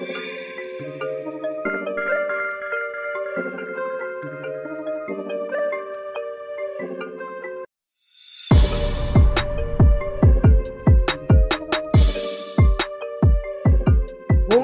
Bom 0.00 0.06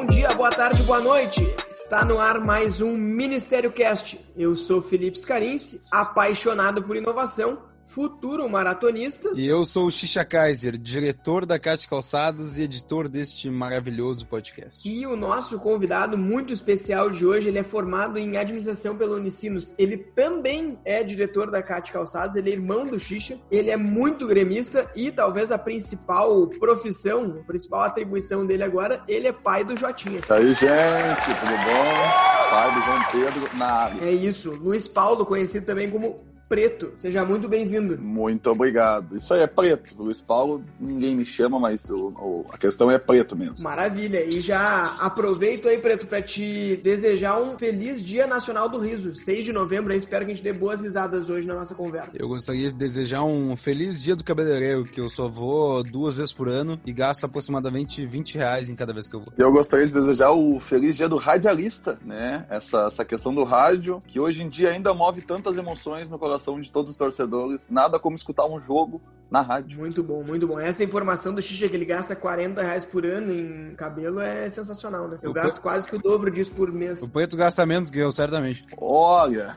dia, 0.07 0.29
boa 0.29 0.49
tarde, 0.49 0.83
boa 0.85 1.01
noite. 1.01 1.55
Está 1.69 2.03
no 2.03 2.19
ar 2.19 2.41
mais 2.41 2.81
um 2.81 2.97
Ministério 2.97 3.71
Cast. 3.71 4.19
Eu 4.35 4.57
sou 4.57 4.81
Felipe 4.81 5.19
Scarinci, 5.19 5.83
apaixonado 5.91 6.83
por 6.83 6.97
inovação, 6.97 7.59
futuro 7.97 8.47
maratonista. 8.47 9.31
E 9.35 9.49
eu 9.49 9.65
sou 9.65 9.87
o 9.87 9.91
Xixa 9.91 10.23
Kaiser, 10.23 10.77
diretor 10.77 11.47
da 11.47 11.59
Cate 11.59 11.89
Calçados 11.89 12.59
e 12.59 12.65
editor 12.65 13.09
deste 13.09 13.49
maravilhoso 13.49 14.27
podcast. 14.27 14.87
E 14.87 15.07
o 15.07 15.17
nosso 15.17 15.59
convidado 15.59 16.19
muito 16.19 16.53
especial 16.53 17.09
de 17.09 17.25
hoje, 17.25 17.49
ele 17.49 17.59
é 17.59 17.63
formado 17.63 18.19
em 18.19 18.37
administração 18.37 18.99
pela 18.99 19.17
Unicinos. 19.17 19.73
Ele 19.79 19.97
também 19.97 20.79
é 20.85 21.03
diretor 21.03 21.51
da 21.51 21.63
Cate 21.63 21.91
Calçados, 21.91 22.37
ele 22.37 22.51
é 22.51 22.53
irmão 22.53 22.87
do 22.87 22.99
Xixa, 22.99 23.41
ele 23.51 23.71
é 23.71 23.79
muito 23.79 24.27
gremista 24.27 24.91
e 24.95 25.11
talvez 25.11 25.51
a 25.51 25.57
principal 25.57 26.49
profissão, 26.49 27.39
a 27.41 27.47
principal 27.47 27.81
atribuição 27.81 28.47
dele 28.47 28.63
agora, 28.63 29.01
ele 29.09 29.29
é 29.29 29.33
pai 29.33 29.65
do 29.65 29.75
Jotinha. 29.75 30.21
E 30.29 30.33
aí, 30.35 30.49
gente, 30.53 31.41
tudo 31.41 31.57
bom? 31.65 32.51
Pai 32.51 32.75
do 32.75 32.81
João 32.83 33.05
Pedro 33.11 33.57
na 33.57 33.67
área. 33.67 34.05
É 34.05 34.11
isso, 34.11 34.51
Luiz 34.57 34.87
Paulo, 34.87 35.25
conhecido 35.25 35.65
também 35.65 35.91
como 35.91 36.36
Preto. 36.49 36.93
Seja 36.97 37.25
muito 37.25 37.49
bem-vindo. 37.49 37.99
Muito 37.99 38.49
obrigado. 38.51 39.17
Isso 39.17 39.35
aí 39.35 39.41
é 39.41 39.49
preto. 39.49 39.97
Luiz 39.99 40.23
Paulo, 40.23 40.63
ninguém 40.79 41.15
me 41.17 41.25
chama, 41.25 41.59
mas 41.59 41.91
o, 41.91 42.13
o, 42.21 42.47
a 42.51 42.57
questão 42.57 42.89
é 42.89 42.99
preto 42.99 43.35
mesmo. 43.35 43.65
Maravilha. 43.65 44.25
E 44.25 44.39
já 44.39 44.95
aproveito 45.01 45.69
aí, 45.69 45.79
Preto, 45.79 46.07
para 46.07 46.23
te 46.23 46.77
desejar 46.85 47.41
um 47.41 47.59
feliz 47.59 48.01
Dia 48.03 48.29
Nacional 48.29 48.69
do 48.69 48.79
Riso. 48.79 49.17
6 49.17 49.45
de 49.45 49.53
novembro, 49.53 49.93
aí 49.93 49.99
espero 49.99 50.25
que 50.25 50.31
a 50.31 50.35
gente 50.35 50.45
dê 50.45 50.53
boas 50.53 50.83
risadas 50.83 51.29
hoje 51.29 51.49
na 51.49 51.55
nossa 51.55 51.75
conversa. 51.75 52.17
Eu 52.17 52.29
gostaria 52.29 52.69
de 52.69 52.75
desejar 52.75 53.25
um 53.25 53.57
feliz 53.57 54.01
Dia 54.01 54.15
do 54.15 54.23
Cabeleireiro, 54.23 54.85
que 54.85 55.01
eu 55.01 55.09
só 55.09 55.29
vou 55.29 55.83
duas 55.83 56.17
vezes 56.17 56.33
por 56.33 56.49
ano 56.49 56.81
e 56.87 56.93
gasto 56.93 57.25
aproximadamente 57.25 58.07
20 58.07 58.37
reais 58.37 58.71
em 58.71 58.77
cada 58.77 58.93
vez 58.93 59.09
que 59.09 59.17
eu 59.17 59.21
vou. 59.21 59.33
Eu 59.37 59.51
gostaria 59.51 59.87
de 59.87 59.93
desejar 59.93 60.31
o 60.31 60.61
feliz 60.61 60.97
Dia 60.97 61.09
do 61.09 61.17
Radialista, 61.17 61.99
né? 62.05 62.47
Essa, 62.49 62.83
essa 62.83 63.05
questão 63.05 63.35
do 63.35 63.43
rádio, 63.43 63.99
que 64.07 64.21
hoje 64.21 64.43
em 64.43 64.49
dia 64.49 64.71
ainda 64.71 64.95
move 64.95 65.23
tantas 65.23 65.57
emoções 65.57 66.09
no 66.09 66.17
coração 66.19 66.36
de 66.39 66.71
todos 66.71 66.91
os 66.91 66.97
torcedores. 66.97 67.69
Nada 67.69 67.99
como 67.99 68.17
escutar 68.17 68.47
um 68.47 68.61
jogo 68.61 69.01
na 69.31 69.41
rádio. 69.41 69.79
Muito 69.79 70.03
bom, 70.03 70.23
muito 70.23 70.47
bom. 70.47 70.59
Essa 70.59 70.85
informação 70.85 71.35
do 71.35 71.43
Xixa 71.43 71.69
que 71.69 71.77
ele 71.77 71.85
gasta 71.85 72.15
40 72.15 72.63
reais 72.63 72.85
por 72.85 73.05
ano 73.05 73.33
em 73.33 73.75
cabelo 73.75 74.21
é 74.21 74.49
sensacional, 74.49 75.09
né? 75.09 75.19
Eu 75.23 75.31
O 75.31 75.33
gasto 75.33 75.61
quase 75.61 75.87
que 75.87 75.97
o 75.97 75.99
dobro 75.99 76.31
disso 76.31 76.53
por 76.53 76.73
mês. 76.73 77.03
O 77.03 77.11
Preto 77.11 77.37
gasta 77.37 77.67
menos 77.67 77.91
que 77.91 77.99
eu, 77.99 78.13
certamente. 78.13 78.65
Olha, 78.81 79.57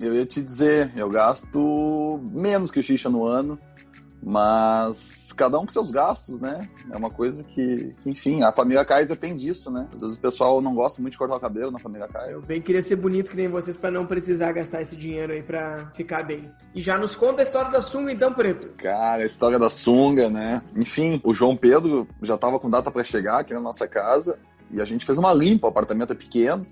eu 0.00 0.14
ia 0.14 0.24
te 0.24 0.40
dizer, 0.40 0.92
eu 0.96 1.10
gasto 1.10 2.20
menos 2.30 2.70
que 2.70 2.78
o 2.78 2.82
Xixa 2.82 3.10
no 3.10 3.24
ano, 3.24 3.58
mas 4.22 5.32
cada 5.36 5.58
um 5.58 5.64
com 5.64 5.72
seus 5.72 5.90
gastos, 5.90 6.40
né? 6.40 6.66
É 6.90 6.96
uma 6.96 7.10
coisa 7.10 7.44
que, 7.44 7.92
que, 8.00 8.10
enfim, 8.10 8.42
a 8.42 8.52
família 8.52 8.84
Kaiser 8.84 9.16
tem 9.16 9.36
disso, 9.36 9.70
né? 9.70 9.86
Às 9.94 10.00
vezes 10.00 10.16
o 10.16 10.18
pessoal 10.18 10.60
não 10.60 10.74
gosta 10.74 11.00
muito 11.00 11.12
de 11.12 11.18
cortar 11.18 11.36
o 11.36 11.40
cabelo 11.40 11.70
na 11.70 11.78
família 11.78 12.08
Kaiser. 12.08 12.32
Eu 12.32 12.42
bem 12.42 12.60
queria 12.60 12.82
ser 12.82 12.96
bonito 12.96 13.30
que 13.30 13.36
nem 13.36 13.48
vocês 13.48 13.76
pra 13.76 13.90
não 13.90 14.04
precisar 14.04 14.52
gastar 14.52 14.82
esse 14.82 14.96
dinheiro 14.96 15.32
aí 15.32 15.42
pra 15.42 15.90
ficar 15.94 16.24
bem. 16.24 16.50
E 16.74 16.80
já 16.80 16.98
nos 16.98 17.14
conta 17.14 17.42
a 17.42 17.44
história 17.44 17.70
da 17.70 17.80
sunga 17.80 18.12
então, 18.12 18.32
Preto. 18.32 18.74
Cara, 18.74 19.22
a 19.22 19.26
história 19.26 19.58
da 19.58 19.70
sunga, 19.70 20.28
né? 20.28 20.60
Enfim, 20.76 21.20
o 21.24 21.32
João 21.32 21.56
Pedro 21.56 22.06
já 22.22 22.36
tava 22.36 22.58
com 22.58 22.68
data 22.68 22.90
pra 22.90 23.04
chegar 23.04 23.38
aqui 23.38 23.54
na 23.54 23.60
nossa 23.60 23.86
casa 23.86 24.38
e 24.70 24.80
a 24.80 24.84
gente 24.84 25.06
fez 25.06 25.18
uma 25.18 25.32
limpa, 25.32 25.66
o 25.66 25.70
apartamento 25.70 26.12
é 26.12 26.16
pequeno. 26.16 26.66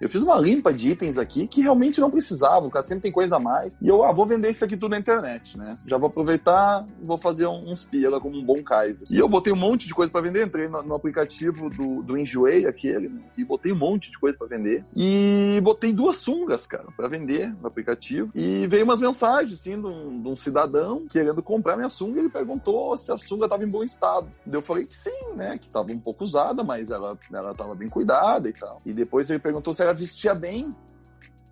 Eu 0.00 0.08
fiz 0.08 0.22
uma 0.22 0.36
limpa 0.36 0.72
de 0.72 0.90
itens 0.90 1.16
aqui 1.18 1.46
que 1.46 1.62
realmente 1.62 2.00
não 2.00 2.10
precisava, 2.10 2.66
o 2.66 2.70
cara 2.70 2.84
sempre 2.84 3.02
tem 3.02 3.12
coisa 3.12 3.36
a 3.36 3.40
mais. 3.40 3.76
E 3.80 3.88
eu, 3.88 4.02
ah, 4.04 4.12
vou 4.12 4.26
vender 4.26 4.50
isso 4.50 4.64
aqui 4.64 4.76
tudo 4.76 4.90
na 4.90 4.98
internet, 4.98 5.56
né? 5.56 5.78
Já 5.86 5.96
vou 5.98 6.08
aproveitar, 6.08 6.84
vou 7.02 7.16
fazer 7.18 7.46
um- 7.46 7.70
uns 7.72 7.84
pila 7.84 8.20
como 8.20 8.36
um 8.36 8.44
bom 8.44 8.62
Kaiser. 8.62 9.08
E 9.10 9.16
eu 9.18 9.28
botei 9.28 9.52
um 9.52 9.56
monte 9.56 9.86
de 9.86 9.94
coisa 9.94 10.10
pra 10.12 10.20
vender, 10.20 10.46
entrei 10.46 10.68
no, 10.68 10.82
no 10.82 10.94
aplicativo 10.94 11.70
do, 11.70 12.02
do 12.02 12.18
Enjoei, 12.18 12.66
aquele, 12.66 13.08
né? 13.08 13.20
e 13.38 13.44
botei 13.44 13.72
um 13.72 13.76
monte 13.76 14.10
de 14.10 14.18
coisa 14.18 14.36
pra 14.36 14.46
vender. 14.46 14.84
E 14.94 15.60
botei 15.62 15.92
duas 15.92 16.16
sungas, 16.18 16.66
cara, 16.66 16.84
pra 16.96 17.08
vender 17.08 17.54
no 17.60 17.66
aplicativo. 17.68 18.30
E 18.34 18.66
veio 18.66 18.84
umas 18.84 19.00
mensagens, 19.00 19.54
assim, 19.60 19.80
de 19.80 19.86
um, 19.86 20.20
de 20.22 20.28
um 20.28 20.36
cidadão 20.36 21.06
querendo 21.08 21.42
comprar 21.42 21.76
minha 21.76 21.88
sunga. 21.88 22.18
Ele 22.20 22.28
perguntou 22.28 22.96
se 22.98 23.10
a 23.12 23.16
sunga 23.16 23.48
tava 23.48 23.64
em 23.64 23.68
bom 23.68 23.82
estado. 23.84 24.28
Eu 24.50 24.60
falei 24.62 24.84
que 24.84 24.94
sim, 24.96 25.34
né? 25.36 25.56
Que 25.58 25.70
tava 25.70 25.90
um 25.92 25.98
pouco 25.98 26.24
usada, 26.24 26.62
mas 26.64 26.90
ela, 26.90 27.18
ela 27.32 27.54
tava 27.54 27.74
bem 27.74 27.88
cuidada 27.88 28.48
e 28.48 28.52
tal. 28.52 28.78
E 28.84 28.92
depois 28.92 29.28
ele 29.30 29.38
perguntou 29.38 29.72
se 29.72 29.85
ela 29.86 29.94
vestia 29.94 30.34
bem, 30.34 30.70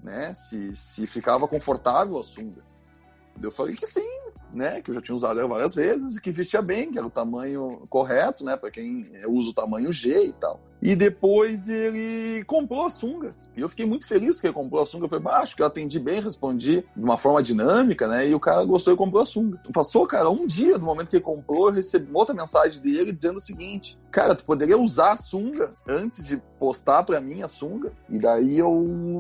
né? 0.03 0.35
Se, 0.35 0.75
se 0.77 1.07
ficava 1.07 1.49
confortável 1.49 2.19
a 2.19 2.25
sunga. 2.25 2.61
Eu 3.43 3.51
falei 3.51 3.75
que 3.75 3.87
sim, 3.87 4.09
né? 4.55 4.81
Que 4.81 4.91
eu 4.91 4.95
já 4.95 5.01
tinha 5.01 5.15
usado 5.15 5.39
ela 5.39 5.49
várias 5.49 5.75
vezes 5.75 6.17
e 6.17 6.21
que 6.21 6.31
vestia 6.31 6.63
bem, 6.63 6.91
que 6.91 6.99
era 6.99 7.07
o 7.07 7.11
tamanho 7.11 7.83
correto, 7.89 8.45
né? 8.45 8.57
Para 8.57 8.71
quem 8.71 9.11
usa 9.27 9.51
o 9.51 9.55
tamanho 9.55 9.93
G 9.93 10.27
e 10.27 10.33
tal. 10.33 10.61
E 10.81 10.95
depois 10.95 11.69
ele 11.69 12.45
comprou 12.45 12.85
a 12.85 12.91
sunga. 12.91 13.35
E 13.57 13.61
eu 13.61 13.69
fiquei 13.69 13.87
muito 13.87 14.07
feliz 14.07 14.41
que 14.41 14.47
ele 14.47 14.55
comprou 14.55 14.83
a 14.83 14.87
sunga. 14.87 15.09
Bah, 15.19 15.39
acho 15.39 15.57
que 15.57 15.63
eu 15.63 15.67
atendi 15.67 15.99
bem, 15.99 16.21
respondi 16.21 16.85
de 16.95 17.03
uma 17.03 17.17
forma 17.17 17.43
dinâmica, 17.43 18.07
né? 18.07 18.29
E 18.29 18.35
o 18.35 18.41
cara 18.41 18.65
gostou 18.65 18.93
e 18.93 18.97
comprou 18.97 19.23
a 19.23 19.27
sunga. 19.27 19.61
Passou, 19.73 20.07
cara, 20.07 20.29
um 20.29 20.47
dia 20.47 20.79
do 20.79 20.85
momento 20.85 21.09
que 21.09 21.17
ele 21.17 21.25
comprou, 21.25 21.69
eu 21.69 21.75
recebi 21.75 22.11
outra 22.13 22.35
mensagem 22.35 22.83
dele 22.83 23.13
dizendo 23.13 23.37
o 23.37 23.41
seguinte: 23.41 23.99
Cara, 24.11 24.35
tu 24.35 24.45
poderia 24.45 24.77
usar 24.77 25.13
a 25.13 25.17
sunga 25.17 25.73
antes 25.89 26.23
de 26.23 26.37
postar 26.59 27.03
pra 27.03 27.21
mim 27.21 27.43
a 27.43 27.49
sunga? 27.49 27.93
E 28.11 28.19
daí 28.19 28.59
eu 28.59 28.71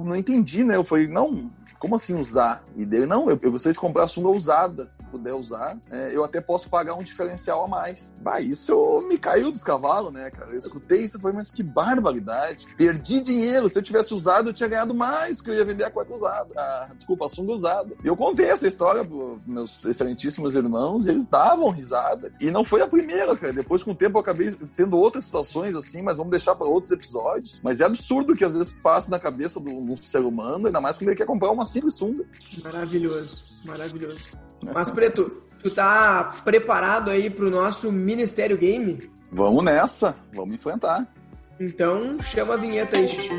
não 0.04 0.16
entendi, 0.16 0.64
né? 0.64 0.76
Eu 0.76 0.84
falei, 0.84 1.06
não, 1.06 1.50
como 1.84 1.96
assim 1.96 2.14
usar? 2.14 2.64
E 2.74 2.86
dele, 2.86 3.04
não, 3.04 3.28
eu, 3.28 3.38
eu 3.42 3.52
gostaria 3.52 3.74
de 3.74 3.78
comprar 3.78 4.06
sunga 4.06 4.30
usada, 4.30 4.88
se 4.88 4.96
puder 5.10 5.34
usar, 5.34 5.76
é, 5.90 6.16
eu 6.16 6.24
até 6.24 6.40
posso 6.40 6.70
pagar 6.70 6.94
um 6.94 7.02
diferencial 7.02 7.62
a 7.62 7.68
mais. 7.68 8.14
Bah, 8.22 8.40
isso 8.40 8.72
eu 8.72 9.06
me 9.06 9.18
caiu 9.18 9.52
dos 9.52 9.62
cavalos, 9.62 10.10
né, 10.10 10.30
cara? 10.30 10.50
Eu 10.50 10.58
escutei 10.58 11.04
isso 11.04 11.18
e 11.18 11.20
falei, 11.20 11.36
mas 11.36 11.50
que 11.50 11.62
barbaridade. 11.62 12.66
Perdi 12.74 13.20
dinheiro, 13.20 13.68
se 13.68 13.78
eu 13.78 13.82
tivesse 13.82 14.14
usado, 14.14 14.48
eu 14.48 14.54
tinha 14.54 14.66
ganhado 14.66 14.94
mais, 14.94 15.42
que 15.42 15.50
eu 15.50 15.54
ia 15.54 15.64
vender 15.64 15.84
a 15.84 15.90
cueca 15.90 16.14
usada. 16.14 16.54
Ah, 16.56 16.88
desculpa, 16.96 17.26
a 17.26 17.28
sunga 17.28 17.52
usada. 17.52 17.94
E 18.02 18.06
eu 18.06 18.16
contei 18.16 18.46
essa 18.46 18.66
história 18.66 19.04
pros 19.04 19.44
meus 19.44 19.84
excelentíssimos 19.84 20.54
irmãos, 20.54 21.04
e 21.04 21.10
eles 21.10 21.26
davam 21.26 21.68
risada. 21.68 22.32
E 22.40 22.50
não 22.50 22.64
foi 22.64 22.80
a 22.80 22.88
primeira, 22.88 23.36
cara. 23.36 23.52
Depois, 23.52 23.82
com 23.82 23.90
o 23.90 23.94
tempo, 23.94 24.16
eu 24.16 24.22
acabei 24.22 24.50
tendo 24.74 24.96
outras 24.96 25.24
situações 25.24 25.76
assim, 25.76 26.00
mas 26.00 26.16
vamos 26.16 26.30
deixar 26.30 26.54
para 26.54 26.66
outros 26.66 26.90
episódios. 26.90 27.60
Mas 27.62 27.82
é 27.82 27.84
absurdo 27.84 28.34
que 28.34 28.42
às 28.42 28.54
vezes 28.54 28.72
passa 28.82 29.10
na 29.10 29.18
cabeça 29.18 29.60
do, 29.60 29.82
do 29.82 30.02
ser 30.02 30.20
humano, 30.20 30.66
ainda 30.66 30.80
mais 30.80 30.96
quando 30.96 31.08
ele 31.08 31.16
quer 31.16 31.26
comprar 31.26 31.50
uma 31.50 31.66
simples 31.74 31.94
sunga. 31.94 32.24
Maravilhoso, 32.62 33.42
maravilhoso. 33.64 34.38
Mas, 34.72 34.90
Preto, 34.90 35.26
tu 35.62 35.70
tá 35.70 36.32
preparado 36.44 37.10
aí 37.10 37.28
pro 37.28 37.50
nosso 37.50 37.90
Ministério 37.90 38.56
Game? 38.56 39.10
Vamos 39.32 39.64
nessa, 39.64 40.14
vamos 40.32 40.54
enfrentar. 40.54 41.06
Então, 41.58 42.18
chama 42.22 42.54
a 42.54 42.56
vinheta 42.56 42.96
aí, 42.96 43.08
Xixi. 43.08 43.30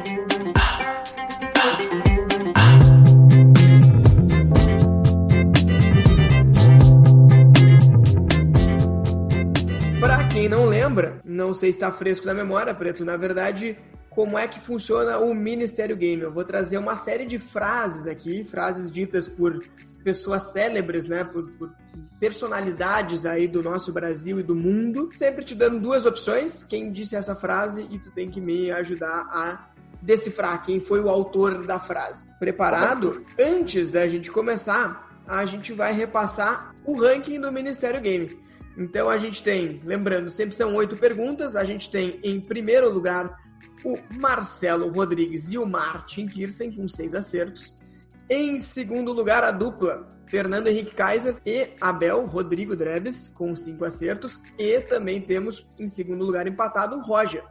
Pra 10.00 10.28
quem 10.28 10.50
não 10.50 10.66
lembra, 10.66 11.22
não 11.24 11.56
sei 11.56 11.72
se 11.72 11.80
tá 11.80 11.92
fresco 11.92 12.26
na 12.26 12.34
memória, 12.34 12.74
Preto, 12.74 13.04
na 13.06 13.16
verdade, 13.18 13.78
como 14.16 14.38
é 14.38 14.48
que 14.48 14.62
funciona 14.62 15.20
o 15.20 15.36
Ministério 15.36 15.96
Game? 15.96 16.22
Eu 16.22 16.32
vou 16.32 16.46
trazer 16.46 16.78
uma 16.78 16.96
série 16.96 17.26
de 17.26 17.38
frases 17.38 18.08
aqui, 18.08 18.46
frases 18.46 18.90
ditas 18.90 19.28
por 19.28 19.62
pessoas 20.06 20.54
célebres, 20.54 21.08
né, 21.08 21.26
por, 21.26 21.50
por 21.58 21.76
personalidades 22.18 23.26
aí 23.26 23.48
do 23.48 23.62
nosso 23.62 23.92
Brasil 23.92 24.40
e 24.40 24.44
do 24.44 24.56
mundo, 24.56 25.10
sempre 25.12 25.44
te 25.44 25.54
dando 25.54 25.82
duas 25.82 26.06
opções, 26.06 26.64
quem 26.64 26.92
disse 26.92 27.16
essa 27.16 27.36
frase 27.36 27.86
e 27.92 28.00
tu 28.00 28.10
tem 28.12 28.28
que 28.28 28.40
me 28.40 28.72
ajudar 28.72 29.26
a 29.30 29.68
decifrar 30.02 30.64
quem 30.64 30.80
foi 30.80 31.02
o 31.02 31.10
autor 31.10 31.66
da 31.66 31.78
frase. 31.78 32.26
Preparado? 32.40 33.18
Antes 33.38 33.92
da 33.92 34.08
gente 34.08 34.32
começar, 34.32 35.20
a 35.28 35.44
gente 35.46 35.74
vai 35.74 35.92
repassar 35.92 36.74
o 36.86 36.98
ranking 36.98 37.40
do 37.42 37.52
Ministério 37.52 38.00
Game. 38.00 38.40
Então 38.78 39.10
a 39.10 39.18
gente 39.18 39.44
tem, 39.44 39.82
lembrando, 39.84 40.30
sempre 40.30 40.56
são 40.56 40.76
oito 40.76 40.96
perguntas, 40.96 41.56
a 41.56 41.66
gente 41.66 41.90
tem 41.90 42.20
em 42.24 42.40
primeiro 42.40 42.90
lugar 42.90 43.45
o 43.84 43.98
Marcelo 44.14 44.90
Rodrigues 44.90 45.52
e 45.52 45.58
o 45.58 45.66
Martin 45.66 46.28
Kirsten 46.28 46.72
com 46.72 46.88
seis 46.88 47.14
acertos. 47.14 47.76
Em 48.30 48.60
segundo 48.60 49.14
lugar, 49.14 49.44
a 49.44 49.52
dupla 49.52 50.08
Fernando 50.28 50.68
Henrique 50.68 50.96
Kaiser 50.96 51.38
e 51.46 51.70
Abel 51.80 52.26
Rodrigo 52.26 52.76
Dreves, 52.76 53.28
com 53.28 53.56
cinco 53.56 53.86
acertos. 53.86 54.42
E 54.58 54.82
também 54.82 55.22
temos, 55.22 55.68
em 55.78 55.88
segundo 55.88 56.26
lugar, 56.26 56.48
empatado, 56.48 57.00
Roger, 57.02 57.44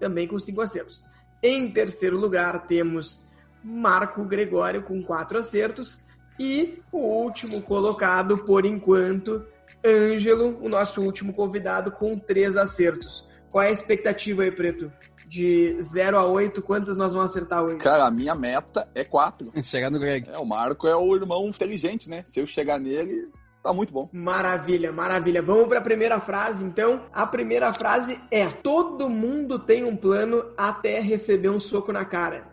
também 0.00 0.26
com 0.26 0.38
cinco 0.38 0.62
acertos. 0.62 1.04
Em 1.42 1.70
terceiro 1.70 2.16
lugar, 2.16 2.66
temos 2.66 3.26
Marco 3.62 4.24
Gregório, 4.24 4.82
com 4.82 5.02
quatro 5.02 5.38
acertos. 5.38 6.00
E 6.38 6.82
o 6.90 6.98
último 6.98 7.62
colocado, 7.62 8.38
por 8.38 8.64
enquanto, 8.64 9.44
Ângelo, 9.84 10.58
o 10.62 10.68
nosso 10.68 11.02
último 11.02 11.32
convidado, 11.34 11.92
com 11.92 12.18
três 12.18 12.56
acertos. 12.56 13.28
Qual 13.50 13.62
é 13.62 13.68
a 13.68 13.72
expectativa 13.72 14.42
aí, 14.42 14.50
Preto? 14.50 14.90
De 15.32 15.80
0 15.80 16.18
a 16.18 16.26
8, 16.26 16.60
quantas 16.60 16.94
nós 16.94 17.14
vamos 17.14 17.30
acertar 17.30 17.64
hoje? 17.64 17.78
Cara, 17.78 18.04
a 18.04 18.10
minha 18.10 18.34
meta 18.34 18.86
é 18.94 19.02
4. 19.02 19.50
Chegar 19.64 19.90
no 19.90 19.98
Greg. 19.98 20.28
É, 20.28 20.36
o 20.36 20.44
Marco 20.44 20.86
é 20.86 20.94
o 20.94 21.16
irmão 21.16 21.48
inteligente, 21.48 22.10
né? 22.10 22.22
Se 22.26 22.38
eu 22.38 22.46
chegar 22.46 22.78
nele, 22.78 23.30
tá 23.62 23.72
muito 23.72 23.94
bom. 23.94 24.10
Maravilha, 24.12 24.92
maravilha. 24.92 25.40
Vamos 25.40 25.68
para 25.68 25.78
a 25.78 25.82
primeira 25.82 26.20
frase, 26.20 26.62
então. 26.62 27.06
A 27.10 27.26
primeira 27.26 27.72
frase 27.72 28.20
é: 28.30 28.46
Todo 28.46 29.08
mundo 29.08 29.58
tem 29.58 29.84
um 29.84 29.96
plano 29.96 30.44
até 30.54 31.00
receber 31.00 31.48
um 31.48 31.58
soco 31.58 31.94
na 31.94 32.04
cara. 32.04 32.46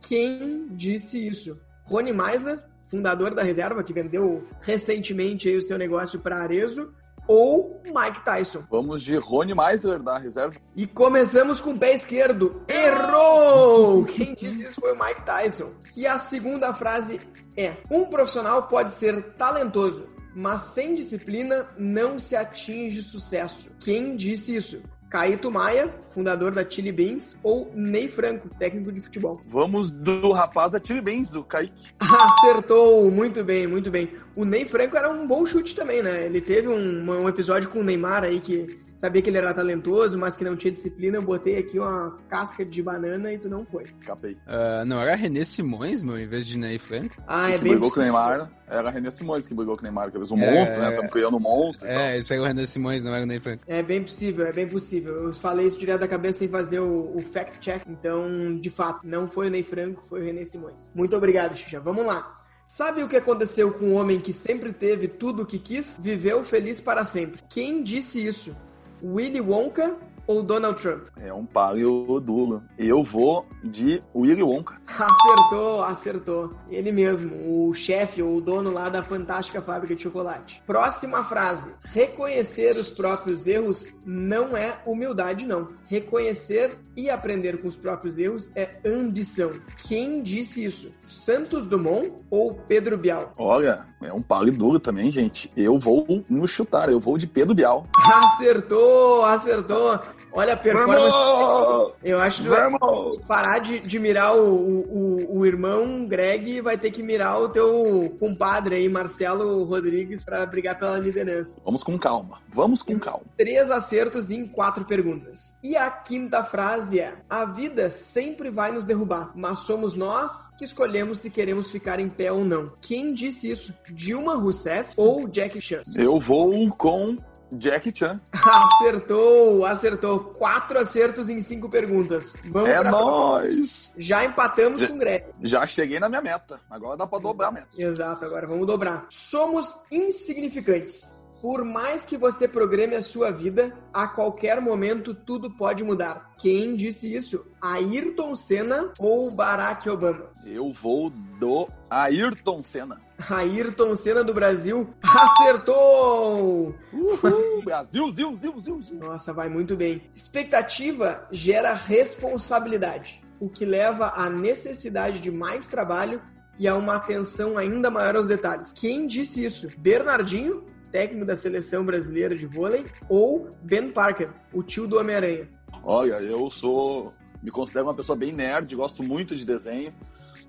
Quem 0.00 0.68
disse 0.70 1.28
isso? 1.28 1.60
Rony 1.84 2.14
Meisler, 2.14 2.64
fundador 2.90 3.34
da 3.34 3.42
reserva, 3.42 3.84
que 3.84 3.92
vendeu 3.92 4.42
recentemente 4.62 5.54
o 5.54 5.60
seu 5.60 5.76
negócio 5.76 6.18
para 6.18 6.42
Arezo, 6.42 6.94
ou 7.32 7.80
Mike 7.82 8.22
Tyson? 8.24 8.62
Vamos 8.70 9.02
de 9.02 9.16
Rony 9.16 9.54
Meisler 9.54 10.02
da 10.02 10.18
reserva. 10.18 10.54
E 10.76 10.86
começamos 10.86 11.62
com 11.62 11.70
o 11.70 11.78
pé 11.78 11.94
esquerdo. 11.94 12.60
Errou! 12.68 14.04
Quem 14.04 14.34
disse 14.34 14.64
isso 14.64 14.80
foi 14.80 14.92
o 14.92 14.98
Mike 14.98 15.22
Tyson. 15.22 15.70
E 15.96 16.06
a 16.06 16.18
segunda 16.18 16.74
frase 16.74 17.18
é: 17.56 17.76
Um 17.90 18.04
profissional 18.04 18.64
pode 18.64 18.90
ser 18.90 19.32
talentoso, 19.38 20.06
mas 20.36 20.72
sem 20.72 20.94
disciplina 20.94 21.66
não 21.78 22.18
se 22.18 22.36
atinge 22.36 23.00
sucesso. 23.00 23.76
Quem 23.80 24.14
disse 24.14 24.54
isso? 24.54 24.82
Caíto 25.12 25.50
Maia, 25.50 25.94
fundador 26.08 26.52
da 26.52 26.66
Chili 26.66 26.90
Beans, 26.90 27.36
ou 27.42 27.70
Ney 27.74 28.08
Franco, 28.08 28.48
técnico 28.48 28.90
de 28.90 28.98
futebol? 28.98 29.38
Vamos 29.46 29.90
do 29.90 30.32
rapaz 30.32 30.72
da 30.72 30.80
Chili 30.82 31.02
Beans, 31.02 31.34
o 31.34 31.44
Kaique. 31.44 31.74
Acertou, 32.00 33.10
muito 33.10 33.44
bem, 33.44 33.66
muito 33.66 33.90
bem. 33.90 34.08
O 34.34 34.46
Ney 34.46 34.64
Franco 34.64 34.96
era 34.96 35.10
um 35.10 35.26
bom 35.26 35.44
chute 35.44 35.76
também, 35.76 36.02
né? 36.02 36.24
Ele 36.24 36.40
teve 36.40 36.66
um, 36.66 37.04
um 37.10 37.28
episódio 37.28 37.68
com 37.68 37.80
o 37.80 37.84
Neymar 37.84 38.24
aí 38.24 38.40
que 38.40 38.74
sabia 39.02 39.20
que 39.20 39.28
ele 39.28 39.38
era 39.38 39.52
talentoso, 39.52 40.16
mas 40.16 40.36
que 40.36 40.44
não 40.44 40.54
tinha 40.54 40.70
disciplina. 40.70 41.16
Eu 41.16 41.22
botei 41.22 41.58
aqui 41.58 41.76
uma 41.76 42.14
casca 42.28 42.64
de 42.64 42.80
banana 42.80 43.32
e 43.32 43.38
tu 43.38 43.48
não 43.48 43.64
foi. 43.66 43.86
Capei. 44.06 44.34
Uh, 44.34 44.84
não 44.86 45.00
era 45.00 45.16
René 45.16 45.44
Simões, 45.44 46.04
meu, 46.04 46.16
em 46.16 46.28
vez 46.28 46.46
de 46.46 46.56
Ney 46.56 46.78
Franco? 46.78 47.16
Ah, 47.26 47.50
é 47.50 47.58
que 47.58 47.64
bem 47.64 47.72
brigou 47.72 47.90
com 47.90 47.98
o. 47.98 48.02
Neymar. 48.02 48.48
Era 48.68 48.90
René 48.90 49.10
Simões 49.10 49.48
que 49.48 49.54
brigou 49.54 49.74
com 49.74 49.80
o 49.80 49.82
Neymar, 49.82 50.12
que 50.12 50.18
fez 50.18 50.30
um 50.30 50.40
É, 50.40 50.54
monstro, 50.54 50.80
né? 50.80 50.90
Estamos 50.90 51.10
criando 51.10 51.36
um 51.36 51.40
monstro. 51.40 51.88
e 51.88 51.90
tal. 51.90 52.00
É, 52.00 52.18
esse 52.18 52.32
aí 52.32 52.38
é 52.38 52.42
o 52.42 52.44
René 52.46 52.64
Simões, 52.64 53.02
não 53.02 53.12
era 53.12 53.24
o 53.24 53.26
Ney 53.26 53.40
Franco. 53.40 53.64
É 53.66 53.82
bem 53.82 54.04
possível, 54.04 54.46
é 54.46 54.52
bem 54.52 54.68
possível. 54.68 55.16
Eu 55.16 55.34
falei 55.34 55.66
isso 55.66 55.78
direto 55.80 56.02
da 56.02 56.08
cabeça 56.08 56.38
sem 56.38 56.48
fazer 56.48 56.78
o, 56.78 57.16
o 57.16 57.22
fact 57.24 57.58
check. 57.58 57.82
Então, 57.88 58.56
de 58.60 58.70
fato, 58.70 59.04
não 59.04 59.28
foi 59.28 59.48
o 59.48 59.50
Ney 59.50 59.64
Franco, 59.64 60.00
foi 60.08 60.20
o 60.20 60.24
René 60.24 60.44
Simões. 60.44 60.92
Muito 60.94 61.16
obrigado, 61.16 61.56
Xixa. 61.56 61.80
Vamos 61.80 62.06
lá. 62.06 62.38
Sabe 62.68 63.02
o 63.02 63.08
que 63.08 63.16
aconteceu 63.16 63.72
com 63.72 63.86
um 63.86 63.94
homem 63.96 64.20
que 64.20 64.32
sempre 64.32 64.72
teve 64.72 65.08
tudo 65.08 65.42
o 65.42 65.46
que 65.46 65.58
quis? 65.58 65.98
Viveu 66.00 66.44
feliz 66.44 66.80
para 66.80 67.04
sempre. 67.04 67.42
Quem 67.50 67.82
disse 67.82 68.24
isso? 68.24 68.56
Willy 69.02 69.40
Wonka 69.40 69.96
ou 70.26 70.42
Donald 70.42 70.80
Trump? 70.80 71.08
É 71.20 71.32
um 71.32 71.44
palio 71.44 72.20
duro. 72.20 72.62
Eu 72.78 73.02
vou 73.02 73.44
de 73.62 74.00
Willy 74.14 74.42
Wonka. 74.42 74.74
Acertou, 74.86 75.82
acertou. 75.82 76.50
Ele 76.70 76.92
mesmo, 76.92 77.66
o 77.68 77.74
chefe 77.74 78.22
ou 78.22 78.36
o 78.36 78.40
dono 78.40 78.70
lá 78.70 78.88
da 78.88 79.02
fantástica 79.02 79.60
fábrica 79.60 79.94
de 79.94 80.02
chocolate. 80.02 80.62
Próxima 80.66 81.24
frase. 81.24 81.72
Reconhecer 81.92 82.76
os 82.76 82.90
próprios 82.90 83.46
erros 83.46 83.94
não 84.06 84.56
é 84.56 84.80
humildade, 84.86 85.46
não. 85.46 85.66
Reconhecer 85.86 86.74
e 86.96 87.10
aprender 87.10 87.60
com 87.60 87.68
os 87.68 87.76
próprios 87.76 88.18
erros 88.18 88.50
é 88.56 88.78
ambição. 88.84 89.52
Quem 89.86 90.22
disse 90.22 90.64
isso? 90.64 90.90
Santos 91.00 91.66
Dumont 91.66 92.14
ou 92.30 92.54
Pedro 92.54 92.96
Bial? 92.96 93.32
Olha, 93.38 93.86
é 94.00 94.12
um 94.12 94.22
palio 94.22 94.52
duro 94.52 94.78
também, 94.78 95.10
gente. 95.10 95.50
Eu 95.56 95.78
vou 95.78 96.06
no 96.28 96.46
chutar, 96.46 96.90
eu 96.90 97.00
vou 97.00 97.16
de 97.16 97.26
Pedro 97.26 97.54
Bial. 97.54 97.84
Acertou, 98.04 99.24
acertou. 99.24 100.00
Olha 100.32 100.54
a 100.54 100.56
performance. 100.56 101.10
Vamos! 101.10 101.92
Eu 102.02 102.20
acho 102.20 102.42
que 102.42 102.48
vai 102.48 102.70
Vamos! 102.70 103.20
parar 103.22 103.58
de, 103.58 103.80
de 103.80 103.98
mirar 103.98 104.34
o, 104.36 104.42
o, 104.42 105.38
o 105.38 105.46
irmão 105.46 106.06
Greg 106.06 106.50
e 106.50 106.60
vai 106.60 106.78
ter 106.78 106.90
que 106.90 107.02
mirar 107.02 107.40
o 107.40 107.48
teu 107.48 108.14
compadre 108.18 108.76
aí, 108.76 108.88
Marcelo 108.88 109.64
Rodrigues, 109.64 110.24
pra 110.24 110.46
brigar 110.46 110.78
pela 110.78 110.98
liderança. 110.98 111.60
Vamos 111.64 111.82
com 111.82 111.98
calma. 111.98 112.38
Vamos 112.48 112.82
com 112.82 112.98
calma. 112.98 113.24
Três 113.36 113.70
acertos 113.70 114.30
em 114.30 114.46
quatro 114.46 114.84
perguntas. 114.84 115.54
E 115.62 115.76
a 115.76 115.90
quinta 115.90 116.42
frase 116.42 117.00
é: 117.00 117.14
A 117.28 117.44
vida 117.44 117.90
sempre 117.90 118.50
vai 118.50 118.72
nos 118.72 118.86
derrubar, 118.86 119.32
mas 119.34 119.60
somos 119.60 119.94
nós 119.94 120.50
que 120.58 120.64
escolhemos 120.64 121.20
se 121.20 121.30
queremos 121.30 121.70
ficar 121.70 122.00
em 122.00 122.08
pé 122.08 122.32
ou 122.32 122.44
não. 122.44 122.66
Quem 122.80 123.12
disse 123.14 123.50
isso? 123.50 123.74
Dilma 123.90 124.34
Rousseff 124.34 124.92
ou 124.96 125.28
Jackie 125.28 125.60
Chan? 125.60 125.82
Eu 125.94 126.18
vou 126.18 126.70
com 126.76 127.16
Jack 127.52 127.92
Chan. 127.94 128.16
Acertou, 128.34 129.64
acertou. 129.64 130.20
Quatro 130.20 130.78
acertos 130.78 131.28
em 131.28 131.40
cinco 131.40 131.68
perguntas. 131.68 132.32
Vamos 132.46 132.68
É 132.68 132.82
nóis! 132.82 133.94
Já 133.98 134.24
empatamos 134.24 134.86
com 134.86 134.94
o 134.94 134.98
Greg. 134.98 135.24
Já 135.42 135.66
cheguei 135.66 136.00
na 136.00 136.08
minha 136.08 136.22
meta. 136.22 136.60
Agora 136.70 136.96
dá 136.96 137.06
pra 137.06 137.18
dobrar 137.18 137.48
a 137.48 137.52
meta. 137.52 137.68
Exato, 137.78 138.24
agora 138.24 138.46
vamos 138.46 138.66
dobrar. 138.66 139.06
Somos 139.10 139.76
insignificantes. 139.90 141.21
Por 141.42 141.64
mais 141.64 142.04
que 142.04 142.16
você 142.16 142.46
programe 142.46 142.94
a 142.94 143.02
sua 143.02 143.32
vida, 143.32 143.76
a 143.92 144.06
qualquer 144.06 144.60
momento 144.60 145.12
tudo 145.12 145.50
pode 145.50 145.82
mudar. 145.82 146.30
Quem 146.38 146.76
disse 146.76 147.12
isso? 147.12 147.44
Ayrton 147.60 148.36
Senna 148.36 148.92
ou 148.96 149.28
Barack 149.28 149.90
Obama? 149.90 150.30
Eu 150.46 150.72
vou 150.72 151.10
do 151.10 151.68
Ayrton 151.90 152.62
Senna. 152.62 153.00
Ayrton 153.28 153.96
Senna 153.96 154.22
do 154.22 154.32
Brasil 154.32 154.88
acertou! 155.02 156.76
Uhul! 156.92 157.62
Brasil, 157.64 158.14
zil, 158.14 158.36
zil, 158.36 158.60
zil, 158.60 158.80
zil. 158.80 158.98
Nossa, 159.00 159.32
vai 159.32 159.48
muito 159.48 159.76
bem. 159.76 160.00
Expectativa 160.14 161.26
gera 161.32 161.74
responsabilidade, 161.74 163.18
o 163.40 163.48
que 163.48 163.64
leva 163.64 164.12
à 164.14 164.30
necessidade 164.30 165.18
de 165.18 165.32
mais 165.32 165.66
trabalho 165.66 166.20
e 166.56 166.68
a 166.68 166.76
uma 166.76 166.94
atenção 166.94 167.58
ainda 167.58 167.90
maior 167.90 168.14
aos 168.14 168.28
detalhes. 168.28 168.72
Quem 168.72 169.08
disse 169.08 169.44
isso? 169.44 169.68
Bernardinho, 169.76 170.64
técnico 170.92 171.24
da 171.24 171.36
seleção 171.36 171.84
brasileira 171.84 172.36
de 172.36 172.46
vôlei, 172.46 172.84
ou 173.08 173.48
Ben 173.62 173.90
Parker, 173.90 174.28
o 174.52 174.62
tio 174.62 174.86
do 174.86 174.98
Homem-Aranha? 174.98 175.48
Olha, 175.82 176.20
eu 176.20 176.50
sou. 176.50 177.12
Me 177.42 177.50
considero 177.50 177.86
uma 177.86 177.94
pessoa 177.94 178.14
bem 178.14 178.30
nerd, 178.30 178.76
gosto 178.76 179.02
muito 179.02 179.34
de 179.34 179.44
desenho. 179.44 179.92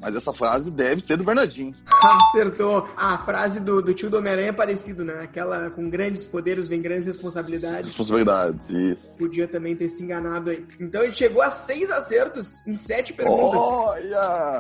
Mas 0.04 0.16
essa 0.16 0.34
frase 0.34 0.69
deve 0.69 1.00
ser 1.00 1.18
do 1.18 1.24
Bernardinho. 1.24 1.74
Acertou! 2.04 2.90
A 2.98 3.18
frase 3.18 3.62
do, 3.62 3.81
do 3.81 3.94
tio 3.94 4.10
do 4.10 4.18
Homem-Aranha 4.18 4.50
é 4.50 4.54
parecido, 4.54 5.04
né? 5.04 5.22
Aquela 5.24 5.69
com 5.69 5.90
grandes 5.90 6.25
poderes 6.25 6.68
vem 6.68 6.81
grandes 6.81 7.07
responsabilidades. 7.07 7.86
Responsabilidades, 7.86 8.69
isso. 8.69 9.18
Podia 9.18 9.48
também 9.48 9.75
ter 9.78 9.88
se 9.88 10.04
enganado 10.04 10.50
aí. 10.50 10.66
Então 10.80 11.04
ele 11.04 11.13
chegou 11.13 11.42
a 11.42 11.50
seis 11.50 11.90
acertos 11.90 12.66
em 12.68 12.76
sete 12.76 13.14
perguntas. 13.14 13.59
Olha! 13.59 14.53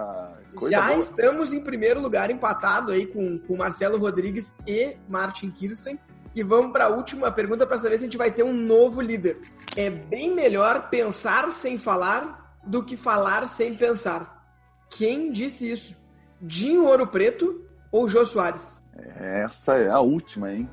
Coisa 0.55 0.75
Já 0.75 0.87
boa. 0.87 0.99
estamos 0.99 1.53
em 1.53 1.59
primeiro 1.59 2.01
lugar, 2.01 2.29
empatado 2.29 2.91
aí 2.91 3.05
com, 3.05 3.39
com 3.39 3.57
Marcelo 3.57 3.97
Rodrigues 3.97 4.53
e 4.67 4.95
Martin 5.09 5.49
Kirsten. 5.49 5.99
E 6.35 6.41
vamos 6.41 6.71
para 6.71 6.85
a 6.85 6.89
última 6.89 7.31
pergunta 7.31 7.65
para 7.65 7.77
saber 7.77 7.97
se 7.97 8.05
a 8.05 8.07
gente 8.07 8.17
vai 8.17 8.31
ter 8.31 8.43
um 8.43 8.53
novo 8.53 9.01
líder. 9.01 9.39
É 9.75 9.89
bem 9.89 10.33
melhor 10.33 10.89
pensar 10.89 11.51
sem 11.51 11.77
falar 11.77 12.57
do 12.65 12.83
que 12.83 12.97
falar 12.97 13.47
sem 13.47 13.75
pensar. 13.75 14.43
Quem 14.89 15.31
disse 15.31 15.71
isso? 15.71 15.95
Dinho 16.41 16.85
Ouro 16.85 17.07
Preto 17.07 17.65
ou 17.91 18.07
Jô 18.07 18.25
Soares? 18.25 18.81
Essa 19.15 19.77
é 19.77 19.89
a 19.89 19.99
última, 19.99 20.51
hein? 20.51 20.69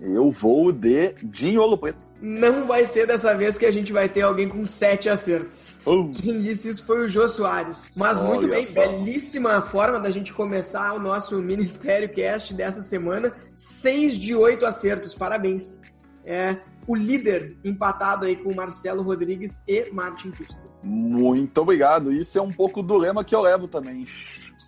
Eu 0.00 0.30
vou 0.30 0.72
de 0.72 1.14
Dinho 1.22 1.60
Ouro 1.60 1.78
Preto. 1.78 2.04
Não 2.20 2.66
vai 2.66 2.84
ser 2.84 3.06
dessa 3.06 3.34
vez 3.34 3.58
que 3.58 3.66
a 3.66 3.72
gente 3.72 3.92
vai 3.92 4.08
ter 4.08 4.22
alguém 4.22 4.48
com 4.48 4.64
sete 4.66 5.08
acertos. 5.08 5.78
Oh. 5.84 6.10
Quem 6.10 6.40
disse 6.40 6.68
isso 6.68 6.84
foi 6.84 7.04
o 7.04 7.08
Jô 7.08 7.28
Soares. 7.28 7.90
Mas 7.94 8.18
Olha 8.18 8.28
muito 8.28 8.48
bem, 8.48 8.64
só. 8.64 8.80
belíssima 8.80 9.60
forma 9.62 10.00
da 10.00 10.10
gente 10.10 10.32
começar 10.32 10.94
o 10.94 10.98
nosso 10.98 11.36
Ministério 11.38 12.08
Cast 12.08 12.54
dessa 12.54 12.80
semana. 12.80 13.32
Seis 13.56 14.18
de 14.18 14.34
oito 14.34 14.64
acertos, 14.64 15.14
parabéns. 15.14 15.78
É 16.24 16.56
o 16.86 16.94
líder 16.94 17.56
empatado 17.64 18.26
aí 18.26 18.36
com 18.36 18.54
Marcelo 18.54 19.02
Rodrigues 19.02 19.62
e 19.66 19.90
Martin 19.90 20.30
Kirsten. 20.30 20.70
Muito 20.82 21.58
obrigado. 21.60 22.12
Isso 22.12 22.38
é 22.38 22.42
um 22.42 22.52
pouco 22.52 22.82
do 22.82 22.96
lema 22.96 23.24
que 23.24 23.34
eu 23.34 23.40
levo 23.40 23.68
também. 23.68 24.06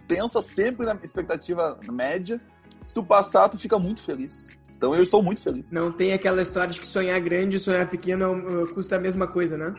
Pensa 0.07 0.41
sempre 0.43 0.87
na 0.87 0.97
expectativa 1.03 1.79
média. 1.91 2.39
Se 2.85 2.93
tu 2.93 3.03
passar, 3.03 3.49
tu 3.49 3.59
fica 3.59 3.79
muito 3.79 4.03
feliz. 4.03 4.57
Então 4.83 4.97
eu 4.97 5.03
estou 5.05 5.23
muito 5.23 5.41
feliz. 5.41 5.71
Não 5.71 5.93
tem 5.93 6.13
aquela 6.13 6.43
história 6.43 6.71
de 6.71 6.81
que 6.81 6.87
sonhar 6.89 7.21
grande 7.21 7.55
e 7.55 7.61
sonhar 7.61 7.89
pequeno 7.89 8.33
uh, 8.33 8.75
custa 8.75 8.97
a 8.97 8.99
mesma 8.99 9.29
coisa, 9.29 9.57
né? 9.57 9.73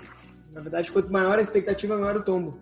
Na 0.53 0.62
verdade, 0.62 0.89
quanto 0.93 1.12
maior 1.12 1.38
a 1.38 1.41
expectativa, 1.41 1.98
maior 1.98 2.15
o 2.15 2.24
tombo. 2.24 2.57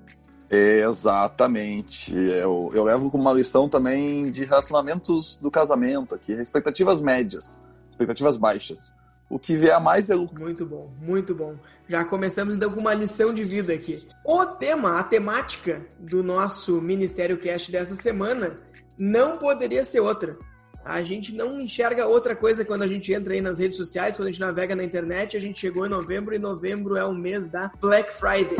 Exatamente. 0.49 2.15
Eu, 2.15 2.71
eu 2.73 2.83
levo 2.83 3.11
como 3.11 3.21
uma 3.21 3.33
lição 3.33 3.69
também 3.69 4.31
de 4.31 4.43
relacionamentos 4.43 5.37
do 5.39 5.51
casamento 5.51 6.15
aqui. 6.15 6.33
Expectativas 6.33 6.99
médias, 6.99 7.61
expectativas 7.91 8.39
baixas. 8.39 8.91
O 9.29 9.37
que 9.37 9.55
vier 9.55 9.75
a 9.75 9.79
mais 9.79 10.09
é 10.09 10.15
lucro. 10.15 10.41
Muito 10.41 10.65
bom, 10.65 10.91
muito 10.99 11.35
bom. 11.35 11.55
Já 11.87 12.03
começamos 12.03 12.55
então 12.55 12.71
com 12.71 12.79
uma 12.79 12.95
lição 12.95 13.31
de 13.31 13.43
vida 13.43 13.71
aqui. 13.71 14.03
O 14.25 14.47
tema, 14.47 14.99
a 14.99 15.03
temática 15.03 15.85
do 15.99 16.23
nosso 16.23 16.81
Ministério 16.81 17.37
Cast 17.37 17.71
dessa 17.71 17.95
semana 17.95 18.55
não 18.97 19.37
poderia 19.37 19.83
ser 19.83 19.99
outra. 19.99 20.35
A 20.83 21.03
gente 21.03 21.33
não 21.33 21.59
enxerga 21.59 22.07
outra 22.07 22.35
coisa 22.35 22.65
quando 22.65 22.81
a 22.81 22.87
gente 22.87 23.13
entra 23.13 23.33
aí 23.33 23.41
nas 23.41 23.59
redes 23.59 23.77
sociais, 23.77 24.15
quando 24.15 24.29
a 24.29 24.31
gente 24.31 24.41
navega 24.41 24.75
na 24.75 24.83
internet. 24.83 25.37
A 25.37 25.39
gente 25.39 25.59
chegou 25.59 25.85
em 25.85 25.89
novembro 25.89 26.33
e 26.33 26.39
novembro 26.39 26.97
é 26.97 27.05
o 27.05 27.13
mês 27.13 27.49
da 27.49 27.71
Black 27.79 28.11
Friday. 28.13 28.57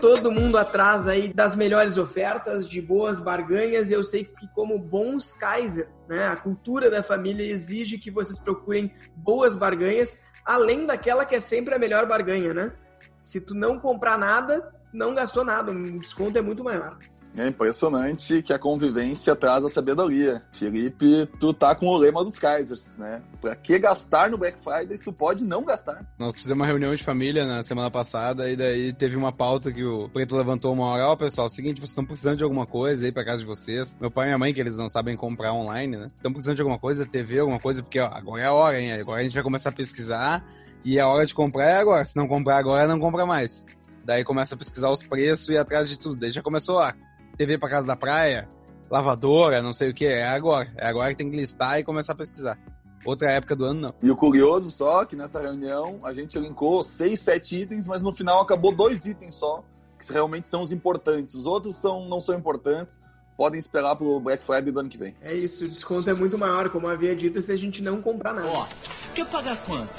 todo 0.00 0.30
mundo 0.30 0.58
atrás 0.58 1.08
aí 1.08 1.32
das 1.32 1.56
melhores 1.56 1.98
ofertas, 1.98 2.68
de 2.68 2.80
boas 2.80 3.20
barganhas. 3.20 3.90
Eu 3.90 4.04
sei 4.04 4.24
que 4.24 4.46
como 4.54 4.78
bons 4.78 5.32
Kaiser, 5.32 5.88
né, 6.08 6.28
a 6.28 6.36
cultura 6.36 6.90
da 6.90 7.02
família 7.02 7.44
exige 7.44 7.98
que 7.98 8.10
vocês 8.10 8.38
procurem 8.38 8.92
boas 9.16 9.56
barganhas, 9.56 10.18
além 10.44 10.86
daquela 10.86 11.24
que 11.24 11.34
é 11.34 11.40
sempre 11.40 11.74
a 11.74 11.78
melhor 11.78 12.06
barganha, 12.06 12.52
né? 12.52 12.72
Se 13.18 13.40
tu 13.40 13.54
não 13.54 13.78
comprar 13.78 14.18
nada, 14.18 14.72
não 14.92 15.14
gastou 15.14 15.44
nada, 15.44 15.72
o 15.72 15.98
desconto 15.98 16.38
é 16.38 16.42
muito 16.42 16.62
maior. 16.62 16.98
É 17.36 17.48
impressionante 17.48 18.42
que 18.42 18.52
a 18.52 18.58
convivência 18.58 19.34
traz 19.34 19.64
a 19.64 19.68
sabedoria. 19.68 20.42
Felipe, 20.52 21.26
tu 21.40 21.52
tá 21.52 21.74
com 21.74 21.86
o 21.86 21.96
lema 21.96 22.24
dos 22.24 22.38
Kaisers, 22.38 22.96
né? 22.96 23.22
Pra 23.40 23.56
que 23.56 23.78
gastar 23.78 24.30
no 24.30 24.38
Black 24.38 24.58
Friday 24.62 24.96
se 24.96 25.04
tu 25.04 25.12
pode 25.12 25.44
não 25.44 25.64
gastar? 25.64 26.06
Nós 26.18 26.36
fizemos 26.36 26.60
uma 26.60 26.66
reunião 26.66 26.94
de 26.94 27.02
família 27.02 27.44
na 27.44 27.62
semana 27.62 27.90
passada 27.90 28.48
e 28.48 28.56
daí 28.56 28.92
teve 28.92 29.16
uma 29.16 29.32
pauta 29.32 29.72
que 29.72 29.84
o 29.84 30.08
Preto 30.08 30.36
levantou 30.36 30.72
uma 30.72 30.86
hora. 30.86 31.08
Ó, 31.08 31.12
oh, 31.12 31.16
pessoal, 31.16 31.48
é 31.48 31.50
seguinte, 31.50 31.80
vocês 31.80 31.90
estão 31.90 32.04
precisando 32.04 32.38
de 32.38 32.44
alguma 32.44 32.66
coisa 32.66 33.04
aí 33.04 33.10
pra 33.10 33.24
casa 33.24 33.38
de 33.38 33.46
vocês. 33.46 33.96
Meu 34.00 34.10
pai 34.10 34.26
e 34.26 34.28
minha 34.28 34.38
mãe, 34.38 34.54
que 34.54 34.60
eles 34.60 34.76
não 34.76 34.88
sabem 34.88 35.16
comprar 35.16 35.52
online, 35.52 35.96
né? 35.96 36.06
Estão 36.06 36.32
precisando 36.32 36.56
de 36.56 36.62
alguma 36.62 36.78
coisa, 36.78 37.04
TV, 37.04 37.40
alguma 37.40 37.58
coisa, 37.58 37.82
porque 37.82 37.98
ó, 37.98 38.06
agora 38.12 38.42
é 38.42 38.46
a 38.46 38.52
hora, 38.52 38.80
hein? 38.80 38.92
Agora 38.92 39.20
a 39.20 39.24
gente 39.24 39.34
vai 39.34 39.42
começar 39.42 39.70
a 39.70 39.72
pesquisar 39.72 40.44
e 40.84 41.00
a 41.00 41.08
hora 41.08 41.26
de 41.26 41.34
comprar 41.34 41.64
é 41.64 41.76
agora. 41.78 42.04
Se 42.04 42.16
não 42.16 42.28
comprar 42.28 42.58
agora, 42.58 42.86
não 42.86 43.00
compra 43.00 43.26
mais. 43.26 43.64
Daí 44.04 44.22
começa 44.22 44.54
a 44.54 44.58
pesquisar 44.58 44.90
os 44.90 45.02
preços 45.02 45.48
e 45.48 45.56
atrás 45.56 45.88
de 45.88 45.98
tudo. 45.98 46.20
Daí 46.20 46.30
já 46.30 46.42
começou 46.42 46.78
a 46.78 46.94
TV 47.36 47.58
pra 47.58 47.68
casa 47.68 47.86
da 47.86 47.96
praia, 47.96 48.48
lavadora, 48.90 49.62
não 49.62 49.72
sei 49.72 49.90
o 49.90 49.94
que. 49.94 50.06
É 50.06 50.26
agora. 50.26 50.72
É 50.76 50.86
agora 50.86 51.10
que 51.10 51.18
tem 51.18 51.30
que 51.30 51.36
listar 51.36 51.78
e 51.78 51.84
começar 51.84 52.12
a 52.12 52.16
pesquisar. 52.16 52.58
Outra 53.04 53.30
época 53.30 53.54
do 53.54 53.64
ano, 53.66 53.80
não. 53.80 53.94
E 54.02 54.10
o 54.10 54.16
curioso 54.16 54.70
só 54.70 55.04
que 55.04 55.14
nessa 55.14 55.40
reunião 55.40 55.98
a 56.02 56.12
gente 56.14 56.38
linkou 56.38 56.82
seis, 56.82 57.20
sete 57.20 57.56
itens, 57.56 57.86
mas 57.86 58.02
no 58.02 58.12
final 58.12 58.40
acabou 58.40 58.74
dois 58.74 59.04
itens 59.04 59.34
só, 59.34 59.62
que 59.98 60.10
realmente 60.10 60.48
são 60.48 60.62
os 60.62 60.72
importantes. 60.72 61.34
Os 61.34 61.44
outros 61.44 61.76
são, 61.76 62.08
não 62.08 62.20
são 62.20 62.34
importantes, 62.34 62.98
podem 63.36 63.60
esperar 63.60 63.94
pro 63.96 64.18
Black 64.20 64.42
Friday 64.42 64.72
do 64.72 64.80
ano 64.80 64.88
que 64.88 64.96
vem. 64.96 65.14
É 65.20 65.34
isso, 65.34 65.64
o 65.64 65.68
desconto 65.68 66.08
é 66.08 66.14
muito 66.14 66.38
maior, 66.38 66.70
como 66.70 66.88
havia 66.88 67.14
dito, 67.14 67.42
se 67.42 67.52
a 67.52 67.56
gente 67.56 67.82
não 67.82 68.00
comprar 68.00 68.32
nada. 68.32 68.48
Ó, 68.48 68.66
quer 69.14 69.26
pagar 69.26 69.62
quanto? 69.66 69.92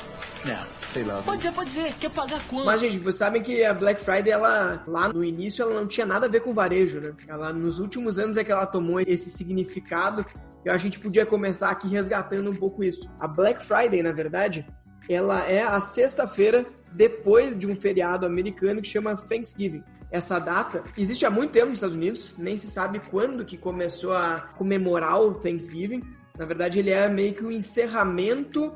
Não, 0.44 0.66
sei 0.96 1.04
lá. 1.04 1.22
Pode 1.22 1.42
ser, 1.42 1.52
pode 1.52 1.70
ser. 1.72 1.94
Quer 1.96 2.10
pagar 2.10 2.48
quanto? 2.48 2.66
Mas, 2.66 2.80
gente, 2.80 2.98
vocês 3.00 3.16
sabem 3.16 3.42
que 3.42 3.64
a 3.64 3.74
Black 3.74 4.02
Friday, 4.02 4.32
ela, 4.32 4.84
lá 4.88 5.12
no 5.12 5.24
início, 5.24 5.64
ela 5.64 5.74
não 5.74 5.86
tinha 5.86 6.06
nada 6.06 6.26
a 6.26 6.30
ver 6.30 6.40
com 6.40 6.54
varejo, 6.54 7.02
né? 7.02 7.14
Ela, 7.28 7.52
nos 7.52 7.80
últimos 7.80 8.18
anos 8.18 8.38
é 8.38 8.44
que 8.44 8.52
ela 8.52 8.66
tomou 8.66 9.02
esse 9.02 9.30
significado 9.30 10.26
e 10.66 10.70
a 10.70 10.78
gente 10.78 10.98
podia 10.98 11.26
começar 11.26 11.70
aqui 11.70 11.88
resgatando 11.88 12.50
um 12.50 12.56
pouco 12.56 12.84
isso. 12.84 13.10
A 13.20 13.28
Black 13.28 13.64
Friday, 13.64 14.02
na 14.02 14.14
verdade, 14.14 14.66
ela 15.10 15.46
é 15.50 15.62
a 15.62 15.80
sexta-feira 15.82 16.66
depois 16.94 17.60
de 17.60 17.68
um 17.68 17.76
feriado 17.76 18.26
americano 18.26 18.82
que 18.82 18.88
chama 18.88 19.18
Thanksgiving. 19.18 19.84
Essa 20.10 20.40
data 20.40 20.84
existe 20.98 21.26
há 21.26 21.30
muito 21.30 21.52
tempo 21.52 21.68
nos 21.68 21.76
Estados 21.76 21.96
Unidos, 21.96 22.34
nem 22.38 22.56
se 22.56 22.68
sabe 22.68 23.00
quando 23.00 23.44
que 23.44 23.58
começou 23.58 24.14
a 24.14 24.48
comemorar 24.58 25.20
o 25.20 25.34
Thanksgiving. 25.34 26.00
Na 26.38 26.46
verdade, 26.46 26.80
ele 26.80 26.90
é 26.90 27.10
meio 27.10 27.34
que 27.34 27.44
o 27.44 27.48
um 27.48 27.52
encerramento 27.52 28.74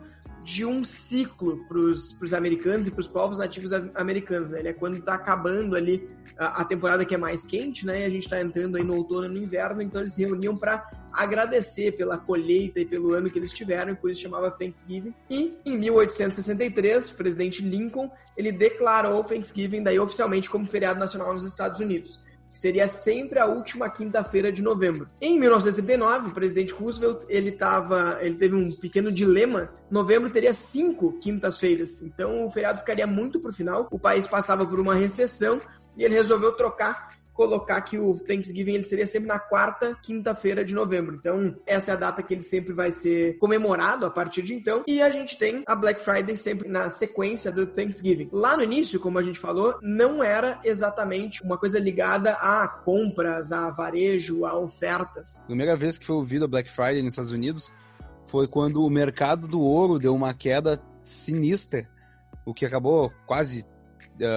de 0.49 0.65
um 0.65 0.83
ciclo 0.83 1.63
para 1.67 1.77
os 1.77 2.33
americanos 2.33 2.87
e 2.87 2.91
para 2.91 3.01
os 3.01 3.07
povos 3.07 3.37
nativos 3.37 3.71
americanos. 3.95 4.49
Né? 4.49 4.59
Ele 4.59 4.69
é 4.69 4.73
quando 4.73 4.97
está 4.97 5.13
acabando 5.13 5.75
ali 5.75 6.07
a, 6.35 6.61
a, 6.61 6.65
temporada 6.65 7.05
que 7.05 7.13
é 7.13 7.17
mais 7.19 7.45
quente, 7.45 7.85
né? 7.85 8.01
E 8.01 8.05
a 8.05 8.09
gente 8.09 8.23
está 8.23 8.41
entrando 8.41 8.75
aí 8.75 8.83
no 8.83 8.95
outono 8.95 9.27
e 9.27 9.29
no 9.29 9.37
inverno, 9.37 9.79
então 9.79 10.01
eles 10.01 10.13
se 10.13 10.25
reuniam 10.25 10.57
para 10.57 10.89
agradecer 11.13 11.95
pela 11.95 12.17
colheita 12.17 12.79
e 12.79 12.85
pelo 12.85 13.13
ano 13.13 13.29
que 13.29 13.37
eles 13.37 13.53
tiveram, 13.53 13.91
e 13.91 13.95
por 13.95 14.09
isso 14.09 14.21
chamava 14.21 14.49
Thanksgiving. 14.49 15.13
E 15.29 15.55
em 15.63 15.77
1863, 15.77 17.11
o 17.11 17.15
presidente 17.15 17.61
Lincoln 17.61 18.09
ele 18.35 18.51
declarou 18.51 19.19
o 19.19 19.23
Thanksgiving 19.23 19.83
daí 19.83 19.99
oficialmente 19.99 20.49
como 20.49 20.65
feriado 20.65 20.99
nacional 20.99 21.31
nos 21.31 21.43
Estados 21.43 21.79
Unidos 21.79 22.19
que 22.51 22.57
seria 22.57 22.87
sempre 22.87 23.39
a 23.39 23.45
última 23.45 23.89
quinta-feira 23.89 24.51
de 24.51 24.61
novembro. 24.61 25.07
Em 25.21 25.39
1939, 25.39 26.29
o 26.29 26.33
presidente 26.33 26.73
Roosevelt 26.73 27.23
ele 27.29 27.51
tava, 27.51 28.17
ele 28.21 28.35
teve 28.35 28.55
um 28.55 28.71
pequeno 28.71 29.11
dilema. 29.11 29.69
Novembro 29.89 30.29
teria 30.29 30.53
cinco 30.53 31.19
quintas-feiras, 31.19 32.01
então 32.01 32.45
o 32.45 32.51
feriado 32.51 32.79
ficaria 32.79 33.07
muito 33.07 33.39
para 33.39 33.51
o 33.51 33.53
final. 33.53 33.87
O 33.91 33.99
país 33.99 34.27
passava 34.27 34.65
por 34.65 34.79
uma 34.79 34.95
recessão 34.95 35.61
e 35.97 36.03
ele 36.03 36.15
resolveu 36.15 36.53
trocar 36.53 37.18
colocar 37.39 37.79
que 37.79 37.97
o 37.97 38.15
Thanksgiving 38.15 38.73
ele 38.73 38.83
seria 38.83 39.07
sempre 39.07 39.29
na 39.29 39.39
quarta 39.39 39.97
quinta-feira 40.03 40.65
de 40.65 40.73
novembro. 40.73 41.15
Então, 41.15 41.55
essa 41.65 41.91
é 41.91 41.93
a 41.93 41.97
data 41.97 42.21
que 42.21 42.33
ele 42.33 42.41
sempre 42.41 42.73
vai 42.73 42.91
ser 42.91 43.37
comemorado 43.37 44.05
a 44.05 44.09
partir 44.09 44.41
de 44.41 44.53
então. 44.53 44.83
E 44.85 45.01
a 45.01 45.09
gente 45.09 45.37
tem 45.37 45.63
a 45.65 45.73
Black 45.73 46.03
Friday 46.03 46.35
sempre 46.35 46.67
na 46.67 46.89
sequência 46.89 47.49
do 47.49 47.65
Thanksgiving. 47.65 48.27
Lá 48.33 48.57
no 48.57 48.63
início, 48.63 48.99
como 48.99 49.17
a 49.17 49.23
gente 49.23 49.39
falou, 49.39 49.79
não 49.81 50.21
era 50.21 50.59
exatamente 50.65 51.41
uma 51.41 51.57
coisa 51.57 51.79
ligada 51.79 52.33
a 52.33 52.67
compras, 52.67 53.53
a 53.53 53.69
varejo, 53.69 54.45
a 54.45 54.59
ofertas. 54.59 55.43
A 55.43 55.45
primeira 55.45 55.77
vez 55.77 55.97
que 55.97 56.05
foi 56.05 56.17
ouvido 56.17 56.43
a 56.43 56.47
Black 56.49 56.69
Friday 56.69 57.01
nos 57.01 57.13
Estados 57.13 57.31
Unidos 57.31 57.71
foi 58.25 58.49
quando 58.49 58.85
o 58.85 58.89
mercado 58.89 59.47
do 59.47 59.61
ouro 59.61 59.97
deu 59.97 60.13
uma 60.13 60.33
queda 60.33 60.77
sinistra, 61.05 61.87
o 62.45 62.53
que 62.53 62.65
acabou 62.65 63.13
quase 63.25 63.63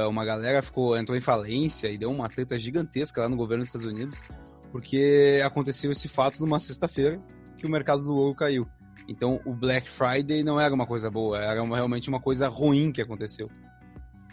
uma 0.09 0.25
galera 0.25 0.63
ficou 0.63 0.97
entrou 0.97 1.17
em 1.17 1.21
falência 1.21 1.89
e 1.89 1.99
deu 1.99 2.11
uma 2.11 2.29
treta 2.29 2.59
gigantesca 2.59 3.23
lá 3.23 3.29
no 3.29 3.37
governo 3.37 3.63
dos 3.63 3.69
Estados 3.69 3.87
Unidos, 3.87 4.23
porque 4.71 5.41
aconteceu 5.45 5.91
esse 5.91 6.09
fato 6.09 6.41
numa 6.41 6.59
sexta-feira 6.59 7.21
que 7.57 7.67
o 7.67 7.71
mercado 7.71 8.03
do 8.03 8.17
ouro 8.17 8.35
caiu. 8.35 8.67
Então 9.09 9.41
o 9.45 9.53
Black 9.53 9.89
Friday 9.91 10.43
não 10.43 10.61
era 10.61 10.75
uma 10.75 10.87
coisa 10.87 11.11
boa, 11.11 11.39
era 11.39 11.63
uma, 11.63 11.77
realmente 11.77 12.09
uma 12.09 12.21
coisa 12.21 12.49
ruim 12.49 12.93
que 12.93 13.03
aconteceu. 13.03 13.49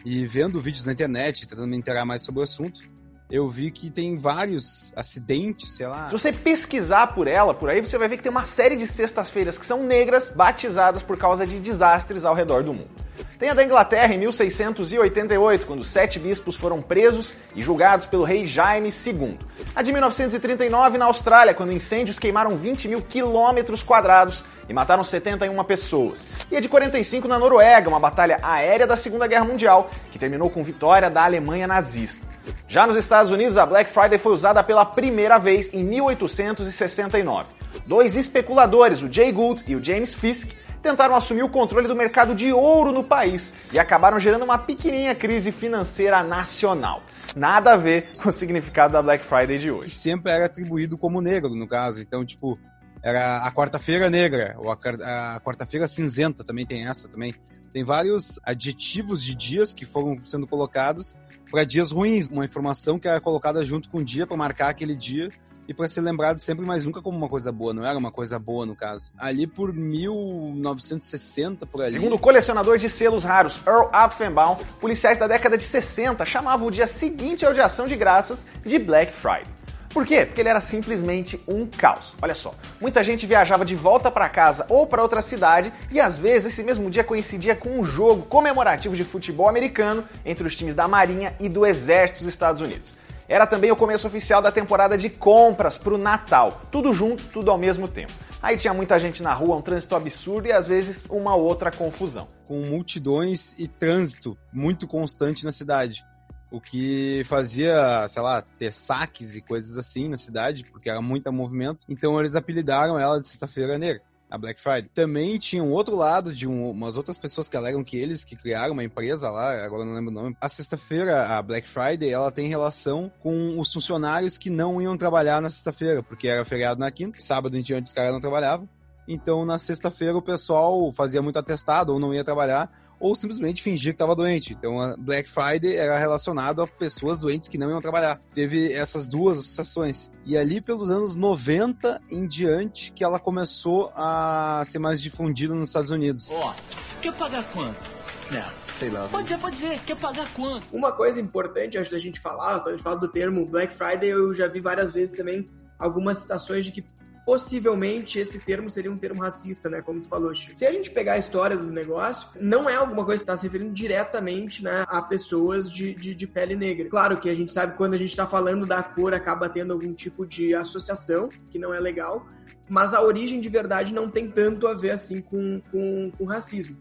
E 0.06 0.26
vendo 0.26 0.62
vídeos 0.62 0.86
na 0.86 0.94
internet, 0.94 1.48
tentando 1.48 1.68
me 1.68 1.76
inteirar 1.76 2.06
mais 2.06 2.24
sobre 2.24 2.40
o 2.40 2.44
assunto, 2.44 2.82
eu 3.32 3.48
vi 3.48 3.70
que 3.70 3.92
tem 3.92 4.18
vários 4.18 4.92
acidentes, 4.96 5.74
sei 5.74 5.86
lá. 5.86 6.08
Se 6.08 6.14
você 6.14 6.34
pesquisar 6.34 7.08
por 7.14 7.28
ela, 7.28 7.54
por 7.54 7.70
aí, 7.70 7.80
você 7.80 7.98
vai 7.98 8.08
ver 8.08 8.18
que 8.18 8.24
tem 8.24 8.32
uma 8.32 8.46
série 8.46 8.76
de 8.76 8.88
sextas-feiras 8.88 9.58
que 9.58 9.66
são 9.66 9.84
negras, 9.84 10.32
batizadas 10.32 11.04
por 11.04 11.16
causa 11.16 11.46
de 11.46 11.60
desastres 11.60 12.26
ao 12.26 12.34
redor 12.34 12.64
do 12.64 12.74
mundo. 12.74 12.90
Tem 13.38 13.50
a 13.50 13.54
da 13.54 13.64
Inglaterra 13.64 14.14
em 14.14 14.18
1688, 14.18 15.66
quando 15.66 15.84
sete 15.84 16.18
bispos 16.18 16.56
foram 16.56 16.82
presos 16.82 17.36
e 17.56 17.62
julgados 17.62 18.08
pelo 18.08 18.24
rei 18.24 18.48
Jaime 18.48 18.90
II. 18.90 19.38
A 19.76 19.84
de 19.84 19.92
1939 19.92 20.98
na 20.98 21.06
Austrália, 21.06 21.54
quando 21.54 21.72
incêndios 21.72 22.18
queimaram 22.18 22.58
20 22.58 22.88
mil 22.88 23.02
quilômetros 23.02 23.84
quadrados 23.84 24.44
e 24.68 24.74
mataram 24.74 25.04
71 25.04 25.64
pessoas. 25.64 26.24
E 26.50 26.58
a 26.58 26.60
de 26.60 26.68
45 26.68 27.28
na 27.28 27.38
Noruega, 27.38 27.90
uma 27.90 28.00
batalha 28.00 28.38
aérea 28.42 28.88
da 28.88 28.98
Segunda 28.98 29.28
Guerra 29.28 29.46
Mundial, 29.46 29.90
que 30.12 30.18
terminou 30.18 30.50
com 30.50 30.64
vitória 30.64 31.10
da 31.10 31.24
Alemanha 31.24 31.68
nazista. 31.68 32.28
Já 32.68 32.86
nos 32.86 32.98
Estados 32.98 33.32
Unidos, 33.32 33.58
a 33.58 33.66
Black 33.66 33.94
Friday 33.94 34.18
foi 34.18 34.34
usada 34.34 34.64
pela 34.64 34.86
primeira 34.86 35.38
vez 35.38 35.74
em 35.74 35.84
1869. 35.84 37.50
Dois 37.86 38.16
especuladores, 38.16 39.02
o 39.02 39.12
Jay 39.12 39.32
Gould 39.32 39.64
e 39.68 39.76
o 39.76 39.84
James 39.84 40.14
Fisk, 40.14 40.52
tentaram 40.82 41.16
assumir 41.16 41.44
o 41.44 41.50
controle 41.50 41.88
do 41.88 41.96
mercado 41.96 42.34
de 42.34 42.52
ouro 42.52 42.92
no 42.92 43.04
país 43.04 43.54
e 43.72 43.80
acabaram 43.80 44.20
gerando 44.20 44.44
uma 44.44 44.58
pequenininha 44.58 45.14
crise 45.14 45.52
financeira 45.52 46.24
nacional. 46.24 47.04
Nada 47.36 47.74
a 47.74 47.78
ver 47.78 48.12
com 48.18 48.30
o 48.30 48.32
significado 48.32 48.94
da 48.94 49.02
Black 49.02 49.24
Friday 49.24 49.58
de 49.58 49.72
hoje. 49.72 49.96
Sempre 49.96 50.32
era 50.32 50.46
atribuído 50.46 50.98
como 50.98 51.22
negro, 51.22 51.54
no 51.56 51.68
caso. 51.68 52.02
Então, 52.02 52.26
tipo, 52.26 52.58
era 53.04 53.46
a 53.46 53.52
quarta-feira 53.52 54.10
negra, 54.10 54.56
ou 54.58 54.72
a, 54.72 54.76
a 54.76 55.40
quarta-feira 55.42 55.88
cinzenta 55.88 56.44
também 56.44 56.66
tem 56.66 56.88
essa 56.88 57.08
também. 57.08 57.34
Tem 57.72 57.84
vários 57.84 58.40
adjetivos 58.44 59.24
de 59.24 59.36
dias 59.36 59.74
que 59.74 59.86
foram 59.86 60.20
sendo 60.26 60.48
colocados 60.48 61.16
para 61.50 61.64
dias 61.64 61.92
ruins, 61.92 62.28
uma 62.28 62.46
informação 62.46 62.98
que 63.00 63.08
era 63.08 63.20
colocada 63.20 63.64
junto 63.66 63.90
com 63.90 64.00
o 64.00 64.04
dia 64.04 64.26
para 64.28 64.38
marcar 64.38 64.70
aquele 64.70 64.96
dia 64.96 65.32
e 65.70 65.74
para 65.74 65.88
ser 65.88 66.02
lembrado 66.02 66.40
sempre, 66.40 66.66
mas 66.66 66.84
nunca 66.84 67.00
como 67.00 67.16
uma 67.16 67.30
coisa 67.30 67.52
boa. 67.52 67.72
Não 67.74 67.86
era 67.86 67.96
uma 67.96 68.12
coisa 68.12 68.40
boa, 68.40 68.66
no 68.66 68.76
caso. 68.76 69.14
Ali 69.20 69.46
por 69.46 69.72
1960, 69.72 71.68
por 71.68 71.84
ali. 71.84 71.92
Segundo 71.94 72.16
o 72.16 72.20
colecionador 72.20 72.80
de 72.80 72.90
selos 72.90 73.24
raros 73.24 73.60
Earl 73.68 73.88
Apfenbaum, 73.94 74.56
policiais 74.80 75.20
da 75.20 75.28
década 75.28 75.56
de 75.56 75.64
60 75.64 76.26
chamavam 76.26 76.68
o 76.68 76.72
dia 76.72 76.88
seguinte 76.88 77.46
ao 77.46 77.54
de 77.54 77.62
ação 77.62 77.88
de 77.88 77.96
graças 77.96 78.48
de 78.66 78.80
Black 78.80 79.14
Friday. 79.14 79.59
Por 79.90 80.06
quê? 80.06 80.26
Porque 80.26 80.40
ele 80.40 80.50
era 80.50 80.62
simplesmente 80.62 81.42
um 81.48 81.66
caos. 81.66 82.14
Olha 82.22 82.36
só, 82.36 82.54
muita 82.80 83.04
gente 83.04 83.26
viajava 83.26 83.66
de 83.66 83.76
volta 83.76 84.12
para 84.12 84.30
casa 84.30 84.66
ou 84.70 84.86
para 84.86 85.02
outra 85.02 85.22
cidade 85.22 85.74
e 85.92 86.00
às 86.00 86.18
vezes 86.18 86.54
esse 86.54 86.64
mesmo 86.64 86.92
dia 86.92 87.04
coincidia 87.04 87.56
com 87.56 87.80
um 87.80 87.84
jogo 87.84 88.24
comemorativo 88.24 88.96
de 88.96 89.04
futebol 89.04 89.50
americano 89.50 90.04
entre 90.24 90.46
os 90.46 90.56
times 90.56 90.76
da 90.76 90.88
Marinha 90.88 91.36
e 91.40 91.50
do 91.50 91.66
Exército 91.66 92.24
dos 92.24 92.34
Estados 92.34 92.62
Unidos. 92.62 92.94
Era 93.28 93.46
também 93.46 93.72
o 93.72 93.76
começo 93.76 94.08
oficial 94.08 94.42
da 94.42 94.52
temporada 94.52 94.98
de 94.98 95.10
compras 95.10 95.78
para 95.78 95.94
o 95.94 96.00
Natal. 96.00 96.62
Tudo 96.72 96.94
junto, 96.94 97.24
tudo 97.26 97.52
ao 97.52 97.58
mesmo 97.58 97.88
tempo. 97.88 98.12
Aí 98.42 98.58
tinha 98.58 98.74
muita 98.74 99.00
gente 99.00 99.22
na 99.22 99.34
rua, 99.34 99.58
um 99.58 99.62
trânsito 99.62 99.96
absurdo 99.96 100.48
e 100.48 100.52
às 100.52 100.68
vezes 100.68 101.06
uma 101.10 101.36
outra 101.36 101.72
confusão. 101.72 102.28
Com 102.46 102.62
multidões 102.62 103.54
e 103.60 103.68
trânsito 103.68 104.38
muito 104.52 104.88
constante 104.88 105.46
na 105.46 105.52
cidade. 105.52 106.04
O 106.52 106.60
que 106.60 107.24
fazia, 107.26 108.08
sei 108.08 108.22
lá, 108.22 108.42
ter 108.42 108.74
saques 108.74 109.36
e 109.36 109.42
coisas 109.42 109.78
assim 109.78 110.10
na 110.10 110.18
cidade, 110.18 110.66
porque 110.72 110.90
era 110.90 111.02
muito 111.02 111.32
movimento. 111.32 111.86
Então 111.88 112.20
eles 112.20 112.36
apelidaram 112.36 112.98
ela 112.98 113.20
de 113.20 113.28
Sexta-feira 113.28 113.78
Negra 113.78 114.02
a 114.30 114.38
Black 114.38 114.62
Friday. 114.62 114.90
Também 114.94 115.40
tinha 115.40 115.64
um 115.64 115.72
outro 115.72 115.96
lado 115.96 116.34
de 116.34 116.48
um, 116.48 116.70
umas 116.70 116.96
outras 116.96 117.18
pessoas 117.18 117.48
que 117.50 117.58
alegam 117.58 117.84
que 117.84 117.98
eles 117.98 118.24
que 118.24 118.36
criaram 118.36 118.74
uma 118.74 118.84
empresa 118.84 119.30
lá, 119.30 119.64
agora 119.66 119.84
não 119.84 119.94
lembro 119.94 120.12
o 120.12 120.14
nome. 120.14 120.38
A 120.40 120.48
sexta-feira, 120.48 121.38
a 121.38 121.42
Black 121.42 121.68
Friday, 121.68 122.12
ela 122.12 122.32
tem 122.32 122.48
relação 122.48 123.12
com 123.20 123.60
os 123.60 123.74
funcionários 123.74 124.38
que 124.38 124.50
não 124.50 124.82
iam 124.82 124.96
trabalhar 124.98 125.42
na 125.42 125.50
sexta-feira, 125.50 126.04
porque 126.04 126.28
era 126.28 126.46
feriado 126.46 126.80
na 126.80 126.92
quinta, 126.92 127.20
sábado 127.20 127.58
em 127.58 127.64
diante 127.64 127.88
os 127.88 127.94
caras 127.94 128.14
não 128.14 128.22
trabalhavam. 128.22 128.70
Então, 129.08 129.44
na 129.44 129.58
sexta-feira, 129.58 130.16
o 130.16 130.22
pessoal 130.22 130.94
fazia 130.94 131.22
muito 131.22 131.40
atestado 131.40 131.92
ou 131.92 132.00
não 132.00 132.14
ia 132.14 132.24
trabalhar, 132.24 132.72
ou 133.00 133.16
simplesmente 133.16 133.64
fingir 133.64 133.94
que 133.94 133.96
estava 133.96 134.16
doente. 134.16 134.54
Então, 134.54 134.80
a 134.80 134.96
Black 134.98 135.30
Friday 135.30 135.76
era 135.76 135.98
relacionado 135.98 136.62
a 136.62 136.68
pessoas 136.68 137.20
doentes 137.20 137.48
que 137.48 137.58
não 137.58 137.70
iam 137.70 137.82
trabalhar. 137.82 138.20
Teve 138.34 138.74
essas 138.74 139.08
duas 139.08 139.40
associações. 139.40 140.12
E 140.26 140.38
ali, 140.38 140.60
pelos 140.60 140.90
anos 140.92 141.16
90 141.16 142.02
em 142.12 142.28
diante, 142.28 142.92
que 142.92 143.04
ela 143.04 143.20
começou 143.20 143.92
a 143.96 144.62
ser 144.66 144.80
mais 144.80 145.02
difundida 145.02 145.54
nos 145.54 145.70
Estados 145.70 145.92
Unidos. 145.92 146.30
Ó, 146.32 146.54
quer 147.02 147.14
pagar 147.14 147.50
quanto? 147.52 148.00
Não, 148.32 148.52
sei 148.68 148.90
lá. 148.90 149.08
Pode 149.08 149.28
ser, 149.28 149.38
pode 149.40 149.56
ser. 149.56 149.80
Quer 149.84 149.98
pagar 149.98 150.32
quanto? 150.34 150.68
Uma 150.72 150.92
coisa 150.92 151.20
importante, 151.20 151.78
acho, 151.78 151.90
da 151.90 151.98
gente 151.98 152.20
falar, 152.20 152.60
quando 152.60 152.68
a 152.68 152.72
gente 152.74 152.84
fala 152.84 152.98
do 152.98 153.08
termo 153.08 153.46
Black 153.46 153.74
Friday, 153.74 154.10
eu 154.10 154.36
já 154.36 154.48
vi 154.48 154.60
várias 154.60 154.94
vezes 154.94 155.18
também 155.18 155.46
algumas 155.80 156.20
citações 156.20 156.66
de 156.66 156.72
que 156.72 156.86
possivelmente 157.30 158.18
esse 158.18 158.40
termo 158.40 158.72
seria 158.72 158.92
um 158.92 158.98
termo 158.98 159.22
racista, 159.22 159.70
né? 159.70 159.84
Como 159.84 160.02
tu 160.02 160.10
falou, 160.10 160.34
Chico. 160.34 160.58
Se 160.58 160.66
a 160.66 160.72
gente 160.72 160.90
pegar 160.90 161.14
a 161.14 161.18
história 161.20 161.56
do 161.56 161.70
negócio, 161.70 162.28
não 162.42 162.68
é 162.68 162.74
alguma 162.74 163.06
coisa 163.06 163.24
que 163.24 163.32
está 163.32 163.38
se 163.38 163.46
referindo 163.46 163.72
diretamente 163.72 164.64
né, 164.64 164.84
a 164.88 165.00
pessoas 165.00 165.72
de, 165.72 165.94
de, 165.94 166.16
de, 166.16 166.26
pele 166.26 166.56
negra. 166.56 166.90
Claro 166.90 167.18
que 167.18 167.30
a 167.30 167.36
gente 167.36 167.54
sabe 167.54 167.78
quando 167.78 167.94
a 167.94 167.98
gente 167.98 168.10
está 168.10 168.26
falando 168.26 168.66
da 168.66 168.82
cor, 168.82 169.14
acaba 169.14 169.48
tendo 169.48 169.74
algum 169.74 169.94
tipo 169.94 170.26
de 170.26 170.56
associação, 170.56 171.30
que 171.52 171.60
não 171.60 171.72
é 171.72 171.80
legal, 171.80 172.26
mas 172.68 172.96
a 172.96 173.02
origem 173.04 173.40
de 173.40 173.48
verdade 173.48 173.94
não 173.94 174.10
tem 174.10 174.28
tanto 174.28 174.66
a 174.66 174.74
ver 174.74 174.90
assim 174.90 175.22
com, 175.22 175.62
com, 175.72 176.10
com 176.10 176.26
racismo. 176.26 176.78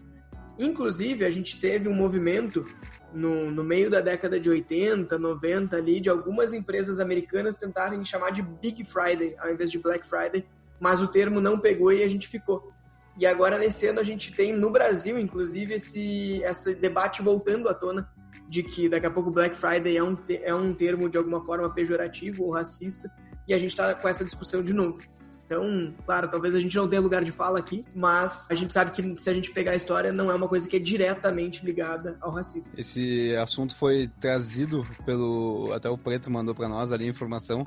Inclusive, 0.59 1.27
a 1.27 1.31
gente 1.31 1.61
teve 1.61 1.91
um 1.91 1.95
movimento 1.95 2.65
no, 3.13 3.51
no 3.51 3.65
meio 3.65 3.91
da 3.91 4.01
década 4.01 4.39
de 4.39 4.51
80, 4.51 5.19
90 5.19 5.77
ali, 5.77 6.01
de 6.01 6.09
algumas 6.09 6.53
empresas 6.53 7.01
americanas 7.01 7.57
tentarem 7.57 8.05
chamar 8.05 8.31
de 8.31 8.43
Big 8.43 8.85
Friday 8.85 9.35
ao 9.39 9.51
invés 9.51 9.71
de 9.71 9.79
Black 9.79 10.07
Friday, 10.07 10.47
mas 10.81 11.01
o 11.01 11.09
termo 11.09 11.41
não 11.41 11.59
pegou 11.59 11.93
e 11.93 12.03
a 12.03 12.09
gente 12.09 12.29
ficou. 12.29 12.73
E 13.19 13.27
agora, 13.27 13.59
nesse 13.59 13.87
ano, 13.87 13.99
a 13.99 14.05
gente 14.05 14.33
tem 14.33 14.53
no 14.53 14.71
Brasil, 14.71 15.19
inclusive, 15.19 15.75
esse, 15.75 16.41
esse 16.45 16.75
debate 16.77 17.21
voltando 17.21 17.69
à 17.69 17.75
tona 17.75 18.09
de 18.47 18.63
que 18.63 18.89
daqui 18.89 19.07
a 19.07 19.11
pouco 19.11 19.31
Black 19.31 19.57
Friday 19.57 19.97
é 19.97 20.03
um, 20.03 20.15
é 20.43 20.55
um 20.55 20.73
termo 20.73 21.09
de 21.09 21.19
alguma 21.19 21.45
forma 21.45 21.69
pejorativo 21.73 22.45
ou 22.45 22.53
racista, 22.53 23.11
e 23.47 23.53
a 23.53 23.59
gente 23.59 23.71
está 23.71 23.95
com 23.95 24.09
essa 24.09 24.25
discussão 24.25 24.63
de 24.63 24.73
novo. 24.73 25.03
Então, 25.49 25.95
claro, 26.05 26.29
talvez 26.29 26.55
a 26.55 26.61
gente 26.61 26.77
não 26.77 26.87
tenha 26.87 27.01
lugar 27.01 27.25
de 27.25 27.33
fala 27.33 27.59
aqui, 27.59 27.81
mas 27.97 28.47
a 28.51 28.55
gente 28.55 28.71
sabe 28.71 28.91
que 28.91 29.17
se 29.19 29.31
a 29.31 29.33
gente 29.33 29.51
pegar 29.51 29.73
a 29.73 29.77
história, 29.77 30.13
não 30.13 30.31
é 30.31 30.35
uma 30.35 30.47
coisa 30.47 30.69
que 30.69 30.77
é 30.77 30.79
diretamente 30.79 31.65
ligada 31.65 32.19
ao 32.21 32.31
racismo. 32.31 32.71
Esse 32.77 33.35
assunto 33.35 33.75
foi 33.75 34.11
trazido 34.21 34.87
pelo. 35.07 35.73
Até 35.73 35.89
o 35.89 35.97
Preto 35.97 36.31
mandou 36.31 36.55
para 36.55 36.69
nós 36.69 36.93
ali 36.93 37.07
a 37.07 37.09
informação. 37.09 37.65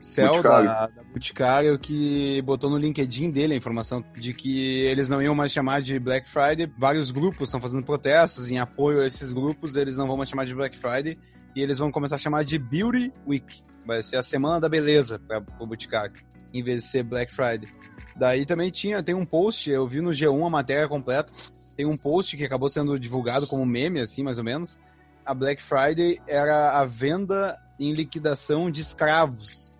Céu 0.00 0.42
da, 0.42 0.86
da 0.86 1.02
Boticário 1.12 1.78
que 1.78 2.42
botou 2.42 2.68
no 2.68 2.78
LinkedIn 2.78 3.30
dele 3.30 3.52
a 3.52 3.56
informação 3.56 4.02
de 4.16 4.34
que 4.34 4.80
eles 4.80 5.08
não 5.08 5.22
iam 5.22 5.34
mais 5.34 5.52
chamar 5.52 5.82
de 5.82 6.00
Black 6.00 6.28
Friday. 6.28 6.72
Vários 6.76 7.12
grupos 7.12 7.48
estão 7.48 7.60
fazendo 7.60 7.84
protestos 7.84 8.50
em 8.50 8.58
apoio 8.58 9.02
a 9.02 9.06
esses 9.06 9.30
grupos, 9.30 9.76
eles 9.76 9.96
não 9.96 10.08
vão 10.08 10.16
mais 10.16 10.28
chamar 10.28 10.46
de 10.46 10.54
Black 10.54 10.76
Friday 10.76 11.16
e 11.54 11.62
eles 11.62 11.78
vão 11.78 11.92
começar 11.92 12.16
a 12.16 12.18
chamar 12.18 12.44
de 12.44 12.58
Beauty 12.58 13.12
Week. 13.24 13.60
Vai 13.86 14.02
ser 14.02 14.16
a 14.16 14.22
semana 14.22 14.58
da 14.58 14.68
beleza 14.68 15.18
para 15.18 15.44
o 15.60 15.66
Boticário 15.66 16.29
em 16.52 16.62
vez 16.62 16.82
de 16.82 16.88
ser 16.88 17.02
Black 17.02 17.32
Friday. 17.32 17.68
Daí 18.16 18.44
também 18.44 18.70
tinha, 18.70 19.02
tem 19.02 19.14
um 19.14 19.24
post, 19.24 19.70
eu 19.70 19.86
vi 19.86 20.00
no 20.00 20.10
G1 20.10 20.46
a 20.46 20.50
matéria 20.50 20.88
completa, 20.88 21.32
tem 21.76 21.86
um 21.86 21.96
post 21.96 22.36
que 22.36 22.44
acabou 22.44 22.68
sendo 22.68 22.98
divulgado 22.98 23.46
como 23.46 23.64
meme, 23.64 24.00
assim, 24.00 24.22
mais 24.22 24.36
ou 24.36 24.44
menos. 24.44 24.78
A 25.24 25.32
Black 25.32 25.62
Friday 25.62 26.20
era 26.28 26.78
a 26.78 26.84
venda 26.84 27.58
em 27.78 27.92
liquidação 27.92 28.70
de 28.70 28.80
escravos. 28.80 29.72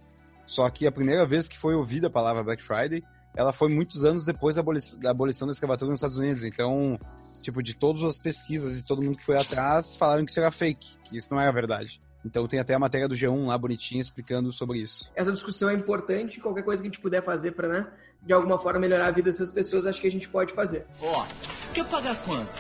Só 0.47 0.69
que 0.71 0.87
a 0.87 0.93
primeira 0.93 1.27
vez 1.27 1.47
que 1.47 1.59
foi 1.59 1.75
ouvida 1.75 2.07
a 2.07 2.11
palavra 2.11 2.43
Black 2.43 2.63
Friday, 2.63 3.05
ela 3.37 3.53
foi 3.53 3.69
muitos 3.69 4.05
anos 4.05 4.25
depois 4.25 4.57
da, 4.57 4.61
abolição 4.61 4.99
da, 4.99 5.11
abolição 5.11 5.47
da 5.47 5.53
escravatura 5.53 5.91
nos 5.91 5.99
Estados 5.99 6.17
Unidos. 6.17 6.43
Então, 6.43 6.99
tipo, 7.41 7.63
de 7.63 7.75
todas 7.75 8.03
as 8.03 8.19
pesquisas 8.19 8.79
e 8.79 8.85
todo 8.85 9.03
mundo 9.03 9.19
que 9.19 9.25
foi 9.25 9.37
atrás, 9.37 9.95
falaram 9.95 10.25
que 10.25 10.31
isso 10.31 10.41
era 10.41 10.51
fake, 10.51 10.97
que 11.05 11.17
isso 11.17 11.29
não 11.33 11.41
era 11.41 11.53
verdade. 11.53 12.01
Então 12.25 12.47
tem 12.47 12.61
até 12.61 12.75
a 12.75 12.79
matéria 12.79 13.09
do 13.09 13.15
G1 13.15 13.47
lá 13.47 13.57
bonitinha 13.57 14.01
explicando 14.01 14.53
sobre 14.53 14.79
isso. 14.79 15.11
Essa 15.15 15.33
discussão 15.33 15.71
é 15.71 15.75
importante, 15.75 16.41
qualquer 16.41 16.63
coisa 16.63 16.83
que 16.83 16.89
a 16.89 16.91
gente 16.91 17.01
puder 17.01 17.23
fazer 17.23 17.53
para, 17.53 17.69
né, 17.69 17.87
de 18.23 18.33
alguma 18.33 18.59
forma 18.59 18.81
melhorar 18.81 19.07
a 19.07 19.11
vida 19.11 19.31
dessas 19.31 19.51
pessoas, 19.51 19.87
acho 19.87 20.01
que 20.01 20.07
a 20.07 20.11
gente 20.11 20.29
pode 20.29 20.53
fazer. 20.53 20.85
Ó, 21.01 21.27
quer 21.73 21.87
pagar 21.87 22.23
quanto? 22.25 22.51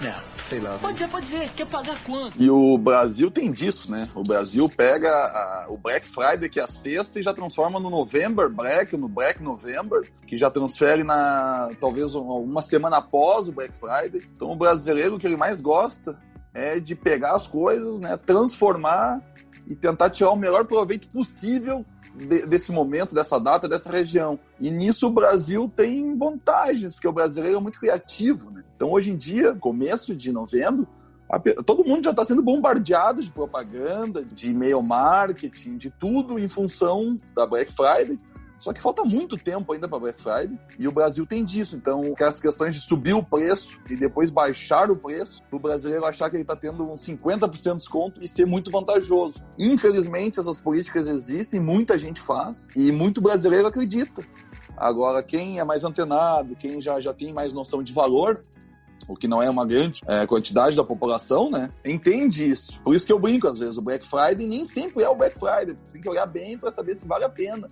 Não, 0.00 0.14
sei 0.36 0.60
lá. 0.60 0.78
Pode 0.78 0.96
ser, 0.96 1.08
pode 1.08 1.26
ser. 1.26 1.50
Quer 1.50 1.66
pagar 1.66 2.04
quanto? 2.04 2.40
E 2.40 2.48
o 2.48 2.78
Brasil 2.78 3.32
tem 3.32 3.50
disso, 3.50 3.90
né? 3.90 4.08
O 4.14 4.22
Brasil 4.22 4.68
pega 4.68 5.10
a, 5.10 5.66
o 5.68 5.76
Black 5.76 6.08
Friday, 6.08 6.48
que 6.48 6.60
é 6.60 6.62
a 6.62 6.68
sexta, 6.68 7.18
e 7.18 7.22
já 7.22 7.34
transforma 7.34 7.80
no 7.80 7.90
November 7.90 8.48
Black, 8.48 8.96
no 8.96 9.08
Black 9.08 9.42
November, 9.42 10.08
que 10.24 10.36
já 10.36 10.48
transfere 10.50 11.02
na 11.02 11.68
talvez 11.80 12.14
uma 12.14 12.62
semana 12.62 12.98
após 12.98 13.48
o 13.48 13.52
Black 13.52 13.74
Friday. 13.74 14.24
Então 14.32 14.52
o 14.52 14.56
brasileiro, 14.56 15.16
o 15.16 15.18
que 15.18 15.26
ele 15.26 15.36
mais 15.36 15.60
gosta 15.60 16.16
é 16.58 16.80
de 16.80 16.94
pegar 16.94 17.32
as 17.32 17.46
coisas, 17.46 18.00
né, 18.00 18.16
transformar 18.16 19.22
e 19.66 19.74
tentar 19.74 20.10
tirar 20.10 20.30
o 20.30 20.36
melhor 20.36 20.64
proveito 20.64 21.08
possível 21.08 21.84
de, 22.14 22.46
desse 22.46 22.72
momento, 22.72 23.14
dessa 23.14 23.38
data, 23.38 23.68
dessa 23.68 23.90
região. 23.90 24.38
E 24.58 24.70
nisso 24.70 25.06
o 25.06 25.10
Brasil 25.10 25.70
tem 25.74 26.16
vantagens, 26.16 26.94
porque 26.94 27.08
o 27.08 27.12
brasileiro 27.12 27.58
é 27.58 27.60
muito 27.60 27.78
criativo. 27.78 28.50
Né? 28.50 28.64
Então, 28.74 28.90
hoje 28.90 29.10
em 29.10 29.16
dia, 29.16 29.54
começo 29.54 30.14
de 30.14 30.32
novembro, 30.32 30.86
a, 31.30 31.38
todo 31.62 31.84
mundo 31.84 32.04
já 32.04 32.10
está 32.10 32.24
sendo 32.24 32.42
bombardeado 32.42 33.22
de 33.22 33.30
propaganda, 33.30 34.24
de 34.24 34.50
e-mail 34.50 34.82
marketing, 34.82 35.76
de 35.76 35.90
tudo 35.90 36.38
em 36.38 36.48
função 36.48 37.16
da 37.34 37.46
Black 37.46 37.72
Friday. 37.72 38.18
Só 38.58 38.72
que 38.72 38.82
falta 38.82 39.04
muito 39.04 39.36
tempo 39.36 39.72
ainda 39.72 39.86
para 39.86 39.98
Black 40.00 40.20
Friday 40.20 40.58
e 40.78 40.88
o 40.88 40.92
Brasil 40.92 41.24
tem 41.24 41.44
disso. 41.44 41.76
Então, 41.76 42.12
aquelas 42.12 42.40
questões 42.40 42.74
de 42.74 42.80
subir 42.80 43.14
o 43.14 43.22
preço 43.22 43.78
e 43.88 43.96
depois 43.96 44.30
baixar 44.30 44.90
o 44.90 44.96
preço, 44.96 45.42
o 45.50 45.58
brasileiro 45.58 46.04
achar 46.04 46.28
que 46.28 46.36
ele 46.36 46.42
está 46.42 46.56
tendo 46.56 46.82
um 46.82 46.96
50% 46.96 47.72
de 47.72 47.78
desconto 47.78 48.22
e 48.22 48.28
ser 48.28 48.46
muito 48.46 48.70
vantajoso. 48.70 49.40
Infelizmente, 49.58 50.40
essas 50.40 50.60
políticas 50.60 51.06
existem, 51.06 51.60
muita 51.60 51.96
gente 51.96 52.20
faz 52.20 52.66
e 52.74 52.90
muito 52.90 53.20
brasileiro 53.20 53.68
acredita. 53.68 54.24
Agora, 54.76 55.22
quem 55.22 55.58
é 55.58 55.64
mais 55.64 55.84
antenado, 55.84 56.56
quem 56.56 56.80
já, 56.80 57.00
já 57.00 57.12
tem 57.12 57.32
mais 57.32 57.52
noção 57.52 57.82
de 57.82 57.92
valor, 57.92 58.40
o 59.08 59.16
que 59.16 59.26
não 59.26 59.42
é 59.42 59.48
uma 59.48 59.64
grande 59.64 60.02
é, 60.06 60.26
quantidade 60.26 60.76
da 60.76 60.84
população, 60.84 61.50
né? 61.50 61.70
Entende 61.84 62.48
isso. 62.48 62.80
Por 62.82 62.94
isso 62.94 63.06
que 63.06 63.12
eu 63.12 63.18
brinco, 63.18 63.48
às 63.48 63.58
vezes, 63.58 63.78
o 63.78 63.82
Black 63.82 64.06
Friday 64.06 64.46
nem 64.46 64.64
sempre 64.64 65.02
é 65.02 65.08
o 65.08 65.16
Black 65.16 65.38
Friday. 65.38 65.76
Tem 65.92 66.00
que 66.00 66.08
olhar 66.08 66.26
bem 66.26 66.58
para 66.58 66.70
saber 66.70 66.94
se 66.94 67.08
vale 67.08 67.24
a 67.24 67.28
pena. 67.28 67.66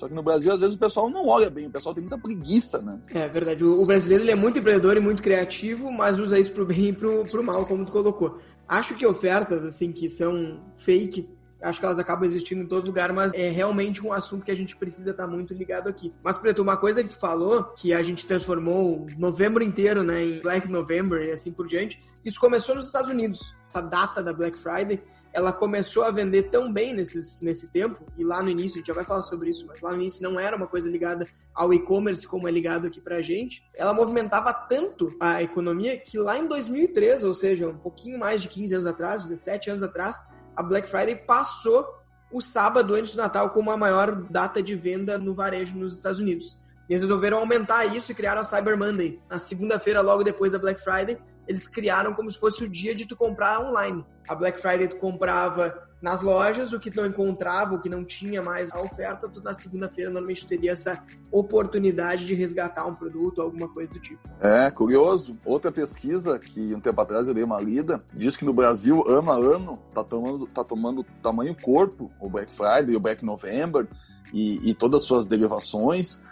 Só 0.00 0.08
que 0.08 0.14
no 0.14 0.22
Brasil, 0.22 0.50
às 0.50 0.58
vezes, 0.58 0.76
o 0.76 0.78
pessoal 0.78 1.10
não 1.10 1.28
olha 1.28 1.50
bem, 1.50 1.66
o 1.66 1.70
pessoal 1.70 1.94
tem 1.94 2.02
muita 2.02 2.16
preguiça, 2.16 2.80
né? 2.80 2.98
É 3.08 3.28
verdade. 3.28 3.62
O 3.62 3.84
brasileiro 3.84 4.24
ele 4.24 4.30
é 4.30 4.34
muito 4.34 4.58
empreendedor 4.58 4.96
e 4.96 5.00
muito 5.00 5.22
criativo, 5.22 5.92
mas 5.92 6.18
usa 6.18 6.38
isso 6.38 6.52
pro 6.52 6.64
bem 6.64 6.86
e 6.86 6.92
pro, 6.94 7.22
pro 7.24 7.44
mal, 7.44 7.66
como 7.66 7.84
tu 7.84 7.92
colocou. 7.92 8.40
Acho 8.66 8.94
que 8.94 9.06
ofertas, 9.06 9.62
assim, 9.62 9.92
que 9.92 10.08
são 10.08 10.58
fake, 10.74 11.28
acho 11.60 11.78
que 11.78 11.84
elas 11.84 11.98
acabam 11.98 12.24
existindo 12.24 12.62
em 12.62 12.66
todo 12.66 12.86
lugar, 12.86 13.12
mas 13.12 13.34
é 13.34 13.50
realmente 13.50 14.02
um 14.02 14.10
assunto 14.10 14.42
que 14.42 14.50
a 14.50 14.56
gente 14.56 14.74
precisa 14.74 15.10
estar 15.10 15.24
tá 15.24 15.30
muito 15.30 15.52
ligado 15.52 15.86
aqui. 15.86 16.14
Mas, 16.22 16.38
Preto, 16.38 16.62
uma 16.62 16.78
coisa 16.78 17.04
que 17.04 17.10
tu 17.10 17.18
falou, 17.18 17.64
que 17.64 17.92
a 17.92 18.02
gente 18.02 18.26
transformou 18.26 19.06
novembro 19.18 19.62
inteiro, 19.62 20.02
né, 20.02 20.24
em 20.24 20.40
Black 20.40 20.66
November 20.70 21.20
e 21.26 21.30
assim 21.30 21.52
por 21.52 21.66
diante, 21.66 21.98
isso 22.24 22.40
começou 22.40 22.74
nos 22.74 22.86
Estados 22.86 23.10
Unidos. 23.10 23.54
Essa 23.68 23.82
data 23.82 24.22
da 24.22 24.32
Black 24.32 24.58
Friday 24.58 24.98
ela 25.32 25.52
começou 25.52 26.02
a 26.04 26.10
vender 26.10 26.44
tão 26.44 26.72
bem 26.72 26.94
nesses, 26.94 27.38
nesse 27.40 27.68
tempo, 27.68 28.04
e 28.18 28.24
lá 28.24 28.42
no 28.42 28.48
início, 28.48 28.76
a 28.76 28.78
gente 28.78 28.88
já 28.88 28.94
vai 28.94 29.04
falar 29.04 29.22
sobre 29.22 29.50
isso, 29.50 29.66
mas 29.66 29.80
lá 29.80 29.90
no 29.90 30.00
início 30.00 30.22
não 30.22 30.38
era 30.38 30.56
uma 30.56 30.66
coisa 30.66 30.88
ligada 30.88 31.26
ao 31.54 31.72
e-commerce 31.72 32.26
como 32.26 32.48
é 32.48 32.50
ligado 32.50 32.86
aqui 32.86 33.00
pra 33.00 33.22
gente, 33.22 33.62
ela 33.74 33.92
movimentava 33.92 34.52
tanto 34.52 35.14
a 35.20 35.42
economia 35.42 35.96
que 35.96 36.18
lá 36.18 36.38
em 36.38 36.46
2003, 36.46 37.24
ou 37.24 37.34
seja, 37.34 37.68
um 37.68 37.78
pouquinho 37.78 38.18
mais 38.18 38.42
de 38.42 38.48
15 38.48 38.74
anos 38.74 38.86
atrás, 38.86 39.22
17 39.22 39.70
anos 39.70 39.82
atrás, 39.82 40.22
a 40.56 40.62
Black 40.62 40.88
Friday 40.88 41.16
passou 41.16 41.86
o 42.32 42.40
sábado 42.40 42.94
antes 42.94 43.14
do 43.14 43.22
Natal 43.22 43.50
como 43.50 43.70
a 43.70 43.76
maior 43.76 44.22
data 44.30 44.62
de 44.62 44.74
venda 44.74 45.18
no 45.18 45.34
varejo 45.34 45.76
nos 45.76 45.96
Estados 45.96 46.20
Unidos. 46.20 46.56
Eles 46.88 47.02
resolveram 47.02 47.38
aumentar 47.38 47.84
isso 47.84 48.10
e 48.10 48.14
criaram 48.14 48.40
a 48.40 48.44
Cyber 48.44 48.76
Monday. 48.76 49.20
Na 49.28 49.38
segunda-feira, 49.38 50.00
logo 50.00 50.24
depois 50.24 50.52
da 50.52 50.58
Black 50.58 50.82
Friday, 50.82 51.16
eles 51.50 51.66
criaram 51.66 52.14
como 52.14 52.30
se 52.30 52.38
fosse 52.38 52.62
o 52.62 52.68
dia 52.68 52.94
de 52.94 53.04
tu 53.04 53.16
comprar 53.16 53.60
online. 53.60 54.06
A 54.28 54.36
Black 54.36 54.60
Friday 54.60 54.86
tu 54.86 54.96
comprava 54.98 55.76
nas 56.00 56.22
lojas, 56.22 56.72
o 56.72 56.78
que 56.78 56.94
não 56.96 57.04
encontrava, 57.04 57.74
o 57.74 57.80
que 57.80 57.88
não 57.88 58.04
tinha 58.04 58.40
mais 58.40 58.72
a 58.72 58.80
oferta, 58.80 59.28
tu 59.28 59.42
na 59.42 59.52
segunda-feira 59.52 60.12
normalmente 60.12 60.46
teria 60.46 60.70
essa 60.70 61.02
oportunidade 61.32 62.24
de 62.24 62.34
resgatar 62.34 62.86
um 62.86 62.94
produto, 62.94 63.42
alguma 63.42 63.68
coisa 63.68 63.90
do 63.92 63.98
tipo. 63.98 64.20
É, 64.40 64.70
curioso. 64.70 65.36
Outra 65.44 65.72
pesquisa 65.72 66.38
que 66.38 66.72
um 66.72 66.80
tempo 66.80 67.00
atrás 67.00 67.26
eu 67.26 67.34
dei 67.34 67.42
uma 67.42 67.60
lida, 67.60 67.98
diz 68.14 68.36
que 68.36 68.44
no 68.44 68.54
Brasil, 68.54 69.02
ano 69.08 69.32
a 69.32 69.36
ano, 69.36 69.76
tá 69.92 70.04
tomando, 70.04 70.46
tá 70.46 70.62
tomando 70.62 71.04
tamanho 71.20 71.56
corpo 71.60 72.12
o 72.20 72.30
Black 72.30 72.54
Friday, 72.54 72.94
o 72.94 73.00
Black 73.00 73.24
November 73.24 73.88
e, 74.32 74.70
e 74.70 74.72
todas 74.72 75.00
as 75.00 75.06
suas 75.06 75.26
derivações 75.26 76.22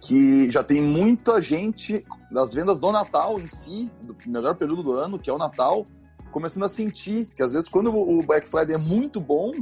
que 0.00 0.50
já 0.50 0.62
tem 0.62 0.80
muita 0.80 1.40
gente 1.40 2.00
das 2.30 2.54
vendas 2.54 2.78
do 2.78 2.92
Natal 2.92 3.40
em 3.40 3.46
si, 3.46 3.90
do 4.02 4.16
melhor 4.26 4.56
período 4.56 4.82
do 4.82 4.92
ano, 4.92 5.18
que 5.18 5.28
é 5.28 5.32
o 5.32 5.38
Natal, 5.38 5.84
começando 6.30 6.64
a 6.64 6.68
sentir 6.68 7.26
que 7.26 7.42
às 7.42 7.52
vezes 7.52 7.68
quando 7.68 7.94
o 7.94 8.22
Black 8.22 8.48
Friday 8.48 8.74
é 8.74 8.78
muito 8.78 9.20
bom, 9.20 9.52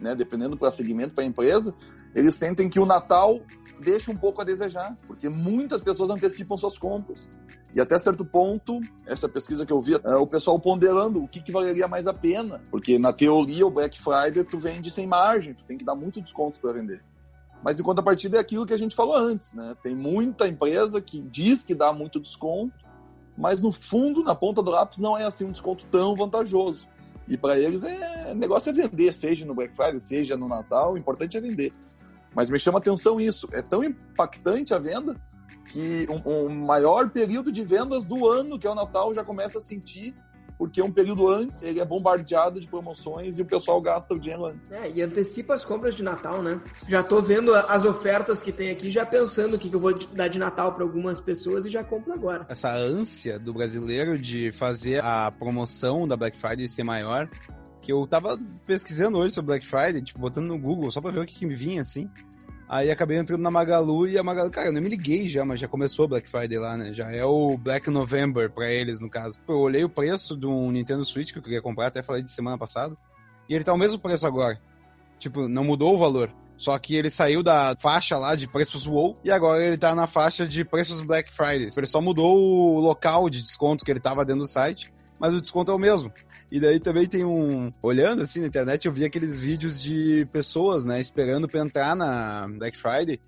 né, 0.00 0.14
dependendo 0.14 0.56
para 0.56 0.70
segmento, 0.70 1.12
para 1.12 1.24
empresa, 1.24 1.74
eles 2.14 2.34
sentem 2.34 2.68
que 2.68 2.80
o 2.80 2.86
Natal 2.86 3.40
deixa 3.80 4.10
um 4.10 4.16
pouco 4.16 4.40
a 4.40 4.44
desejar, 4.44 4.96
porque 5.06 5.28
muitas 5.28 5.82
pessoas 5.82 6.10
antecipam 6.10 6.56
suas 6.56 6.78
compras. 6.78 7.28
E 7.74 7.80
até 7.80 7.98
certo 7.98 8.24
ponto, 8.24 8.80
essa 9.04 9.28
pesquisa 9.28 9.66
que 9.66 9.72
eu 9.72 9.80
vi, 9.80 9.94
é 9.94 10.14
o 10.14 10.26
pessoal 10.26 10.60
ponderando 10.60 11.24
o 11.24 11.28
que, 11.28 11.42
que 11.42 11.50
valeria 11.50 11.88
mais 11.88 12.06
a 12.06 12.14
pena. 12.14 12.62
Porque 12.70 13.00
na 13.00 13.12
teoria, 13.12 13.66
o 13.66 13.70
Black 13.70 14.00
Friday 14.00 14.44
tu 14.44 14.58
vende 14.58 14.92
sem 14.92 15.08
margem, 15.08 15.54
tu 15.54 15.64
tem 15.64 15.76
que 15.76 15.84
dar 15.84 15.96
muito 15.96 16.22
desconto 16.22 16.60
para 16.60 16.72
vender. 16.72 17.02
Mas 17.64 17.80
em 17.80 17.82
contrapartida 17.82 18.36
é 18.36 18.40
aquilo 18.40 18.66
que 18.66 18.74
a 18.74 18.76
gente 18.76 18.94
falou 18.94 19.16
antes, 19.16 19.54
né? 19.54 19.74
Tem 19.82 19.96
muita 19.96 20.46
empresa 20.46 21.00
que 21.00 21.18
diz 21.22 21.64
que 21.64 21.74
dá 21.74 21.94
muito 21.94 22.20
desconto, 22.20 22.74
mas 23.38 23.62
no 23.62 23.72
fundo, 23.72 24.22
na 24.22 24.34
ponta 24.34 24.62
do 24.62 24.70
lápis, 24.70 24.98
não 24.98 25.16
é 25.16 25.24
assim 25.24 25.46
um 25.46 25.50
desconto 25.50 25.86
tão 25.86 26.14
vantajoso. 26.14 26.86
E 27.26 27.38
para 27.38 27.58
eles 27.58 27.82
é 27.82 28.32
o 28.32 28.34
negócio 28.34 28.68
é 28.68 28.72
vender, 28.74 29.14
seja 29.14 29.46
no 29.46 29.54
Black 29.54 29.74
Friday, 29.74 29.98
seja 29.98 30.36
no 30.36 30.46
Natal, 30.46 30.92
o 30.92 30.98
importante 30.98 31.38
é 31.38 31.40
vender. 31.40 31.72
Mas 32.34 32.50
me 32.50 32.58
chama 32.58 32.80
atenção 32.80 33.18
isso, 33.18 33.48
é 33.50 33.62
tão 33.62 33.82
impactante 33.82 34.74
a 34.74 34.78
venda 34.78 35.16
que 35.72 36.06
um, 36.10 36.48
um 36.48 36.66
maior 36.66 37.08
período 37.08 37.50
de 37.50 37.64
vendas 37.64 38.04
do 38.04 38.28
ano, 38.28 38.58
que 38.58 38.66
é 38.66 38.70
o 38.70 38.74
Natal, 38.74 39.14
já 39.14 39.24
começa 39.24 39.58
a 39.58 39.62
sentir 39.62 40.14
porque 40.58 40.80
um 40.80 40.90
período 40.90 41.28
antes 41.28 41.62
ele 41.62 41.80
é 41.80 41.84
bombardeado 41.84 42.60
de 42.60 42.66
promoções 42.66 43.38
e 43.38 43.42
o 43.42 43.44
pessoal 43.44 43.80
gasta 43.80 44.14
o 44.14 44.18
dinheiro 44.18 44.46
antes. 44.46 44.70
É, 44.70 44.90
e 44.90 45.02
antecipa 45.02 45.54
as 45.54 45.64
compras 45.64 45.94
de 45.94 46.02
Natal, 46.02 46.42
né? 46.42 46.60
Já 46.88 47.02
tô 47.02 47.20
vendo 47.20 47.54
as 47.54 47.84
ofertas 47.84 48.42
que 48.42 48.52
tem 48.52 48.70
aqui, 48.70 48.90
já 48.90 49.04
pensando 49.04 49.56
o 49.56 49.58
que 49.58 49.72
eu 49.72 49.80
vou 49.80 49.94
dar 50.12 50.28
de 50.28 50.38
Natal 50.38 50.72
para 50.72 50.82
algumas 50.82 51.20
pessoas 51.20 51.66
e 51.66 51.70
já 51.70 51.82
compro 51.82 52.12
agora. 52.12 52.46
Essa 52.48 52.74
ânsia 52.74 53.38
do 53.38 53.52
brasileiro 53.52 54.18
de 54.18 54.52
fazer 54.52 55.02
a 55.02 55.30
promoção 55.30 56.06
da 56.06 56.16
Black 56.16 56.38
Friday 56.38 56.68
ser 56.68 56.84
maior, 56.84 57.28
que 57.80 57.92
eu 57.92 58.06
tava 58.06 58.38
pesquisando 58.66 59.18
hoje 59.18 59.34
sobre 59.34 59.48
Black 59.48 59.66
Friday, 59.66 60.00
tipo, 60.00 60.20
botando 60.20 60.48
no 60.48 60.58
Google 60.58 60.90
só 60.90 61.00
pra 61.00 61.10
ver 61.10 61.20
o 61.20 61.26
que, 61.26 61.34
que 61.34 61.46
me 61.46 61.54
vinha, 61.54 61.82
assim. 61.82 62.08
Aí 62.68 62.90
acabei 62.90 63.18
entrando 63.18 63.42
na 63.42 63.50
Magalu 63.50 64.08
e 64.08 64.16
a 64.16 64.22
Magalu, 64.22 64.50
cara, 64.50 64.68
eu 64.68 64.72
nem 64.72 64.82
me 64.82 64.88
liguei 64.88 65.28
já, 65.28 65.44
mas 65.44 65.60
já 65.60 65.68
começou 65.68 66.06
o 66.06 66.08
Black 66.08 66.28
Friday 66.30 66.58
lá, 66.58 66.76
né? 66.76 66.92
Já 66.92 67.10
é 67.12 67.24
o 67.24 67.58
Black 67.58 67.90
November 67.90 68.50
pra 68.50 68.70
eles, 68.70 69.00
no 69.00 69.10
caso. 69.10 69.40
Eu 69.46 69.56
olhei 69.56 69.84
o 69.84 69.88
preço 69.88 70.34
do 70.34 70.70
Nintendo 70.70 71.04
Switch 71.04 71.32
que 71.32 71.38
eu 71.38 71.42
queria 71.42 71.60
comprar, 71.60 71.88
até 71.88 72.02
falei 72.02 72.22
de 72.22 72.30
semana 72.30 72.56
passada, 72.56 72.96
e 73.48 73.54
ele 73.54 73.64
tá 73.64 73.72
o 73.72 73.78
mesmo 73.78 73.98
preço 73.98 74.26
agora. 74.26 74.58
Tipo, 75.18 75.46
não 75.46 75.64
mudou 75.64 75.94
o 75.94 75.98
valor. 75.98 76.30
Só 76.56 76.78
que 76.78 76.94
ele 76.94 77.10
saiu 77.10 77.42
da 77.42 77.74
faixa 77.78 78.16
lá 78.16 78.34
de 78.36 78.46
preços 78.46 78.86
WoW 78.86 79.14
e 79.24 79.30
agora 79.30 79.64
ele 79.64 79.76
tá 79.76 79.94
na 79.94 80.06
faixa 80.06 80.46
de 80.46 80.64
preços 80.64 81.00
Black 81.00 81.32
Friday. 81.32 81.68
Ele 81.76 81.86
só 81.86 82.00
mudou 82.00 82.38
o 82.38 82.80
local 82.80 83.28
de 83.28 83.42
desconto 83.42 83.84
que 83.84 83.90
ele 83.90 84.00
tava 84.00 84.24
dentro 84.24 84.42
do 84.42 84.48
site, 84.48 84.92
mas 85.18 85.34
o 85.34 85.40
desconto 85.40 85.72
é 85.72 85.74
o 85.74 85.78
mesmo. 85.78 86.12
E 86.54 86.60
daí 86.60 86.78
também 86.78 87.04
tem 87.04 87.24
um. 87.24 87.68
Olhando 87.82 88.22
assim 88.22 88.40
na 88.40 88.46
internet, 88.46 88.86
eu 88.86 88.92
vi 88.92 89.04
aqueles 89.04 89.40
vídeos 89.40 89.82
de 89.82 90.24
pessoas, 90.30 90.84
né, 90.84 91.00
esperando 91.00 91.48
pra 91.48 91.58
entrar 91.58 91.96
na 91.96 92.46
Black 92.46 92.78
Friday. 92.78 93.18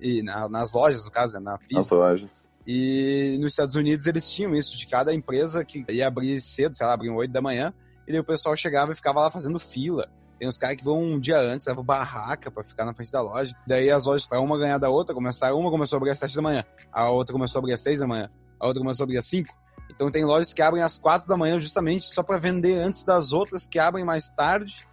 E 0.00 0.20
na, 0.20 0.48
nas 0.48 0.72
lojas, 0.72 1.04
no 1.04 1.10
caso, 1.12 1.34
né, 1.34 1.40
na 1.40 1.58
pista. 1.58 1.76
Nas 1.76 1.90
lojas. 1.90 2.50
E 2.66 3.38
nos 3.40 3.52
Estados 3.52 3.76
Unidos 3.76 4.04
eles 4.06 4.28
tinham 4.32 4.52
isso, 4.52 4.76
de 4.76 4.84
cada 4.88 5.14
empresa 5.14 5.64
que 5.64 5.84
ia 5.88 6.08
abrir 6.08 6.40
cedo, 6.40 6.76
sei 6.76 6.84
lá, 6.84 6.94
abriam 6.94 7.14
8 7.14 7.30
da 7.30 7.40
manhã, 7.40 7.72
e 8.04 8.10
daí 8.10 8.20
o 8.20 8.24
pessoal 8.24 8.56
chegava 8.56 8.90
e 8.90 8.96
ficava 8.96 9.20
lá 9.20 9.30
fazendo 9.30 9.60
fila. 9.60 10.10
Tem 10.36 10.48
uns 10.48 10.58
caras 10.58 10.76
que 10.76 10.82
vão 10.82 11.00
um 11.00 11.20
dia 11.20 11.38
antes, 11.38 11.64
levam 11.68 11.84
barraca 11.84 12.50
para 12.50 12.64
ficar 12.64 12.84
na 12.84 12.92
frente 12.92 13.12
da 13.12 13.22
loja. 13.22 13.54
Daí 13.64 13.92
as 13.92 14.04
lojas, 14.06 14.26
para 14.26 14.40
uma 14.40 14.58
ganhar 14.58 14.78
da 14.78 14.90
outra, 14.90 15.14
começaram, 15.14 15.56
uma 15.56 15.70
começou 15.70 15.98
a 15.98 15.98
abrir 15.98 16.10
às 16.10 16.18
7 16.18 16.34
da 16.34 16.42
manhã, 16.42 16.64
a 16.92 17.08
outra 17.10 17.32
começou 17.32 17.60
a 17.60 17.60
abrir 17.60 17.74
às 17.74 17.80
6 17.80 18.00
da 18.00 18.08
manhã, 18.08 18.28
a 18.58 18.66
outra 18.66 18.82
começou 18.82 19.04
a 19.04 19.06
abrir 19.06 19.18
às 19.18 19.26
5. 19.26 19.54
Então 19.96 20.10
tem 20.10 20.24
lojas 20.24 20.52
que 20.52 20.60
abrem 20.60 20.82
às 20.82 20.98
quatro 20.98 21.26
da 21.26 21.36
manhã 21.36 21.58
justamente 21.58 22.06
só 22.06 22.22
para 22.22 22.38
vender 22.38 22.78
antes 22.78 23.02
das 23.02 23.32
outras 23.32 23.66
que 23.66 23.78
abrem 23.78 24.04
mais 24.04 24.28
tarde. 24.28 24.86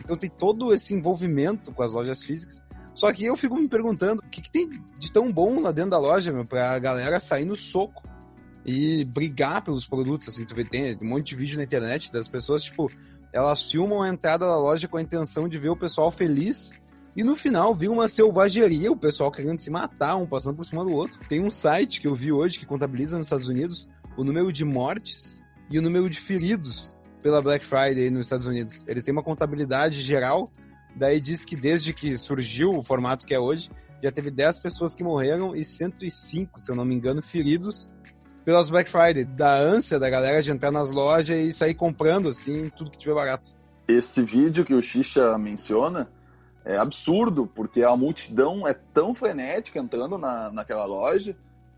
Então 0.00 0.16
tem 0.16 0.30
todo 0.30 0.74
esse 0.74 0.94
envolvimento 0.94 1.72
com 1.72 1.82
as 1.82 1.92
lojas 1.92 2.22
físicas. 2.22 2.62
Só 2.94 3.12
que 3.12 3.26
eu 3.26 3.36
fico 3.36 3.54
me 3.54 3.68
perguntando 3.68 4.22
o 4.26 4.30
que, 4.30 4.40
que 4.40 4.50
tem 4.50 4.82
de 4.98 5.12
tão 5.12 5.30
bom 5.30 5.60
lá 5.60 5.70
dentro 5.70 5.90
da 5.90 5.98
loja, 5.98 6.32
meu, 6.32 6.46
pra 6.46 6.78
galera 6.78 7.20
sair 7.20 7.44
no 7.44 7.54
soco 7.54 8.02
e 8.64 9.04
brigar 9.04 9.62
pelos 9.62 9.86
produtos, 9.86 10.28
assim, 10.28 10.46
tu 10.46 10.54
vê, 10.54 10.64
tem 10.64 10.98
um 11.02 11.08
monte 11.08 11.28
de 11.28 11.36
vídeo 11.36 11.58
na 11.58 11.62
internet 11.62 12.10
das 12.10 12.26
pessoas, 12.26 12.64
tipo, 12.64 12.90
elas 13.32 13.70
filmam 13.70 14.00
a 14.00 14.08
entrada 14.08 14.46
da 14.46 14.56
loja 14.56 14.88
com 14.88 14.96
a 14.96 15.02
intenção 15.02 15.46
de 15.46 15.58
ver 15.58 15.68
o 15.68 15.76
pessoal 15.76 16.10
feliz 16.10 16.72
e 17.16 17.24
no 17.24 17.36
final 17.36 17.74
vi 17.74 17.88
uma 17.88 18.08
selvageria, 18.08 18.92
o 18.92 18.96
pessoal 18.96 19.30
querendo 19.30 19.58
se 19.58 19.70
matar, 19.70 20.16
um 20.16 20.26
passando 20.26 20.56
por 20.56 20.66
cima 20.66 20.84
do 20.84 20.92
outro. 20.92 21.18
Tem 21.28 21.42
um 21.42 21.50
site 21.50 22.00
que 22.00 22.06
eu 22.06 22.14
vi 22.14 22.30
hoje 22.30 22.58
que 22.58 22.66
contabiliza 22.66 23.16
nos 23.16 23.26
Estados 23.26 23.48
Unidos 23.48 23.88
o 24.16 24.24
número 24.24 24.52
de 24.52 24.64
mortes 24.64 25.42
e 25.70 25.78
o 25.78 25.82
número 25.82 26.08
de 26.08 26.18
feridos 26.18 26.96
pela 27.22 27.42
Black 27.42 27.66
Friday 27.66 28.10
nos 28.10 28.26
Estados 28.26 28.46
Unidos. 28.46 28.84
Eles 28.86 29.04
têm 29.04 29.12
uma 29.12 29.22
contabilidade 29.22 30.00
geral, 30.00 30.48
daí 30.94 31.20
diz 31.20 31.44
que 31.44 31.56
desde 31.56 31.92
que 31.92 32.16
surgiu 32.16 32.76
o 32.76 32.82
formato 32.82 33.26
que 33.26 33.34
é 33.34 33.38
hoje, 33.38 33.70
já 34.02 34.12
teve 34.12 34.30
10 34.30 34.58
pessoas 34.60 34.94
que 34.94 35.02
morreram 35.02 35.54
e 35.54 35.64
105, 35.64 36.60
se 36.60 36.70
eu 36.70 36.76
não 36.76 36.84
me 36.84 36.94
engano, 36.94 37.22
feridos 37.22 37.88
pelas 38.44 38.70
Black 38.70 38.88
Friday, 38.88 39.24
da 39.24 39.58
ânsia 39.58 39.98
da 39.98 40.08
galera 40.08 40.40
de 40.40 40.50
entrar 40.50 40.70
nas 40.70 40.90
lojas 40.90 41.36
e 41.36 41.52
sair 41.52 41.74
comprando 41.74 42.28
assim 42.28 42.70
tudo 42.70 42.90
que 42.90 42.98
tiver 42.98 43.14
barato. 43.14 43.50
Esse 43.88 44.22
vídeo 44.22 44.64
que 44.64 44.74
o 44.74 44.80
Xixa 44.80 45.36
menciona 45.36 46.08
é 46.64 46.76
absurdo, 46.76 47.46
porque 47.46 47.82
a 47.82 47.96
multidão 47.96 48.66
é 48.66 48.72
tão 48.72 49.14
frenética 49.14 49.78
entrando 49.78 50.16
na, 50.16 50.50
naquela 50.52 50.84
loja 50.84 51.36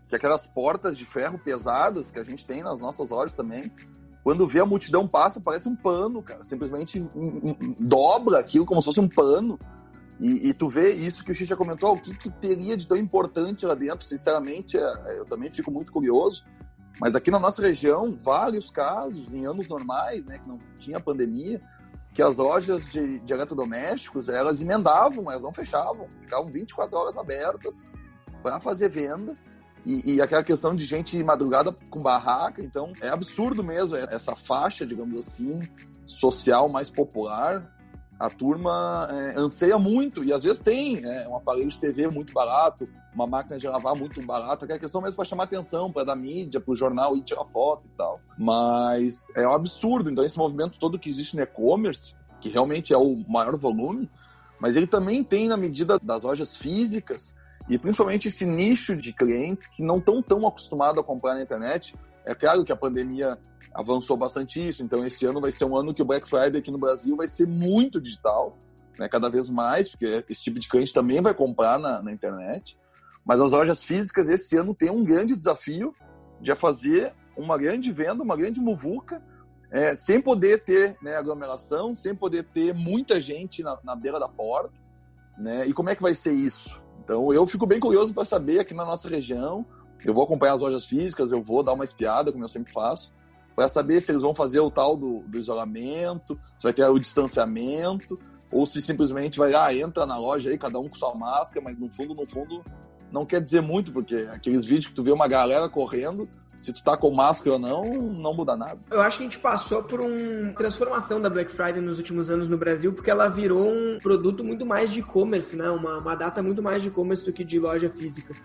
que 0.09 0.15
aquelas 0.15 0.47
portas 0.47 0.97
de 0.97 1.05
ferro 1.05 1.37
pesadas 1.37 2.09
que 2.09 2.19
a 2.19 2.23
gente 2.23 2.45
tem 2.45 2.63
nas 2.63 2.81
nossas 2.81 3.11
lojas 3.11 3.33
também, 3.33 3.71
quando 4.23 4.47
vê 4.47 4.59
a 4.59 4.65
multidão 4.65 5.07
passa, 5.07 5.39
parece 5.39 5.69
um 5.69 5.75
pano, 5.75 6.21
cara. 6.21 6.43
Simplesmente 6.43 6.99
dobra 7.79 8.39
aquilo 8.39 8.65
como 8.65 8.81
se 8.81 8.85
fosse 8.85 8.99
um 8.99 9.07
pano. 9.07 9.57
E, 10.19 10.49
e 10.49 10.53
tu 10.53 10.67
vê 10.67 10.91
isso 10.91 11.23
que 11.23 11.31
o 11.31 11.35
Xixa 11.35 11.55
comentou, 11.55 11.93
o 11.93 12.01
que, 12.01 12.13
que, 12.13 12.29
teria 12.29 12.75
de 12.75 12.85
tão 12.85 12.97
importante 12.97 13.65
lá 13.65 13.73
dentro? 13.73 14.05
Sinceramente, 14.05 14.77
é, 14.77 15.17
eu 15.17 15.23
também 15.23 15.49
fico 15.49 15.71
muito 15.71 15.91
curioso. 15.91 16.43
Mas 16.99 17.15
aqui 17.15 17.31
na 17.31 17.39
nossa 17.39 17.61
região, 17.61 18.09
vários 18.11 18.69
casos, 18.69 19.33
em 19.33 19.45
anos 19.45 19.69
normais, 19.69 20.25
né, 20.25 20.37
que 20.39 20.49
não 20.49 20.57
tinha 20.77 20.99
pandemia, 20.99 21.61
que 22.13 22.21
as 22.21 22.35
lojas 22.35 22.89
de, 22.89 23.19
de 23.19 23.31
eletrodomésticos, 23.31 24.27
elas 24.27 24.59
emendavam, 24.59 25.31
elas 25.31 25.43
não 25.43 25.53
fechavam, 25.53 26.09
ficavam 26.19 26.51
24 26.51 26.97
horas 26.97 27.17
abertas 27.17 27.77
para 28.43 28.59
fazer 28.59 28.89
venda 28.89 29.33
e, 29.89 30.15
e, 30.15 30.21
aquela 30.21 30.43
questão 30.43 30.75
de 30.75 30.85
gente 30.85 31.21
madrugada 31.23 31.75
com 31.89 31.99
barraca, 31.99 32.61
então 32.61 32.93
é 33.01 33.09
absurdo 33.09 33.63
mesmo 33.63 33.97
essa 33.97 34.35
faixa, 34.35 34.85
digamos 34.85 35.27
assim, 35.27 35.59
social 36.05 36.69
mais 36.69 36.91
popular. 36.91 37.75
A 38.19 38.29
turma 38.29 39.07
é, 39.09 39.39
anseia 39.39 39.77
muito 39.79 40.23
e 40.23 40.31
às 40.31 40.43
vezes 40.43 40.61
tem 40.61 41.03
é, 41.03 41.27
um 41.27 41.37
aparelho 41.37 41.69
de 41.69 41.79
TV 41.79 42.07
muito 42.07 42.33
barato, 42.33 42.83
uma 43.15 43.25
máquina 43.25 43.57
de 43.57 43.67
lavar 43.67 43.95
muito 43.95 44.21
barato, 44.21 44.65
aquela 44.65 44.77
questão 44.77 45.01
mesmo 45.01 45.15
para 45.15 45.25
chamar 45.25 45.45
atenção, 45.45 45.91
para 45.91 46.03
dar 46.03 46.15
mídia, 46.15 46.59
para 46.59 46.71
o 46.71 46.75
jornal 46.75 47.17
ir 47.17 47.23
tirar 47.23 47.45
foto 47.45 47.87
e 47.91 47.97
tal. 47.97 48.19
Mas 48.37 49.25
é 49.35 49.47
um 49.47 49.53
absurdo. 49.53 50.11
Então, 50.11 50.23
esse 50.23 50.37
movimento 50.37 50.77
todo 50.77 50.99
que 50.99 51.09
existe 51.09 51.35
no 51.35 51.41
e-commerce, 51.41 52.13
que 52.39 52.49
realmente 52.49 52.93
é 52.93 52.97
o 52.97 53.23
maior 53.27 53.55
volume, 53.55 54.07
mas 54.59 54.75
ele 54.75 54.85
também 54.85 55.23
tem 55.23 55.47
na 55.47 55.57
medida 55.57 55.97
das 55.97 56.21
lojas 56.21 56.55
físicas 56.55 57.33
e 57.69 57.77
principalmente 57.77 58.27
esse 58.27 58.45
nicho 58.45 58.95
de 58.95 59.13
clientes 59.13 59.67
que 59.67 59.83
não 59.83 59.99
estão 59.99 60.21
tão 60.21 60.47
acostumados 60.47 60.99
a 60.99 61.03
comprar 61.03 61.35
na 61.35 61.43
internet. 61.43 61.93
É 62.25 62.33
claro 62.33 62.65
que 62.65 62.71
a 62.71 62.75
pandemia 62.75 63.37
avançou 63.73 64.17
bastante 64.17 64.67
isso, 64.67 64.83
então 64.83 65.05
esse 65.05 65.25
ano 65.25 65.39
vai 65.39 65.51
ser 65.51 65.65
um 65.65 65.77
ano 65.77 65.93
que 65.93 66.01
o 66.01 66.05
Black 66.05 66.27
Friday 66.27 66.59
aqui 66.59 66.71
no 66.71 66.79
Brasil 66.79 67.15
vai 67.15 67.27
ser 67.27 67.47
muito 67.47 68.01
digital, 68.01 68.57
né, 68.97 69.07
cada 69.07 69.29
vez 69.29 69.49
mais, 69.49 69.89
porque 69.89 70.25
esse 70.27 70.41
tipo 70.41 70.59
de 70.59 70.67
cliente 70.67 70.91
também 70.91 71.21
vai 71.21 71.33
comprar 71.33 71.77
na, 71.77 72.01
na 72.01 72.11
internet. 72.11 72.77
Mas 73.23 73.39
as 73.39 73.51
lojas 73.51 73.83
físicas 73.83 74.27
esse 74.27 74.57
ano 74.57 74.73
tem 74.73 74.89
um 74.89 75.03
grande 75.03 75.35
desafio 75.35 75.93
de 76.41 76.53
fazer 76.55 77.13
uma 77.37 77.57
grande 77.57 77.91
venda, 77.91 78.23
uma 78.23 78.35
grande 78.35 78.59
muvuca, 78.59 79.21
é, 79.71 79.95
sem 79.95 80.19
poder 80.19 80.63
ter 80.63 80.97
né, 81.01 81.15
aglomeração, 81.15 81.93
sem 81.93 82.15
poder 82.15 82.45
ter 82.45 82.73
muita 82.73 83.21
gente 83.21 83.61
na, 83.61 83.77
na 83.83 83.95
beira 83.95 84.19
da 84.19 84.27
porta. 84.27 84.73
Né? 85.37 85.67
E 85.67 85.73
como 85.73 85.89
é 85.89 85.95
que 85.95 86.01
vai 86.01 86.15
ser 86.15 86.33
isso? 86.33 86.81
Então 87.09 87.33
eu 87.33 87.43
fico 87.47 87.65
bem 87.65 87.79
curioso 87.79 88.13
para 88.13 88.23
saber 88.23 88.59
aqui 88.59 88.71
na 88.71 88.85
nossa 88.85 89.09
região. 89.09 89.65
Eu 90.05 90.13
vou 90.13 90.23
acompanhar 90.23 90.53
as 90.53 90.61
lojas 90.61 90.85
físicas, 90.85 91.31
eu 91.31 91.41
vou 91.41 91.63
dar 91.63 91.73
uma 91.73 91.83
espiada, 91.83 92.31
como 92.31 92.43
eu 92.43 92.47
sempre 92.47 92.71
faço, 92.71 93.11
para 93.55 93.67
saber 93.67 93.99
se 93.99 94.11
eles 94.11 94.21
vão 94.21 94.35
fazer 94.35 94.59
o 94.59 94.69
tal 94.69 94.95
do, 94.95 95.21
do, 95.21 95.39
isolamento, 95.39 96.39
se 96.55 96.63
vai 96.63 96.71
ter 96.71 96.85
o 96.85 96.99
distanciamento, 96.99 98.13
ou 98.51 98.63
se 98.63 98.79
simplesmente 98.79 99.39
vai, 99.39 99.55
ah, 99.55 99.73
entra 99.73 100.05
na 100.05 100.19
loja 100.19 100.51
aí, 100.51 100.57
cada 100.57 100.77
um 100.77 100.87
com 100.87 100.95
sua 100.95 101.15
máscara, 101.15 101.65
mas 101.65 101.79
no 101.79 101.91
fundo, 101.91 102.13
no 102.13 102.27
fundo, 102.27 102.63
não 103.11 103.25
quer 103.25 103.41
dizer 103.41 103.61
muito, 103.61 103.91
porque 103.91 104.27
aqueles 104.31 104.65
vídeos 104.65 104.87
que 104.87 104.95
tu 104.95 105.03
vê 105.03 105.11
uma 105.11 105.27
galera 105.27 105.67
correndo, 105.69 106.27
se 106.61 106.73
tu 106.73 106.83
tá 106.83 106.97
com 106.97 107.11
máscara 107.11 107.53
ou 107.53 107.59
não, 107.59 107.83
não 107.83 108.33
muda 108.33 108.55
nada. 108.55 108.79
Eu 108.91 109.01
acho 109.01 109.17
que 109.17 109.23
a 109.23 109.25
gente 109.27 109.39
passou 109.39 109.83
por 109.83 110.01
uma 110.01 110.53
transformação 110.53 111.21
da 111.21 111.29
Black 111.29 111.51
Friday 111.51 111.81
nos 111.81 111.97
últimos 111.97 112.29
anos 112.29 112.47
no 112.47 112.57
Brasil, 112.57 112.91
porque 112.93 113.09
ela 113.09 113.27
virou 113.27 113.69
um 113.69 113.97
produto 114.01 114.43
muito 114.43 114.65
mais 114.65 114.91
de 114.91 114.99
e-commerce, 114.99 115.55
né? 115.55 115.69
Uma, 115.69 115.97
uma 115.97 116.15
data 116.15 116.41
muito 116.41 116.61
mais 116.61 116.83
de 116.83 116.89
e-commerce 116.89 117.25
do 117.25 117.31
que 117.31 117.43
de 117.43 117.59
loja 117.59 117.89
física. 117.89 118.35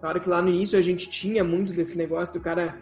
Claro 0.00 0.20
que 0.20 0.28
lá 0.28 0.42
no 0.42 0.50
início 0.50 0.78
a 0.78 0.82
gente 0.82 1.08
tinha 1.08 1.42
muito 1.42 1.72
desse 1.72 1.96
negócio 1.96 2.34
do 2.34 2.40
cara 2.40 2.78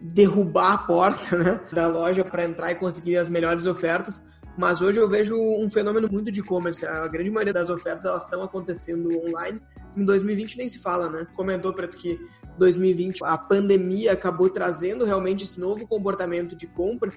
derrubar 0.00 0.74
a 0.74 0.78
porta 0.78 1.36
né, 1.36 1.60
da 1.72 1.86
loja 1.88 2.22
para 2.22 2.44
entrar 2.44 2.72
e 2.72 2.74
conseguir 2.74 3.16
as 3.16 3.28
melhores 3.28 3.66
ofertas. 3.66 4.22
Mas 4.58 4.80
hoje 4.80 4.98
eu 4.98 5.08
vejo 5.08 5.34
um 5.34 5.68
fenômeno 5.70 6.08
muito 6.10 6.32
de 6.32 6.40
e-commerce. 6.40 6.86
A 6.86 7.06
grande 7.08 7.30
maioria 7.30 7.52
das 7.52 7.68
ofertas 7.68 8.04
elas 8.04 8.24
estão 8.24 8.42
acontecendo 8.42 9.10
online. 9.26 9.60
Em 9.96 10.04
2020 10.04 10.58
nem 10.58 10.68
se 10.68 10.78
fala, 10.78 11.08
né? 11.08 11.26
Comentou, 11.34 11.72
Preto, 11.72 11.96
que 11.96 12.20
2020 12.58 13.24
a 13.24 13.36
pandemia 13.36 14.12
acabou 14.12 14.48
trazendo 14.50 15.04
realmente 15.04 15.44
esse 15.44 15.58
novo 15.58 15.86
comportamento 15.86 16.54
de 16.54 16.66
compra. 16.66 17.12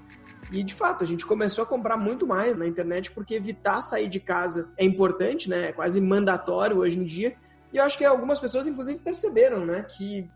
E 0.52 0.64
de 0.64 0.74
fato, 0.74 1.04
a 1.04 1.08
gente 1.08 1.26
começou 1.26 1.64
a 1.64 1.68
comprar 1.68 1.98
muito 1.98 2.26
mais 2.26 2.58
na 2.58 2.66
internet 2.66 3.12
porque 3.12 3.36
evitar 3.36 3.82
sair 3.82 4.08
de 4.08 4.20
casa 4.20 4.70
é 4.78 4.84
importante, 4.84 5.50
né? 5.50 5.70
É 5.70 5.72
quase 5.72 6.02
mandatório 6.02 6.78
hoje 6.78 6.98
em 6.98 7.06
dia. 7.06 7.36
E 7.72 7.78
eu 7.78 7.84
acho 7.84 7.98
que 7.98 8.06
algumas 8.06 8.40
pessoas, 8.40 8.68
inclusive, 8.68 9.00
perceberam, 9.00 9.66
né? 9.66 9.84
Que 9.84 10.30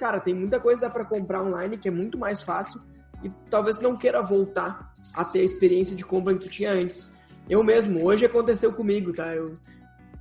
cara, 0.00 0.18
tem 0.18 0.32
muita 0.32 0.58
coisa 0.58 0.88
para 0.88 1.04
comprar 1.04 1.42
online 1.42 1.76
que 1.76 1.86
é 1.86 1.90
muito 1.90 2.16
mais 2.16 2.42
fácil 2.42 2.80
e 3.22 3.28
talvez 3.50 3.78
não 3.78 3.94
queira 3.94 4.22
voltar 4.22 4.90
a 5.12 5.22
ter 5.22 5.40
a 5.40 5.44
experiência 5.44 5.94
de 5.94 6.02
compra 6.02 6.34
que 6.34 6.48
tinha 6.48 6.72
antes. 6.72 7.10
Eu 7.48 7.62
mesmo, 7.62 8.02
hoje 8.06 8.24
aconteceu 8.24 8.72
comigo, 8.72 9.12
tá? 9.12 9.34
Eu 9.34 9.52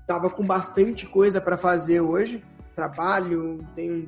tava 0.09 0.27
com 0.27 0.43
bastante 0.43 1.05
coisa 1.05 1.39
para 1.39 1.55
fazer 1.55 2.01
hoje, 2.01 2.43
trabalho, 2.75 3.59
tem 3.75 3.91
um, 3.91 4.07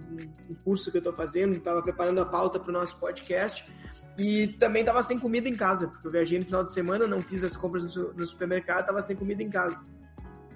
um, 0.49 0.55
curso 0.63 0.91
que 0.91 0.97
eu 0.97 1.01
tô 1.03 1.13
fazendo, 1.13 1.59
tava 1.59 1.79
preparando 1.79 2.19
a 2.19 2.25
pauta 2.25 2.59
para 2.59 2.71
o 2.71 2.73
nosso 2.73 2.97
podcast 2.97 3.71
e 4.17 4.47
também 4.59 4.83
tava 4.83 5.03
sem 5.03 5.19
comida 5.19 5.47
em 5.47 5.55
casa, 5.55 5.87
porque 5.87 6.07
eu 6.07 6.11
viajei 6.11 6.39
no 6.39 6.45
final 6.45 6.63
de 6.63 6.73
semana, 6.73 7.05
não 7.05 7.21
fiz 7.21 7.43
as 7.43 7.55
compras 7.55 7.95
no, 7.95 8.25
supermercado, 8.25 8.87
tava 8.87 8.99
sem 9.03 9.15
comida 9.15 9.43
em 9.43 9.49
casa. 9.51 9.79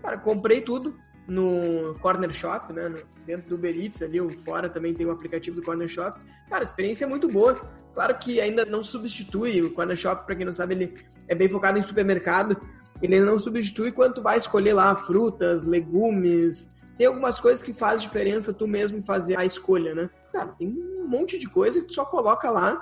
Cara, 0.02 0.18
comprei 0.18 0.62
tudo, 0.62 0.98
no 1.28 1.94
Corner 2.02 2.34
Shop, 2.34 2.74
né? 2.74 3.04
dentro 3.28 3.50
do 3.50 3.56
Uber 3.56 3.76
Eats 3.76 4.02
ali, 4.02 4.20
ou 4.20 4.32
fora 4.32 4.68
também 4.68 4.96
tem 4.96 5.06
o 5.06 5.12
aplicativo 5.12 5.58
do 5.58 5.64
Corner 5.64 5.88
Shop. 5.88 6.18
Cara, 6.50 6.64
a 6.64 6.66
experiência 6.66 7.06
é 7.06 7.08
muito 7.08 7.28
boa. 7.28 7.60
Claro 7.94 8.18
que 8.18 8.42
ainda 8.42 8.66
não 8.66 8.84
substitui 8.84 9.62
o 9.62 9.72
Corner 9.72 9.96
Shop, 9.96 10.26
para 10.26 10.36
quem 10.36 10.46
não 10.46 10.54
sabe, 10.54 10.74
ele 10.74 11.06
é 11.28 11.36
bem 11.36 11.50
focado 11.50 11.78
em 11.78 11.84
supermercado. 11.84 12.60
Ele 13.02 13.20
não 13.20 13.38
substitui 13.38 13.92
quando 13.92 14.16
tu 14.16 14.22
vai 14.22 14.38
escolher 14.38 14.74
lá 14.74 14.96
frutas, 14.96 15.66
legumes. 15.66 16.70
Tem 16.98 17.08
algumas 17.08 17.40
coisas 17.40 17.62
que 17.62 17.74
faz 17.74 18.02
diferença 18.02 18.54
tu 18.54 18.68
mesmo 18.68 19.04
fazer 19.04 19.38
a 19.38 19.46
escolha, 19.46 19.94
né? 19.94 20.10
Cara, 20.32 20.48
tem 20.58 20.68
um 20.68 21.08
monte 21.08 21.38
de 21.38 21.48
coisa 21.48 21.82
que 21.82 21.88
tu 21.88 21.94
só 21.94 22.06
coloca 22.06 22.50
lá, 22.50 22.82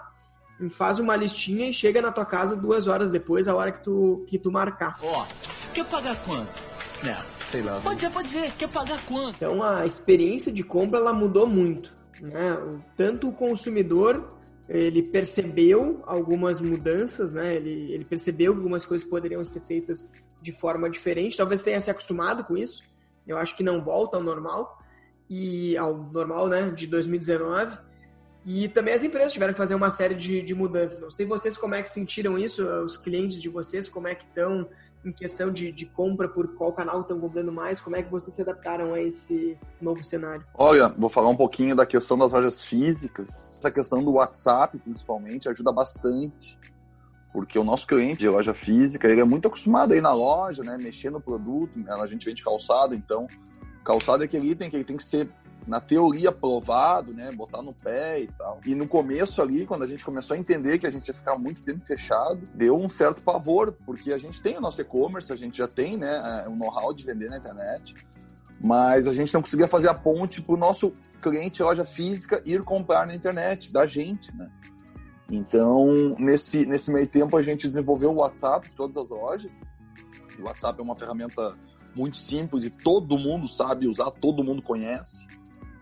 faz 0.69 0.99
uma 0.99 1.15
listinha 1.15 1.69
e 1.69 1.73
chega 1.73 2.02
na 2.02 2.12
tua 2.12 2.26
casa 2.26 2.56
duas 2.56 2.88
horas 2.88 3.12
depois, 3.12 3.47
a 3.47 3.56
hora 3.56 3.71
que 3.71 3.84
tu, 3.84 4.23
que 4.28 4.38
tu 4.38 4.52
marcar. 4.52 4.97
Ó, 5.02 5.23
oh, 5.23 5.73
quer 5.73 5.86
pagar 5.86 6.23
quanto? 6.23 6.52
É, 7.04 7.17
sei 7.39 7.62
lá. 7.62 7.80
Pode 7.82 7.99
ser, 7.99 8.10
pode 8.12 8.30
ser. 8.30 8.52
Quer 8.54 8.69
pagar 8.69 9.04
quanto? 9.06 9.36
Então 9.36 9.62
a 9.62 9.86
experiência 9.86 10.52
de 10.52 10.63
compra 10.63 10.99
ela 10.99 11.13
mudou 11.13 11.45
muito. 11.45 11.91
Né? 12.21 12.58
Tanto 12.95 13.28
o 13.28 13.34
consumidor 13.34 14.28
ele 14.69 15.04
percebeu 15.04 16.02
algumas 16.06 16.62
mudanças, 16.62 17.34
né? 17.34 17.56
Ele, 17.56 17.91
ele 17.91 18.06
percebeu 18.06 18.54
que 18.54 18.60
algumas 18.60 18.86
coisas 18.86 19.08
poderiam 19.08 19.43
ser 19.43 19.62
feitas 19.62 20.08
de 20.41 20.52
forma 20.52 20.89
diferente. 20.89 21.38
Talvez 21.38 21.63
tenha 21.63 21.82
se 21.82 21.91
acostumado 21.91 22.43
com 22.43 22.58
isso. 22.58 22.84
Eu 23.28 23.38
acho 23.38 23.56
que 23.56 23.63
não 23.63 23.84
volta 23.84 24.17
ao 24.17 24.23
normal 24.23 24.80
e 25.30 25.76
ao 25.78 25.95
normal, 25.95 26.47
né? 26.47 26.69
De 26.71 26.88
2019. 26.88 27.78
E 28.45 28.67
também 28.67 28.93
as 28.93 29.04
empresas 29.04 29.32
tiveram 29.32 29.54
que 29.54 29.58
fazer 29.58 29.76
uma 29.76 29.89
série 29.89 30.15
de, 30.15 30.41
de 30.41 30.54
mudanças. 30.54 30.99
Não 30.99 31.12
sei 31.12 31.26
vocês 31.26 31.58
como 31.58 31.76
é 31.76 31.82
que 31.82 31.89
sentiram 31.89 32.38
isso, 32.38 32.65
os 32.65 32.97
clientes 32.97 33.41
de 33.41 33.49
vocês, 33.49 33.88
como 33.88 34.08
é 34.08 34.15
que 34.15 34.26
estão 34.26 34.67
em 35.06 35.12
questão 35.12 35.52
de, 35.52 35.72
de 35.72 35.86
compra, 35.86 36.28
por 36.28 36.56
qual 36.56 36.72
canal 36.74 37.02
estão 37.02 37.20
comprando 37.20 37.52
mais? 37.52 37.82
Como 37.82 37.96
é 37.96 38.04
que 38.04 38.10
vocês 38.10 38.34
se 38.34 38.42
adaptaram 38.42 38.94
a 38.94 39.02
esse 39.02 39.58
novo 39.82 40.02
cenário? 40.04 40.46
Olha, 40.54 40.88
vou 40.89 41.10
falar 41.10 41.30
um 41.30 41.36
pouquinho 41.36 41.76
da 41.76 41.86
questão 41.86 42.18
das 42.18 42.32
lojas 42.32 42.63
físicas. 42.63 43.54
Essa 43.58 43.70
questão 43.70 44.04
do 44.04 44.13
WhatsApp, 44.13 44.78
principalmente, 44.80 45.50
ajuda 45.50 45.72
bastante. 45.72 46.58
Porque 47.34 47.58
o 47.58 47.63
nosso 47.63 47.88
cliente 47.88 48.20
de 48.20 48.30
loja 48.30 48.54
física, 48.54 49.08
ele 49.08 49.22
é 49.22 49.26
muito 49.26 49.48
acostumado 49.48 49.94
a 49.94 49.98
ir 49.98 50.02
na 50.02 50.13
loja, 50.13 50.63
né? 50.63 50.78
Mexer 50.78 51.10
no 51.10 51.20
produto. 51.20 51.72
A 51.88 52.08
gente 52.08 52.26
vende 52.26 52.44
calçado, 52.44 52.94
então 52.94 53.28
calçado 53.84 54.24
é 54.24 54.26
aquele 54.26 54.52
item 54.52 54.70
que 54.70 54.78
ele 54.78 54.84
tem 54.84 54.96
que 54.96 55.04
ser 55.04 55.30
na 55.67 55.80
teoria 55.80 56.30
aprovado, 56.30 57.15
né, 57.15 57.32
botar 57.32 57.62
no 57.62 57.73
pé 57.73 58.21
e 58.21 58.28
tal. 58.28 58.60
E 58.65 58.76
no 58.76 58.88
começo 58.88 59.41
ali, 59.41 59.65
quando 59.65 59.84
a 59.84 59.88
gente 59.88 60.04
começou 60.04 60.36
a 60.36 60.39
entender 60.39 60.78
que 60.78 60.88
a 60.88 60.89
gente 60.89 61.08
ia 61.08 61.13
ficar 61.13 61.38
muito 61.38 61.62
tempo 61.62 61.86
fechado, 61.86 62.41
deu 62.54 62.76
um 62.76 62.89
certo 62.89 63.21
pavor, 63.21 63.73
porque 63.86 64.12
a 64.12 64.17
gente 64.17 64.41
tem 64.41 64.58
o 64.58 64.62
nosso 64.62 64.82
e-commerce, 64.82 65.32
a 65.32 65.36
gente 65.36 65.58
já 65.58 65.67
tem, 65.67 65.97
né, 65.97 66.45
o 66.47 66.52
é, 66.52 66.56
know-how 66.56 66.93
de 66.93 67.04
vender 67.04 67.30
na 67.30 67.38
internet, 67.38 67.95
mas 68.62 69.08
a 69.08 69.13
gente 69.13 69.34
não 69.34 69.41
conseguia 69.41 69.67
fazer 69.67 69.89
a 69.89 69.93
ponte 69.93 70.41
para 70.41 70.54
o 70.54 70.58
nosso 70.58 70.93
cliente 71.21 71.63
loja 71.63 71.86
física 71.86 72.41
ir 72.45 72.63
comprar 72.63 73.06
na 73.08 73.15
internet 73.15 73.71
da 73.71 73.86
gente, 73.86 74.36
né? 74.36 74.49
Então, 75.32 76.12
nesse, 76.19 76.65
nesse 76.65 76.91
meio 76.91 77.08
tempo, 77.08 77.36
a 77.36 77.41
gente 77.41 77.67
desenvolveu 77.67 78.12
o 78.12 78.17
WhatsApp 78.17 78.69
de 78.69 78.76
todas 78.76 78.95
as 78.97 79.10
lojas. 79.10 79.62
O 80.38 80.43
WhatsApp 80.43 80.80
é 80.80 80.84
uma 80.84 80.95
ferramenta 80.95 81.54
muito 81.95 82.17
simples 82.17 82.63
e 82.63 82.69
todo 82.69 83.17
mundo 83.17 83.47
sabe 83.47 83.88
usar, 83.88 84.12
todo 84.12 84.43
mundo 84.43 84.62
conhece. 84.62 85.28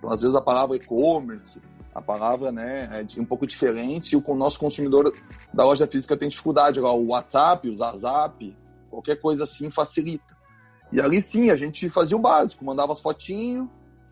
Às 0.07 0.21
vezes 0.21 0.35
a 0.35 0.41
palavra 0.41 0.75
e-commerce, 0.75 1.61
a 1.93 2.01
palavra 2.01 2.51
né, 2.51 2.89
é 2.91 3.21
um 3.21 3.25
pouco 3.25 3.45
diferente 3.45 4.13
e 4.13 4.15
o 4.15 4.35
nosso 4.35 4.59
consumidor 4.59 5.13
da 5.53 5.63
loja 5.63 5.85
física 5.87 6.17
tem 6.17 6.29
dificuldade. 6.29 6.79
O 6.79 7.07
WhatsApp, 7.07 7.69
o 7.69 7.75
Zazap, 7.75 8.55
qualquer 8.89 9.17
coisa 9.17 9.43
assim 9.43 9.69
facilita. 9.69 10.35
E 10.91 10.99
ali 10.99 11.21
sim, 11.21 11.49
a 11.49 11.55
gente 11.55 11.89
fazia 11.89 12.17
o 12.17 12.19
básico, 12.19 12.65
mandava 12.65 12.93
as 12.93 12.99
fotinhos, 12.99 13.67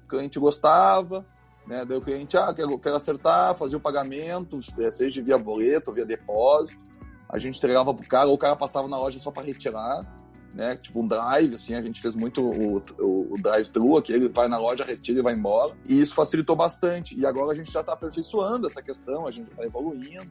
o 0.06 0.08
cliente 0.08 0.39
gostava, 0.39 1.25
né? 1.67 1.86
Daí 1.86 1.97
o 1.97 2.02
cliente, 2.02 2.38
ah, 2.38 2.54
quero, 2.54 2.80
quero 2.80 2.95
acertar, 2.95 3.54
fazia 3.56 3.78
o 3.78 3.82
pagamento, 3.82 4.60
é, 4.80 4.89
seja 4.89 5.21
via 5.21 5.38
boleto, 5.38 5.91
via 5.91 6.06
depósito. 6.06 6.80
A 7.28 7.38
gente 7.38 7.58
entregava 7.58 7.93
pro 7.93 8.08
cara, 8.08 8.28
ou 8.28 8.34
o 8.34 8.38
cara 8.38 8.56
passava 8.56 8.88
na 8.88 8.97
loja 8.97 9.19
só 9.19 9.30
para 9.30 9.43
retirar 9.43 9.99
né? 10.60 10.76
Tipo 10.76 11.02
um 11.02 11.08
drive, 11.08 11.54
assim, 11.54 11.74
a 11.74 11.82
gente 11.82 12.02
fez 12.02 12.13
muito 12.13 12.41
o, 12.41 12.84
o, 13.00 13.34
o 13.34 13.41
drive-thru, 13.41 13.98
aqui 13.98 14.12
ele 14.12 14.28
vai 14.28 14.50
na 14.50 14.58
loja, 14.58 14.84
retira 14.84 15.19
e 15.19 15.24
vai 15.24 15.34
embora. 15.34 15.74
E 15.88 16.02
isso 16.02 16.13
facilitou 16.13 16.54
bastante. 16.54 17.17
E 17.17 17.26
agora 17.26 17.54
a 17.54 17.56
gente 17.56 17.72
já 17.72 17.80
está 17.80 17.93
aperfeiçoando 17.93 18.67
essa 18.67 18.82
questão, 18.82 19.26
a 19.26 19.32
gente 19.32 19.50
está 19.50 19.63
evoluindo. 19.63 20.30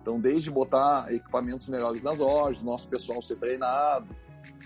Então, 0.00 0.18
desde 0.18 0.50
botar 0.50 1.12
equipamentos 1.12 1.68
melhores 1.68 2.02
nas 2.02 2.18
lojas, 2.18 2.64
nosso 2.64 2.88
pessoal 2.88 3.20
ser 3.20 3.36
treinado. 3.36 4.08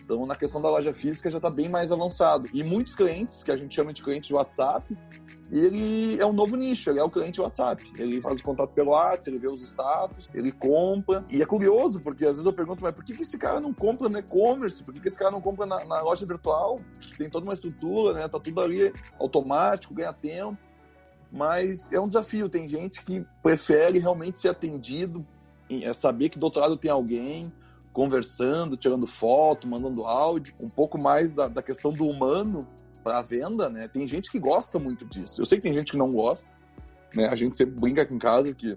Então, 0.04 0.24
na 0.24 0.36
questão 0.36 0.60
da 0.60 0.70
loja 0.70 0.92
física 0.92 1.28
já 1.28 1.38
está 1.38 1.50
bem 1.50 1.68
mais 1.68 1.90
avançado. 1.90 2.48
E 2.52 2.62
muitos 2.62 2.94
clientes, 2.94 3.42
que 3.42 3.50
a 3.50 3.56
gente 3.56 3.74
chama 3.74 3.92
de 3.92 4.04
cliente 4.04 4.28
de 4.28 4.34
WhatsApp, 4.34 4.96
ele 5.52 6.18
é 6.18 6.24
um 6.24 6.32
novo 6.32 6.56
nicho, 6.56 6.88
ele 6.88 6.98
é 6.98 7.04
o 7.04 7.10
cliente 7.10 7.38
WhatsApp. 7.38 7.84
Ele 7.98 8.22
faz 8.22 8.40
o 8.40 8.42
contato 8.42 8.70
pelo 8.70 8.92
WhatsApp, 8.92 9.28
ele 9.28 9.38
vê 9.38 9.48
os 9.48 9.62
status, 9.62 10.30
ele 10.32 10.50
compra. 10.50 11.22
E 11.30 11.42
é 11.42 11.46
curioso, 11.46 12.00
porque 12.00 12.24
às 12.24 12.32
vezes 12.32 12.46
eu 12.46 12.52
pergunto, 12.54 12.82
mas 12.82 12.94
por 12.94 13.04
que, 13.04 13.14
que 13.14 13.22
esse 13.22 13.36
cara 13.36 13.60
não 13.60 13.74
compra 13.74 14.08
no 14.08 14.18
e-commerce? 14.18 14.82
Por 14.82 14.94
que, 14.94 15.00
que 15.00 15.08
esse 15.08 15.18
cara 15.18 15.30
não 15.30 15.42
compra 15.42 15.66
na, 15.66 15.84
na 15.84 16.00
loja 16.00 16.24
virtual? 16.24 16.80
Tem 17.18 17.28
toda 17.28 17.44
uma 17.44 17.52
estrutura, 17.52 18.14
né? 18.14 18.28
Tá 18.28 18.40
tudo 18.40 18.60
ali 18.62 18.94
automático, 19.20 19.92
ganha 19.92 20.12
tempo. 20.14 20.56
Mas 21.30 21.92
é 21.92 22.00
um 22.00 22.08
desafio. 22.08 22.48
Tem 22.48 22.66
gente 22.66 23.04
que 23.04 23.22
prefere 23.42 23.98
realmente 23.98 24.40
ser 24.40 24.48
atendido, 24.48 25.26
é 25.70 25.92
saber 25.92 26.30
que 26.30 26.38
do 26.38 26.44
outro 26.44 26.62
lado 26.62 26.78
tem 26.78 26.90
alguém, 26.90 27.52
conversando, 27.92 28.74
tirando 28.74 29.06
foto, 29.06 29.68
mandando 29.68 30.06
áudio, 30.06 30.54
um 30.62 30.68
pouco 30.68 30.98
mais 30.98 31.34
da, 31.34 31.46
da 31.46 31.62
questão 31.62 31.92
do 31.92 32.06
humano 32.06 32.66
para 33.02 33.22
venda, 33.22 33.68
né? 33.68 33.88
Tem 33.88 34.06
gente 34.06 34.30
que 34.30 34.38
gosta 34.38 34.78
muito 34.78 35.04
disso. 35.04 35.40
Eu 35.40 35.46
sei 35.46 35.58
que 35.58 35.64
tem 35.64 35.74
gente 35.74 35.92
que 35.92 35.98
não 35.98 36.10
gosta, 36.10 36.48
né? 37.14 37.28
A 37.28 37.34
gente 37.34 37.56
sempre 37.56 37.80
brinca 37.80 38.02
aqui 38.02 38.14
em 38.14 38.18
casa 38.18 38.52
que, 38.54 38.76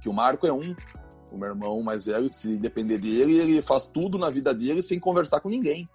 que 0.00 0.08
o 0.08 0.12
Marco 0.12 0.46
é 0.46 0.52
um, 0.52 0.74
o 1.32 1.38
meu 1.38 1.48
irmão 1.48 1.82
mais 1.82 2.04
velho, 2.04 2.32
se 2.32 2.56
depender 2.56 2.98
dele, 2.98 3.38
ele 3.38 3.62
faz 3.62 3.86
tudo 3.86 4.18
na 4.18 4.30
vida 4.30 4.52
dele 4.54 4.82
sem 4.82 5.00
conversar 5.00 5.40
com 5.40 5.48
ninguém. 5.48 5.88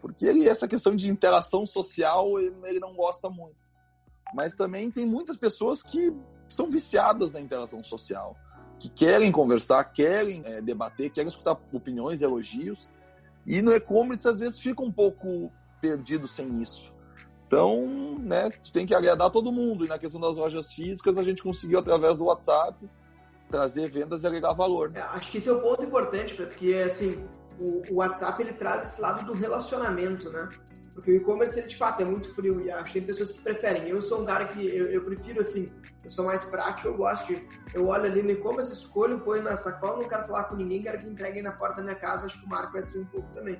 Porque 0.00 0.24
ele, 0.24 0.48
essa 0.48 0.68
questão 0.68 0.94
de 0.94 1.08
interação 1.08 1.66
social, 1.66 2.38
ele, 2.38 2.78
não 2.78 2.94
gosta 2.94 3.28
muito. 3.28 3.56
Mas 4.32 4.54
também 4.54 4.90
tem 4.90 5.04
muitas 5.04 5.36
pessoas 5.36 5.82
que 5.82 6.12
são 6.48 6.70
viciadas 6.70 7.32
na 7.32 7.40
interação 7.40 7.82
social, 7.82 8.36
que 8.78 8.88
querem 8.88 9.32
conversar, 9.32 9.82
querem 9.84 10.42
é, 10.44 10.60
debater, 10.60 11.10
querem 11.10 11.28
escutar 11.28 11.58
opiniões, 11.72 12.22
elogios. 12.22 12.90
E 13.44 13.60
no 13.60 13.72
e-commerce, 13.72 14.28
às 14.28 14.40
vezes, 14.40 14.60
fica 14.60 14.82
um 14.82 14.92
pouco 14.92 15.50
perdido 15.80 16.28
sem 16.28 16.62
isso. 16.62 16.92
Então, 17.46 18.18
né, 18.18 18.50
tem 18.72 18.86
que 18.86 18.94
agradar 18.94 19.30
todo 19.30 19.50
mundo. 19.50 19.84
E 19.84 19.88
na 19.88 19.98
questão 19.98 20.20
das 20.20 20.36
lojas 20.36 20.72
físicas, 20.72 21.16
a 21.16 21.22
gente 21.22 21.42
conseguiu, 21.42 21.78
através 21.78 22.16
do 22.16 22.24
WhatsApp, 22.24 22.76
trazer 23.50 23.90
vendas 23.90 24.22
e 24.22 24.26
agregar 24.26 24.52
valor. 24.52 24.92
É, 24.94 25.00
acho 25.00 25.30
que 25.30 25.38
esse 25.38 25.48
é 25.48 25.52
um 25.52 25.60
ponto 25.60 25.82
importante, 25.82 26.34
porque 26.34 26.74
assim, 26.86 27.26
o, 27.58 27.94
WhatsApp 27.94 28.42
ele 28.42 28.52
traz 28.52 28.82
esse 28.82 29.00
lado 29.00 29.24
do 29.24 29.32
relacionamento, 29.32 30.30
né? 30.30 30.48
Porque 30.94 31.12
o 31.12 31.16
e-commerce, 31.16 31.66
de 31.66 31.76
fato 31.76 32.02
é 32.02 32.04
muito 32.04 32.34
frio 32.34 32.60
e 32.60 32.70
acho 32.70 32.92
que 32.92 32.98
tem 32.98 33.02
pessoas 33.02 33.32
que 33.32 33.40
preferem. 33.40 33.88
Eu 33.88 34.02
sou 34.02 34.22
um 34.22 34.24
cara 34.24 34.46
que 34.48 34.66
eu, 34.66 34.86
eu 34.86 35.04
prefiro 35.04 35.40
assim, 35.40 35.68
eu 36.04 36.10
sou 36.10 36.24
mais 36.24 36.44
prático, 36.44 36.88
eu 36.88 36.96
gosto 36.96 37.26
de. 37.26 37.40
Eu 37.72 37.86
olho 37.86 38.04
ali 38.04 38.22
no 38.22 38.30
e-commerce, 38.30 38.72
escolho, 38.72 39.20
ponho 39.20 39.42
na 39.42 39.56
sacola, 39.56 40.00
não 40.00 40.08
quero 40.08 40.26
falar 40.26 40.44
com 40.44 40.56
ninguém, 40.56 40.82
quero 40.82 40.98
que 40.98 41.06
entreguem 41.06 41.42
na 41.42 41.52
porta 41.52 41.76
da 41.76 41.82
minha 41.82 41.94
casa. 41.94 42.26
Acho 42.26 42.40
que 42.40 42.46
o 42.46 42.48
Marco 42.48 42.76
é 42.76 42.80
assim 42.80 43.00
um 43.00 43.06
pouco 43.06 43.30
também. 43.30 43.58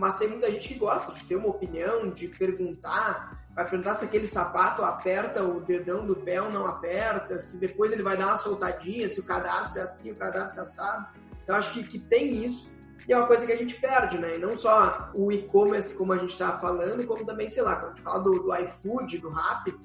Mas 0.00 0.14
tem 0.14 0.28
muita 0.28 0.50
gente 0.50 0.66
que 0.66 0.74
gosta 0.74 1.12
de 1.12 1.22
ter 1.24 1.36
uma 1.36 1.48
opinião, 1.48 2.08
de 2.08 2.26
perguntar. 2.26 3.38
Vai 3.54 3.68
perguntar 3.68 3.94
se 3.96 4.06
aquele 4.06 4.26
sapato 4.26 4.82
aperta 4.82 5.44
o 5.44 5.60
dedão 5.60 6.06
do 6.06 6.16
pé 6.16 6.40
ou 6.40 6.50
não 6.50 6.66
aperta, 6.66 7.38
se 7.38 7.58
depois 7.58 7.92
ele 7.92 8.02
vai 8.02 8.16
dar 8.16 8.28
uma 8.28 8.38
soltadinha, 8.38 9.10
se 9.10 9.20
o 9.20 9.22
cadarço 9.22 9.78
é 9.78 9.82
assim, 9.82 10.10
o 10.12 10.16
cadarço 10.16 10.58
é 10.58 10.62
assado. 10.62 11.06
Então 11.42 11.54
acho 11.54 11.70
que, 11.72 11.84
que 11.84 11.98
tem 11.98 12.46
isso. 12.46 12.70
E 13.06 13.12
é 13.12 13.16
uma 13.16 13.26
coisa 13.26 13.44
que 13.44 13.52
a 13.52 13.56
gente 13.56 13.74
perde, 13.74 14.16
né? 14.16 14.36
E 14.36 14.38
não 14.38 14.56
só 14.56 15.10
o 15.14 15.30
e-commerce, 15.30 15.94
como 15.94 16.14
a 16.14 16.16
gente 16.16 16.30
está 16.30 16.58
falando, 16.58 17.04
como 17.06 17.26
também, 17.26 17.46
sei 17.46 17.62
lá, 17.62 17.76
quando 17.76 17.92
a 17.92 17.96
gente 17.96 18.02
fala 18.02 18.20
do, 18.20 18.38
do 18.38 18.54
iFood, 18.54 19.18
do 19.18 19.28
Rappi, 19.28 19.78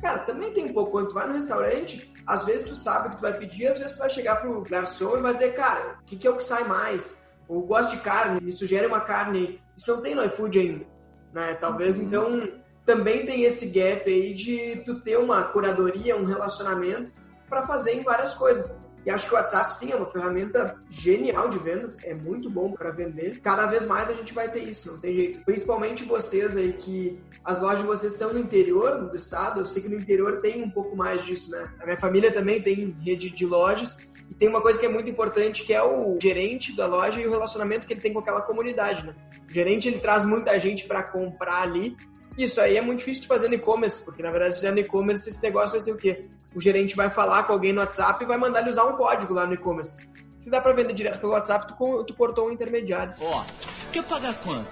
cara, 0.00 0.20
também 0.20 0.52
tem 0.52 0.66
um 0.66 0.72
pouco. 0.72 0.92
Quando 0.92 1.08
tu 1.08 1.14
vai 1.14 1.26
no 1.26 1.34
restaurante, 1.34 2.12
às 2.24 2.44
vezes 2.44 2.68
tu 2.68 2.76
sabe 2.76 3.08
o 3.08 3.10
que 3.10 3.16
tu 3.16 3.22
vai 3.22 3.36
pedir, 3.36 3.66
às 3.66 3.78
vezes 3.78 3.94
tu 3.94 3.98
vai 3.98 4.10
chegar 4.10 4.36
pro 4.36 4.62
garçom 4.62 5.16
e 5.16 5.22
vai 5.22 5.32
dizer, 5.32 5.56
cara, 5.56 5.98
o 6.02 6.04
que, 6.04 6.16
que 6.16 6.26
é 6.28 6.30
o 6.30 6.36
que 6.36 6.44
sai 6.44 6.62
mais? 6.62 7.25
Ou 7.48 7.62
gosto 7.62 7.90
de 7.90 7.98
carne, 7.98 8.40
me 8.40 8.52
sugere 8.52 8.86
uma 8.86 9.00
carne. 9.00 9.60
Isso 9.76 9.94
não 9.94 10.02
tem 10.02 10.14
no 10.14 10.24
iFood 10.24 10.58
ainda, 10.58 10.86
né? 11.32 11.54
Talvez, 11.54 11.98
uhum. 11.98 12.04
então, 12.04 12.48
também 12.84 13.26
tem 13.26 13.44
esse 13.44 13.66
gap 13.66 14.08
aí 14.10 14.32
de 14.32 14.82
tu 14.84 15.00
ter 15.00 15.18
uma 15.18 15.42
curadoria, 15.44 16.16
um 16.16 16.24
relacionamento 16.24 17.12
para 17.48 17.66
fazer 17.66 17.94
em 17.94 18.02
várias 18.02 18.34
coisas. 18.34 18.86
E 19.06 19.10
acho 19.10 19.28
que 19.28 19.34
o 19.34 19.36
WhatsApp, 19.36 19.72
sim, 19.76 19.92
é 19.92 19.96
uma 19.96 20.10
ferramenta 20.10 20.76
genial 20.90 21.48
de 21.48 21.58
vendas, 21.58 22.02
é 22.02 22.12
muito 22.12 22.50
bom 22.50 22.72
para 22.72 22.90
vender. 22.90 23.40
Cada 23.40 23.66
vez 23.66 23.86
mais 23.86 24.10
a 24.10 24.12
gente 24.12 24.34
vai 24.34 24.50
ter 24.50 24.64
isso, 24.64 24.90
não 24.90 24.98
tem 24.98 25.14
jeito. 25.14 25.44
Principalmente 25.44 26.04
vocês 26.04 26.56
aí 26.56 26.72
que 26.72 27.22
as 27.44 27.60
lojas 27.60 27.82
de 27.82 27.86
vocês 27.86 28.14
são 28.14 28.32
no 28.32 28.40
interior 28.40 29.08
do 29.08 29.16
estado, 29.16 29.60
eu 29.60 29.64
sei 29.64 29.80
que 29.80 29.88
no 29.88 29.94
interior 29.94 30.38
tem 30.38 30.60
um 30.60 30.68
pouco 30.68 30.96
mais 30.96 31.24
disso, 31.24 31.52
né? 31.52 31.72
A 31.78 31.84
minha 31.84 31.96
família 31.96 32.32
também 32.32 32.60
tem 32.60 32.96
rede 33.00 33.30
de 33.30 33.46
lojas 33.46 33.98
e 34.30 34.34
tem 34.34 34.48
uma 34.48 34.60
coisa 34.60 34.78
que 34.78 34.86
é 34.86 34.88
muito 34.88 35.08
importante, 35.08 35.64
que 35.64 35.72
é 35.72 35.82
o 35.82 36.18
gerente 36.20 36.74
da 36.74 36.86
loja 36.86 37.20
e 37.20 37.26
o 37.26 37.30
relacionamento 37.30 37.86
que 37.86 37.92
ele 37.92 38.00
tem 38.00 38.12
com 38.12 38.20
aquela 38.20 38.42
comunidade, 38.42 39.06
né? 39.06 39.14
O 39.48 39.52
gerente, 39.52 39.88
ele 39.88 39.98
traz 39.98 40.24
muita 40.24 40.58
gente 40.58 40.84
para 40.84 41.02
comprar 41.02 41.62
ali 41.62 41.96
isso 42.36 42.60
aí 42.60 42.76
é 42.76 42.82
muito 42.82 42.98
difícil 42.98 43.22
de 43.22 43.28
fazer 43.28 43.48
no 43.48 43.54
e-commerce, 43.54 44.02
porque 44.02 44.22
na 44.22 44.30
verdade, 44.30 44.54
se 44.54 44.60
fizer 44.60 44.70
no 44.70 44.78
e-commerce, 44.78 45.28
esse 45.28 45.42
negócio 45.42 45.70
vai 45.70 45.80
ser 45.80 45.92
o 45.92 45.96
quê? 45.96 46.22
O 46.54 46.60
gerente 46.60 46.94
vai 46.94 47.08
falar 47.08 47.44
com 47.44 47.54
alguém 47.54 47.72
no 47.72 47.80
WhatsApp 47.80 48.22
e 48.22 48.26
vai 48.26 48.36
mandar 48.36 48.60
ele 48.60 48.70
usar 48.70 48.84
um 48.84 48.94
código 48.94 49.32
lá 49.32 49.46
no 49.46 49.54
e-commerce. 49.54 49.98
Se 50.36 50.50
dá 50.50 50.60
para 50.60 50.74
vender 50.74 50.92
direto 50.92 51.18
pelo 51.18 51.32
WhatsApp, 51.32 51.66
tu, 51.76 52.04
tu 52.04 52.14
cortou 52.14 52.48
um 52.48 52.52
intermediário. 52.52 53.14
Ó, 53.20 53.40
oh, 53.40 53.90
quer 53.90 54.04
pagar 54.04 54.34
quanto? 54.42 54.68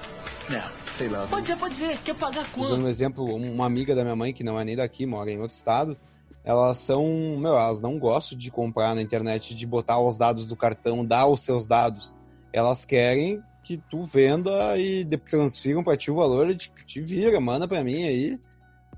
É, 0.51 0.63
sei 0.91 1.09
lá. 1.09 1.27
Pode 1.27 1.43
dizer, 1.43 1.57
pode 1.57 1.75
dizer, 1.75 1.99
quer 2.05 2.15
pagar 2.15 2.45
quanto? 2.53 2.67
Usando 2.67 2.85
um 2.85 2.89
exemplo, 2.89 3.25
uma 3.25 3.65
amiga 3.65 3.95
da 3.95 4.03
minha 4.03 4.15
mãe, 4.15 4.33
que 4.35 4.45
não 4.45 4.61
é 4.61 4.65
nem 4.65 4.77
daqui, 4.77 5.07
mora 5.07 5.31
em 5.31 5.41
outro 5.41 5.57
estado, 5.57 5.97
elas 6.45 6.79
são, 6.79 7.07
meu, 7.39 7.53
elas 7.53 7.81
não 7.81 7.99
gostam 7.99 8.37
de 8.37 8.51
comprar 8.51 8.95
na 8.95 9.01
internet, 9.01 9.55
de 9.55 9.67
botar 9.67 9.99
os 9.99 10.19
dados 10.19 10.47
do 10.47 10.55
cartão, 10.55 11.05
dar 11.05 11.27
os 11.27 11.43
seus 11.43 11.67
dados. 11.67 12.15
Elas 12.53 12.85
querem 12.85 13.43
que 13.63 13.79
tu 13.79 14.05
venda 14.05 14.77
e 14.77 15.07
transfiram 15.31 15.83
para 15.83 15.97
ti 15.97 16.11
o 16.11 16.17
valor 16.17 16.51
e 16.51 16.55
te, 16.55 16.71
te 16.87 17.01
vira, 17.01 17.41
manda 17.41 17.67
para 17.67 17.83
mim 17.83 18.05
aí 18.05 18.39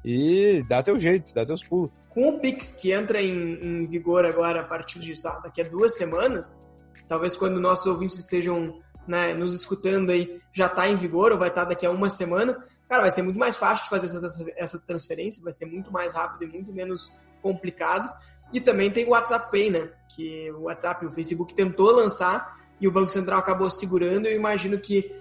e 0.05 0.65
dá 0.69 0.83
teu 0.83 0.99
jeito, 0.99 1.33
dá 1.33 1.47
teus 1.47 1.63
pulos. 1.63 1.91
Com 2.11 2.29
o 2.29 2.41
Pix 2.41 2.73
que 2.73 2.93
entra 2.93 3.23
em, 3.23 3.59
em 3.63 3.87
vigor 3.87 4.25
agora 4.25 4.61
a 4.61 4.65
partir 4.65 4.99
de 4.99 5.17
sabe, 5.17 5.45
daqui 5.45 5.61
a 5.63 5.69
duas 5.69 5.97
semanas, 5.97 6.61
talvez 7.09 7.37
quando 7.37 7.61
nossos 7.61 7.87
ouvintes 7.87 8.19
estejam 8.19 8.81
né, 9.07 9.35
nos 9.35 9.55
escutando 9.55 10.11
aí, 10.11 10.41
já 10.53 10.67
está 10.67 10.89
em 10.89 10.97
vigor 10.97 11.31
ou 11.31 11.39
vai 11.39 11.49
estar 11.49 11.63
tá 11.63 11.69
daqui 11.69 11.87
a 11.87 11.91
uma 11.91 12.11
semana, 12.11 12.59
cara, 12.89 13.03
vai 13.03 13.11
ser 13.13 13.23
muito 13.23 13.39
mais 13.39 13.57
fácil 13.57 13.85
de 13.85 13.91
fazer 13.91 14.07
essa, 14.07 14.45
essa 14.57 14.79
transferência, 14.81 15.43
vai 15.43 15.53
ser 15.53 15.67
muito 15.67 15.93
mais 15.93 16.13
rápido 16.13 16.45
e 16.45 16.53
muito 16.53 16.73
menos 16.73 17.13
complicado. 17.47 18.11
E 18.53 18.61
também 18.61 18.91
tem 18.91 19.05
o 19.07 19.11
WhatsApp 19.11 19.51
Pay, 19.51 19.71
né? 19.71 19.89
Que 20.09 20.51
o 20.53 20.63
WhatsApp, 20.63 21.05
o 21.05 21.13
Facebook 21.13 21.55
tentou 21.55 21.91
lançar, 21.93 22.57
e 22.81 22.87
o 22.87 22.93
Banco 22.93 23.11
Central 23.11 23.39
acabou 23.39 23.71
segurando. 23.71 24.27
Eu 24.27 24.37
imagino 24.37 24.79
que 24.79 25.15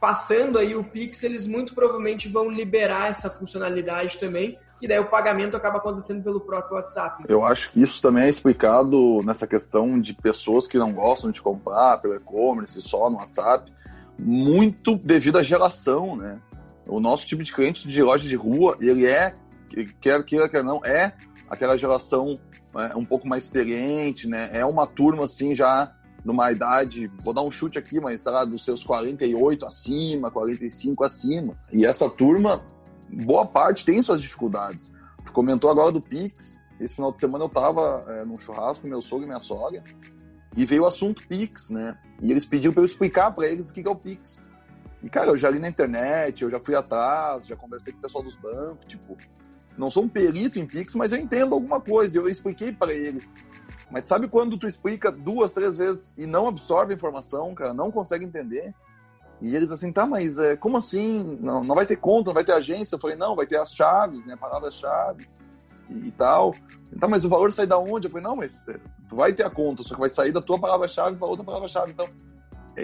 passando 0.00 0.58
aí 0.58 0.74
o 0.74 0.84
Pix, 0.84 1.22
eles 1.22 1.46
muito 1.46 1.74
provavelmente 1.74 2.28
vão 2.28 2.50
liberar 2.50 3.08
essa 3.08 3.30
funcionalidade 3.30 4.18
também. 4.18 4.58
E 4.80 4.86
daí 4.86 4.98
o 4.98 5.08
pagamento 5.08 5.56
acaba 5.56 5.78
acontecendo 5.78 6.22
pelo 6.22 6.38
próprio 6.38 6.76
WhatsApp. 6.76 7.24
Eu 7.28 7.44
acho 7.44 7.70
que 7.70 7.80
isso 7.80 8.02
também 8.02 8.24
é 8.24 8.28
explicado 8.28 9.22
nessa 9.24 9.46
questão 9.46 9.98
de 9.98 10.12
pessoas 10.12 10.66
que 10.66 10.76
não 10.76 10.92
gostam 10.92 11.30
de 11.30 11.40
comprar 11.40 11.98
pelo 11.98 12.14
e-commerce 12.14 12.80
só 12.82 13.08
no 13.08 13.16
WhatsApp, 13.16 13.72
muito 14.20 14.96
devido 14.96 15.38
à 15.38 15.42
geração, 15.42 16.14
né? 16.14 16.38
O 16.86 17.00
nosso 17.00 17.26
tipo 17.26 17.42
de 17.42 17.52
cliente 17.52 17.88
de 17.88 18.02
loja 18.02 18.28
de 18.28 18.36
rua, 18.36 18.76
ele 18.78 19.06
é, 19.06 19.32
quer 20.00 20.22
queira, 20.22 20.48
quer 20.48 20.62
não, 20.62 20.84
é 20.84 21.14
aquela 21.48 21.76
geração 21.76 22.34
é, 22.74 22.96
um 22.96 23.04
pouco 23.04 23.26
mais 23.26 23.44
experiente, 23.44 24.28
né? 24.28 24.50
É 24.52 24.64
uma 24.64 24.86
turma 24.86 25.24
assim 25.24 25.54
já 25.54 25.94
numa 26.24 26.50
idade, 26.50 27.06
vou 27.22 27.32
dar 27.32 27.42
um 27.42 27.50
chute 27.50 27.78
aqui, 27.78 28.00
mas 28.00 28.20
sei 28.20 28.32
lá, 28.32 28.44
dos 28.44 28.64
seus 28.64 28.82
48 28.82 29.64
acima, 29.64 30.30
45 30.30 31.04
acima. 31.04 31.56
E 31.72 31.86
essa 31.86 32.10
turma, 32.10 32.64
boa 33.08 33.46
parte 33.46 33.84
tem 33.84 34.02
suas 34.02 34.20
dificuldades. 34.20 34.92
Tu 35.24 35.32
comentou 35.32 35.70
agora 35.70 35.92
do 35.92 36.00
Pix. 36.00 36.58
Esse 36.80 36.96
final 36.96 37.12
de 37.12 37.20
semana 37.20 37.44
eu 37.44 37.48
tava 37.48 38.04
é, 38.08 38.24
num 38.24 38.38
churrasco 38.38 38.82
com 38.82 38.88
meu 38.88 39.00
sogro 39.00 39.24
e 39.24 39.28
minha 39.28 39.40
sogra 39.40 39.82
e 40.56 40.64
veio 40.64 40.82
o 40.82 40.86
assunto 40.86 41.26
Pix, 41.28 41.70
né? 41.70 41.96
E 42.20 42.30
eles 42.30 42.46
pediram 42.46 42.72
para 42.72 42.82
eu 42.82 42.86
explicar 42.86 43.30
para 43.30 43.46
eles 43.46 43.68
o 43.68 43.74
que 43.74 43.86
é 43.86 43.90
o 43.90 43.94
Pix. 43.94 44.42
E, 45.02 45.10
cara, 45.10 45.28
eu 45.28 45.36
já 45.36 45.50
li 45.50 45.58
na 45.58 45.68
internet, 45.68 46.42
eu 46.42 46.50
já 46.50 46.58
fui 46.58 46.74
atrás, 46.74 47.46
já 47.46 47.54
conversei 47.54 47.92
com 47.92 47.98
o 47.98 48.02
pessoal 48.02 48.24
dos 48.24 48.34
bancos, 48.36 48.88
tipo, 48.88 49.16
não 49.78 49.90
sou 49.90 50.04
um 50.04 50.08
perito 50.08 50.58
em 50.58 50.66
Pix, 50.66 50.94
mas 50.94 51.12
eu 51.12 51.18
entendo 51.18 51.54
alguma 51.54 51.80
coisa. 51.80 52.18
Eu 52.18 52.28
expliquei 52.28 52.72
para 52.72 52.92
eles 52.92 53.32
mas 53.90 54.08
sabe 54.08 54.28
quando 54.28 54.58
tu 54.58 54.66
explica 54.66 55.12
duas, 55.12 55.52
três 55.52 55.78
vezes 55.78 56.12
e 56.18 56.26
não 56.26 56.48
absorve 56.48 56.92
a 56.92 56.96
informação, 56.96 57.54
cara, 57.54 57.72
não 57.72 57.90
consegue 57.90 58.24
entender? 58.24 58.74
E 59.40 59.54
eles 59.54 59.70
assim, 59.70 59.92
tá, 59.92 60.06
mas 60.06 60.38
é, 60.38 60.56
como 60.56 60.76
assim? 60.76 61.38
Não, 61.40 61.62
não 61.62 61.74
vai 61.74 61.86
ter 61.86 61.96
conta, 61.96 62.30
não 62.30 62.34
vai 62.34 62.44
ter 62.44 62.52
agência? 62.52 62.96
Eu 62.96 63.00
falei, 63.00 63.16
não, 63.16 63.36
vai 63.36 63.46
ter 63.46 63.58
as 63.58 63.74
chaves, 63.74 64.24
né? 64.24 64.34
Palavras-chave 64.34 65.26
e, 65.90 66.08
e, 66.08 66.10
tal. 66.10 66.54
Tá, 66.98 67.06
mas 67.06 67.24
o 67.24 67.28
valor 67.28 67.52
sai 67.52 67.66
da 67.66 67.78
onde? 67.78 68.06
Eu 68.06 68.10
falei, 68.10 68.26
não, 68.26 68.34
mas 68.34 68.66
é, 68.66 68.78
tu 69.08 69.14
vai 69.14 69.32
ter 69.32 69.44
a 69.44 69.50
conta, 69.50 69.82
só 69.82 69.94
que 69.94 70.00
vai 70.00 70.08
sair 70.08 70.32
da 70.32 70.40
tua 70.40 70.58
palavra-chave 70.58 71.16
para 71.16 71.28
outra 71.28 71.44
palavra-chave. 71.44 71.92
Então, 71.92 72.08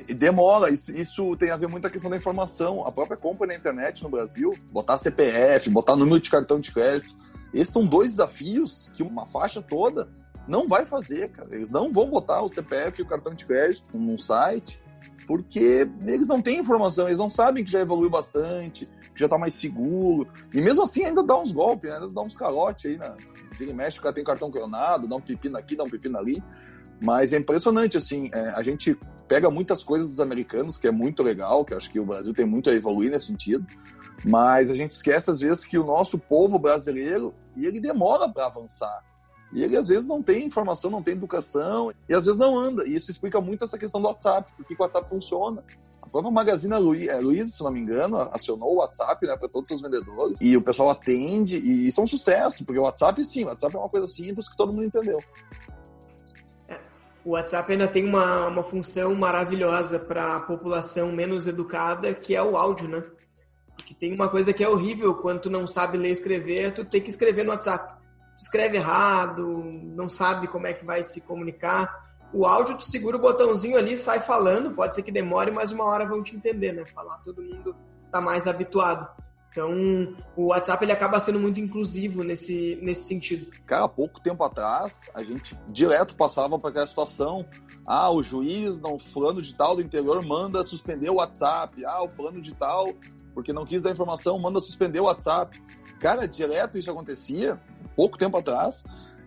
demora. 0.00 0.70
Isso, 0.70 0.96
isso, 0.96 1.36
tem 1.36 1.50
a 1.50 1.56
ver 1.56 1.68
muito 1.68 1.82
com 1.82 1.88
a 1.88 1.90
questão 1.90 2.10
da 2.10 2.16
informação. 2.16 2.86
A 2.86 2.90
própria 2.92 3.16
compra 3.16 3.46
na 3.46 3.54
internet 3.54 4.02
no 4.02 4.08
Brasil, 4.08 4.56
botar 4.72 4.98
CPF, 4.98 5.68
botar 5.70 5.96
número 5.96 6.20
de 6.20 6.30
cartão 6.30 6.58
de 6.58 6.72
crédito. 6.72 7.14
Esses 7.52 7.72
são 7.72 7.84
dois 7.84 8.12
desafios 8.12 8.90
que 8.94 9.02
uma 9.02 9.26
faixa 9.26 9.60
toda 9.60 10.08
não 10.48 10.66
vai 10.66 10.86
fazer, 10.86 11.30
cara. 11.30 11.48
Eles 11.52 11.70
não 11.70 11.92
vão 11.92 12.08
botar 12.08 12.42
o 12.42 12.48
CPF 12.48 13.00
e 13.00 13.04
o 13.04 13.06
cartão 13.06 13.32
de 13.32 13.44
crédito 13.44 13.96
num 13.96 14.18
site, 14.18 14.80
porque 15.26 15.86
eles 16.04 16.26
não 16.26 16.40
têm 16.40 16.60
informação, 16.60 17.06
eles 17.06 17.18
não 17.18 17.30
sabem 17.30 17.64
que 17.64 17.70
já 17.70 17.80
evoluiu 17.80 18.10
bastante, 18.10 18.86
que 19.14 19.20
já 19.20 19.28
tá 19.28 19.38
mais 19.38 19.54
seguro. 19.54 20.28
E 20.52 20.60
mesmo 20.60 20.82
assim 20.82 21.04
ainda 21.04 21.22
dá 21.22 21.38
uns 21.38 21.52
golpes, 21.52 21.90
né? 21.90 21.96
ainda 21.96 22.08
dá 22.08 22.22
uns 22.22 22.36
calotes 22.36 22.90
aí, 22.90 22.98
né? 22.98 23.14
Vira 23.58 23.70
e 23.70 23.74
mexe, 23.74 23.98
o 23.98 24.02
cara 24.02 24.14
tem 24.14 24.24
cartão 24.24 24.50
clonado, 24.50 25.06
dá 25.06 25.16
um 25.16 25.20
pepino 25.20 25.58
aqui, 25.58 25.76
dá 25.76 25.84
um 25.84 25.90
pepino 25.90 26.18
ali. 26.18 26.42
Mas 27.02 27.32
é 27.32 27.38
impressionante, 27.38 27.98
assim, 27.98 28.30
é, 28.32 28.50
a 28.50 28.62
gente 28.62 28.96
pega 29.26 29.50
muitas 29.50 29.82
coisas 29.82 30.08
dos 30.08 30.20
americanos, 30.20 30.78
que 30.78 30.86
é 30.86 30.92
muito 30.92 31.20
legal, 31.20 31.64
que 31.64 31.74
acho 31.74 31.90
que 31.90 31.98
o 31.98 32.06
Brasil 32.06 32.32
tem 32.32 32.46
muito 32.46 32.70
a 32.70 32.74
evoluir 32.74 33.10
nesse 33.10 33.26
sentido, 33.26 33.66
mas 34.24 34.70
a 34.70 34.76
gente 34.76 34.92
esquece 34.92 35.28
às 35.28 35.40
vezes 35.40 35.64
que 35.64 35.76
o 35.76 35.84
nosso 35.84 36.16
povo 36.16 36.60
brasileiro, 36.60 37.34
ele 37.56 37.80
demora 37.80 38.28
para 38.28 38.46
avançar. 38.46 39.02
E 39.52 39.62
ele 39.64 39.76
às 39.76 39.88
vezes 39.88 40.06
não 40.06 40.22
tem 40.22 40.46
informação, 40.46 40.90
não 40.90 41.02
tem 41.02 41.14
educação, 41.14 41.92
e 42.08 42.14
às 42.14 42.24
vezes 42.24 42.38
não 42.38 42.56
anda. 42.56 42.86
E 42.86 42.94
isso 42.94 43.10
explica 43.10 43.40
muito 43.40 43.64
essa 43.64 43.76
questão 43.76 44.00
do 44.00 44.06
WhatsApp, 44.06 44.52
porque 44.56 44.74
o 44.74 44.80
WhatsApp 44.80 45.08
funciona. 45.08 45.62
A 46.00 46.08
própria 46.08 46.32
Magazine 46.32 46.74
Luiza, 46.76 47.12
é, 47.12 47.44
se 47.44 47.62
não 47.62 47.72
me 47.72 47.80
engano, 47.80 48.16
acionou 48.32 48.74
o 48.74 48.78
WhatsApp 48.78 49.26
né, 49.26 49.36
para 49.36 49.48
todos 49.48 49.70
os 49.72 49.82
vendedores, 49.82 50.40
e 50.40 50.56
o 50.56 50.62
pessoal 50.62 50.90
atende, 50.90 51.58
e 51.58 51.88
isso 51.88 52.00
é 52.00 52.04
um 52.04 52.06
sucesso, 52.06 52.64
porque 52.64 52.78
o 52.78 52.84
WhatsApp, 52.84 53.24
sim, 53.26 53.44
o 53.44 53.48
WhatsApp 53.48 53.74
é 53.74 53.78
uma 53.78 53.88
coisa 53.88 54.06
simples 54.06 54.48
que 54.48 54.56
todo 54.56 54.72
mundo 54.72 54.84
entendeu. 54.84 55.18
É, 57.24 57.28
o 57.28 57.30
WhatsApp 57.30 57.72
ainda 57.72 57.88
tem 57.88 58.04
uma, 58.04 58.48
uma 58.48 58.62
função 58.62 59.14
maravilhosa 59.14 59.98
para 59.98 60.36
a 60.36 60.40
população 60.40 61.12
menos 61.12 61.46
educada, 61.46 62.12
que 62.14 62.34
é 62.34 62.42
o 62.42 62.56
áudio, 62.56 62.88
né? 62.88 63.02
Porque 63.76 63.94
tem 63.94 64.14
uma 64.14 64.28
coisa 64.28 64.52
que 64.52 64.62
é 64.62 64.68
horrível 64.68 65.14
quando 65.14 65.42
tu 65.42 65.50
não 65.50 65.66
sabe 65.66 65.96
ler 65.96 66.10
e 66.10 66.12
escrever, 66.12 66.74
tu 66.74 66.84
tem 66.84 67.00
que 67.00 67.10
escrever 67.10 67.44
no 67.44 67.50
WhatsApp 67.50 68.02
escreve 68.42 68.76
errado, 68.76 69.62
não 69.94 70.08
sabe 70.08 70.48
como 70.48 70.66
é 70.66 70.72
que 70.72 70.84
vai 70.84 71.04
se 71.04 71.20
comunicar. 71.20 72.02
O 72.32 72.44
áudio, 72.44 72.76
tu 72.76 72.84
segura 72.84 73.16
o 73.16 73.20
botãozinho 73.20 73.76
ali, 73.76 73.96
sai 73.96 74.18
falando, 74.18 74.72
pode 74.72 74.94
ser 74.94 75.02
que 75.02 75.12
demore, 75.12 75.50
mas 75.52 75.70
uma 75.70 75.84
hora 75.84 76.04
vão 76.04 76.22
te 76.22 76.34
entender, 76.34 76.72
né? 76.72 76.84
Falar, 76.92 77.18
todo 77.18 77.40
mundo 77.40 77.76
tá 78.10 78.20
mais 78.20 78.48
habituado. 78.48 79.08
Então, 79.52 80.16
o 80.34 80.46
WhatsApp 80.46 80.82
ele 80.82 80.92
acaba 80.92 81.20
sendo 81.20 81.38
muito 81.38 81.60
inclusivo 81.60 82.24
nesse, 82.24 82.78
nesse 82.80 83.06
sentido. 83.06 83.46
Cara, 83.66 83.84
há 83.84 83.88
pouco 83.88 84.18
tempo 84.18 84.42
atrás, 84.42 85.02
a 85.14 85.22
gente 85.22 85.54
direto 85.70 86.16
passava 86.16 86.58
para 86.58 86.70
aquela 86.70 86.86
situação. 86.86 87.44
Ah, 87.86 88.10
o 88.10 88.22
juiz, 88.22 88.80
não, 88.80 88.98
fulano 88.98 89.42
de 89.42 89.54
tal 89.54 89.76
do 89.76 89.82
interior 89.82 90.24
manda 90.24 90.64
suspender 90.64 91.10
o 91.10 91.16
WhatsApp. 91.16 91.84
Ah, 91.84 92.02
o 92.02 92.08
fulano 92.08 92.40
de 92.40 92.54
tal, 92.54 92.94
porque 93.34 93.52
não 93.52 93.66
quis 93.66 93.82
dar 93.82 93.90
informação, 93.90 94.38
manda 94.38 94.58
suspender 94.58 95.00
o 95.00 95.04
WhatsApp. 95.04 95.60
Cara, 96.00 96.26
direto 96.26 96.78
isso 96.78 96.90
acontecia, 96.90 97.60
pouco 97.94 98.16
tempo 98.16 98.38
atrás, 98.38 98.82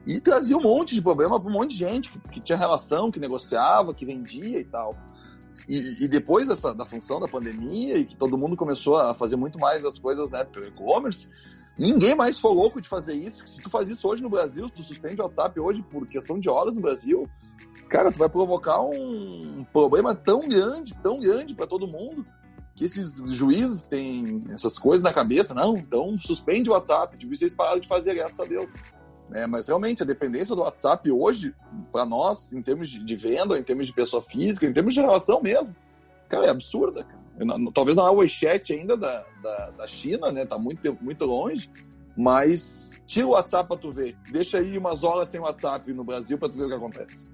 e 0.07 0.19
trazia 0.19 0.57
um 0.57 0.61
monte 0.61 0.95
de 0.95 1.03
problema 1.03 1.39
para 1.39 1.49
um 1.49 1.53
monte 1.53 1.71
de 1.71 1.78
gente 1.78 2.11
que, 2.11 2.19
que 2.19 2.39
tinha 2.39 2.57
relação, 2.57 3.11
que 3.11 3.19
negociava, 3.19 3.93
que 3.93 4.05
vendia 4.05 4.59
e 4.59 4.65
tal. 4.65 4.89
E, 5.67 6.05
e, 6.05 6.07
depois 6.07 6.47
dessa, 6.47 6.73
da 6.73 6.85
função 6.85 7.19
da 7.19 7.27
pandemia 7.27 7.97
e 7.97 8.05
que 8.05 8.15
todo 8.15 8.37
mundo 8.37 8.55
começou 8.55 8.97
a 8.97 9.13
fazer 9.13 9.35
muito 9.35 9.59
mais 9.59 9.85
as 9.85 9.99
coisas 9.99 10.29
né, 10.29 10.43
pelo 10.43 10.67
e-commerce, 10.67 11.29
ninguém 11.77 12.15
mais 12.15 12.39
foi 12.39 12.53
louco 12.53 12.81
de 12.81 12.89
fazer 12.89 13.13
isso. 13.13 13.47
Se 13.47 13.61
tu 13.61 13.69
faz 13.69 13.89
isso 13.89 14.07
hoje 14.07 14.23
no 14.23 14.29
Brasil, 14.29 14.67
se 14.67 14.75
tu 14.75 14.83
suspende 14.83 15.21
o 15.21 15.23
WhatsApp 15.23 15.59
hoje 15.59 15.83
por 15.83 16.05
questão 16.07 16.39
de 16.39 16.49
horas 16.49 16.75
no 16.75 16.81
Brasil, 16.81 17.29
cara, 17.87 18.11
tu 18.11 18.19
vai 18.19 18.29
provocar 18.29 18.81
um 18.81 19.63
problema 19.71 20.15
tão 20.15 20.47
grande, 20.47 20.95
tão 21.01 21.19
grande 21.19 21.53
para 21.53 21.67
todo 21.67 21.87
mundo, 21.87 22.25
que 22.75 22.83
esses 22.83 23.17
juízes 23.31 23.83
que 23.83 23.89
têm 23.89 24.39
essas 24.51 24.77
coisas 24.77 25.03
na 25.03 25.13
cabeça, 25.13 25.53
não, 25.53 25.77
então 25.77 26.17
suspende 26.17 26.69
o 26.69 26.73
WhatsApp, 26.73 27.17
tipo, 27.17 27.33
vocês 27.35 27.53
pararam 27.53 27.79
de 27.79 27.87
fazer, 27.87 28.13
graças 28.13 28.39
a 28.39 28.45
Deus. 28.45 28.71
É, 29.32 29.47
mas 29.47 29.67
realmente 29.67 30.03
a 30.03 30.05
dependência 30.05 30.55
do 30.55 30.61
WhatsApp 30.61 31.11
hoje, 31.11 31.53
para 31.91 32.05
nós, 32.05 32.51
em 32.53 32.61
termos 32.61 32.89
de, 32.89 33.15
venda, 33.15 33.57
em 33.57 33.63
termos 33.63 33.88
de 33.88 33.93
pessoa 33.93 34.21
física, 34.21 34.65
em 34.65 34.73
termos 34.73 34.93
de 34.93 35.01
relação 35.01 35.41
mesmo, 35.41 35.76
cara, 36.30 36.45
é 36.45 36.49
absurda. 36.49 37.03
Cara. 37.03 37.26
Talvez 37.73 37.97
não 37.97 38.13
o 38.13 38.17
WeChat 38.17 38.71
ainda 38.71 38.95
da, 38.95 39.26
da, 39.41 39.71
da, 39.71 39.88
China, 39.88 40.32
né? 40.32 40.45
Tá 40.45 40.57
muito, 40.57 40.97
muito 41.01 41.26
longe, 41.26 41.69
mas 42.15 42.91
tira 43.05 43.28
o 43.28 43.32
WhatsApp 43.32 43.67
para 43.67 43.78
tu 43.78 43.91
ver. 43.91 44.15
Deixa 44.32 44.59
aí 44.59 44.78
umas 44.78 45.03
horas 45.03 45.30
sem 45.30 45.39
WhatsApp 45.39 45.91
no 45.93 46.03
Brasil 46.03 46.38
para 46.38 46.49
tu 46.49 46.57
ver 46.57 46.65
o 46.65 46.69
que 46.69 46.76
acontece. 46.76 47.26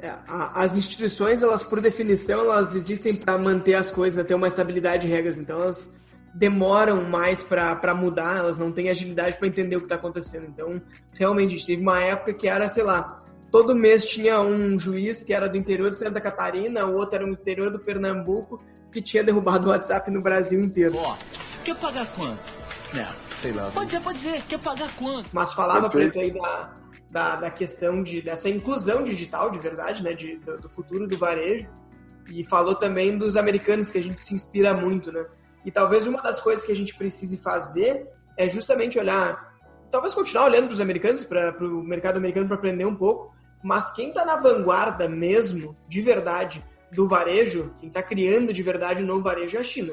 É, 0.00 0.14
as 0.26 0.76
instituições, 0.76 1.42
elas 1.42 1.62
por 1.62 1.80
definição, 1.80 2.40
elas 2.40 2.74
existem 2.74 3.14
para 3.14 3.36
manter 3.38 3.74
as 3.74 3.90
coisas, 3.90 4.16
né, 4.16 4.24
ter 4.24 4.34
uma 4.34 4.46
estabilidade 4.46 5.06
de 5.06 5.12
regras. 5.12 5.38
Então 5.38 5.60
elas 5.60 5.98
demoram 6.36 7.02
mais 7.02 7.42
para 7.42 7.94
mudar, 7.94 8.36
elas 8.36 8.58
não 8.58 8.70
têm 8.70 8.90
agilidade 8.90 9.38
para 9.38 9.48
entender 9.48 9.76
o 9.76 9.80
que 9.80 9.86
está 9.86 9.94
acontecendo. 9.94 10.46
Então, 10.46 10.80
realmente, 11.14 11.54
a 11.54 11.56
gente 11.56 11.66
teve 11.66 11.82
uma 11.82 12.00
época 12.00 12.34
que 12.34 12.46
era, 12.46 12.68
sei 12.68 12.84
lá, 12.84 13.22
todo 13.50 13.74
mês 13.74 14.04
tinha 14.04 14.40
um 14.40 14.78
juiz 14.78 15.22
que 15.22 15.32
era 15.32 15.48
do 15.48 15.56
interior 15.56 15.90
de 15.90 15.96
Santa 15.96 16.20
Catarina, 16.20 16.84
o 16.84 16.94
outro 16.94 17.16
era 17.16 17.24
do 17.26 17.32
interior 17.32 17.70
do 17.70 17.80
Pernambuco, 17.80 18.62
que 18.92 19.00
tinha 19.00 19.24
derrubado 19.24 19.68
o 19.68 19.70
WhatsApp 19.70 20.10
no 20.10 20.20
Brasil 20.20 20.60
inteiro. 20.60 20.98
Ó, 20.98 21.16
quer 21.64 21.74
pagar 21.76 22.06
quanto? 22.12 22.42
Não, 22.92 23.08
sei 23.32 23.52
lá. 23.52 23.70
Pode 23.72 23.90
ser, 23.90 24.00
pode 24.00 24.18
ser. 24.18 24.42
Quer 24.42 24.60
pagar 24.60 24.94
quanto? 24.96 25.30
Mas 25.32 25.54
falava, 25.54 25.88
Preto, 25.88 26.18
aí 26.18 26.30
da, 26.30 26.74
da, 27.10 27.36
da, 27.36 27.50
questão 27.50 28.02
de, 28.02 28.20
dessa 28.20 28.50
inclusão 28.50 29.02
digital, 29.02 29.50
de 29.50 29.58
verdade, 29.58 30.02
né, 30.02 30.12
de, 30.12 30.36
do, 30.36 30.58
do 30.58 30.68
futuro 30.68 31.06
do 31.06 31.16
varejo. 31.16 31.66
E 32.28 32.44
falou 32.44 32.74
também 32.74 33.16
dos 33.16 33.36
americanos, 33.36 33.90
que 33.90 33.98
a 33.98 34.02
gente 34.02 34.20
se 34.20 34.34
inspira 34.34 34.74
muito, 34.74 35.10
né? 35.10 35.24
E 35.66 35.70
talvez 35.72 36.06
uma 36.06 36.22
das 36.22 36.38
coisas 36.38 36.64
que 36.64 36.70
a 36.70 36.76
gente 36.76 36.94
precise 36.94 37.38
fazer 37.38 38.08
é 38.36 38.48
justamente 38.48 39.00
olhar, 39.00 39.52
talvez 39.90 40.14
continuar 40.14 40.44
olhando 40.44 40.66
para 40.66 40.74
os 40.74 40.80
americanos, 40.80 41.24
para 41.24 41.58
o 41.60 41.82
mercado 41.82 42.18
americano 42.18 42.46
para 42.46 42.56
aprender 42.56 42.84
um 42.84 42.94
pouco, 42.94 43.34
mas 43.64 43.92
quem 43.92 44.10
está 44.10 44.24
na 44.24 44.36
vanguarda 44.36 45.08
mesmo, 45.08 45.74
de 45.88 46.00
verdade, 46.00 46.64
do 46.92 47.08
varejo, 47.08 47.72
quem 47.80 47.88
está 47.88 48.00
criando 48.00 48.52
de 48.52 48.62
verdade 48.62 49.02
o 49.02 49.06
novo 49.06 49.24
varejo 49.24 49.56
é 49.56 49.60
a 49.60 49.64
China. 49.64 49.92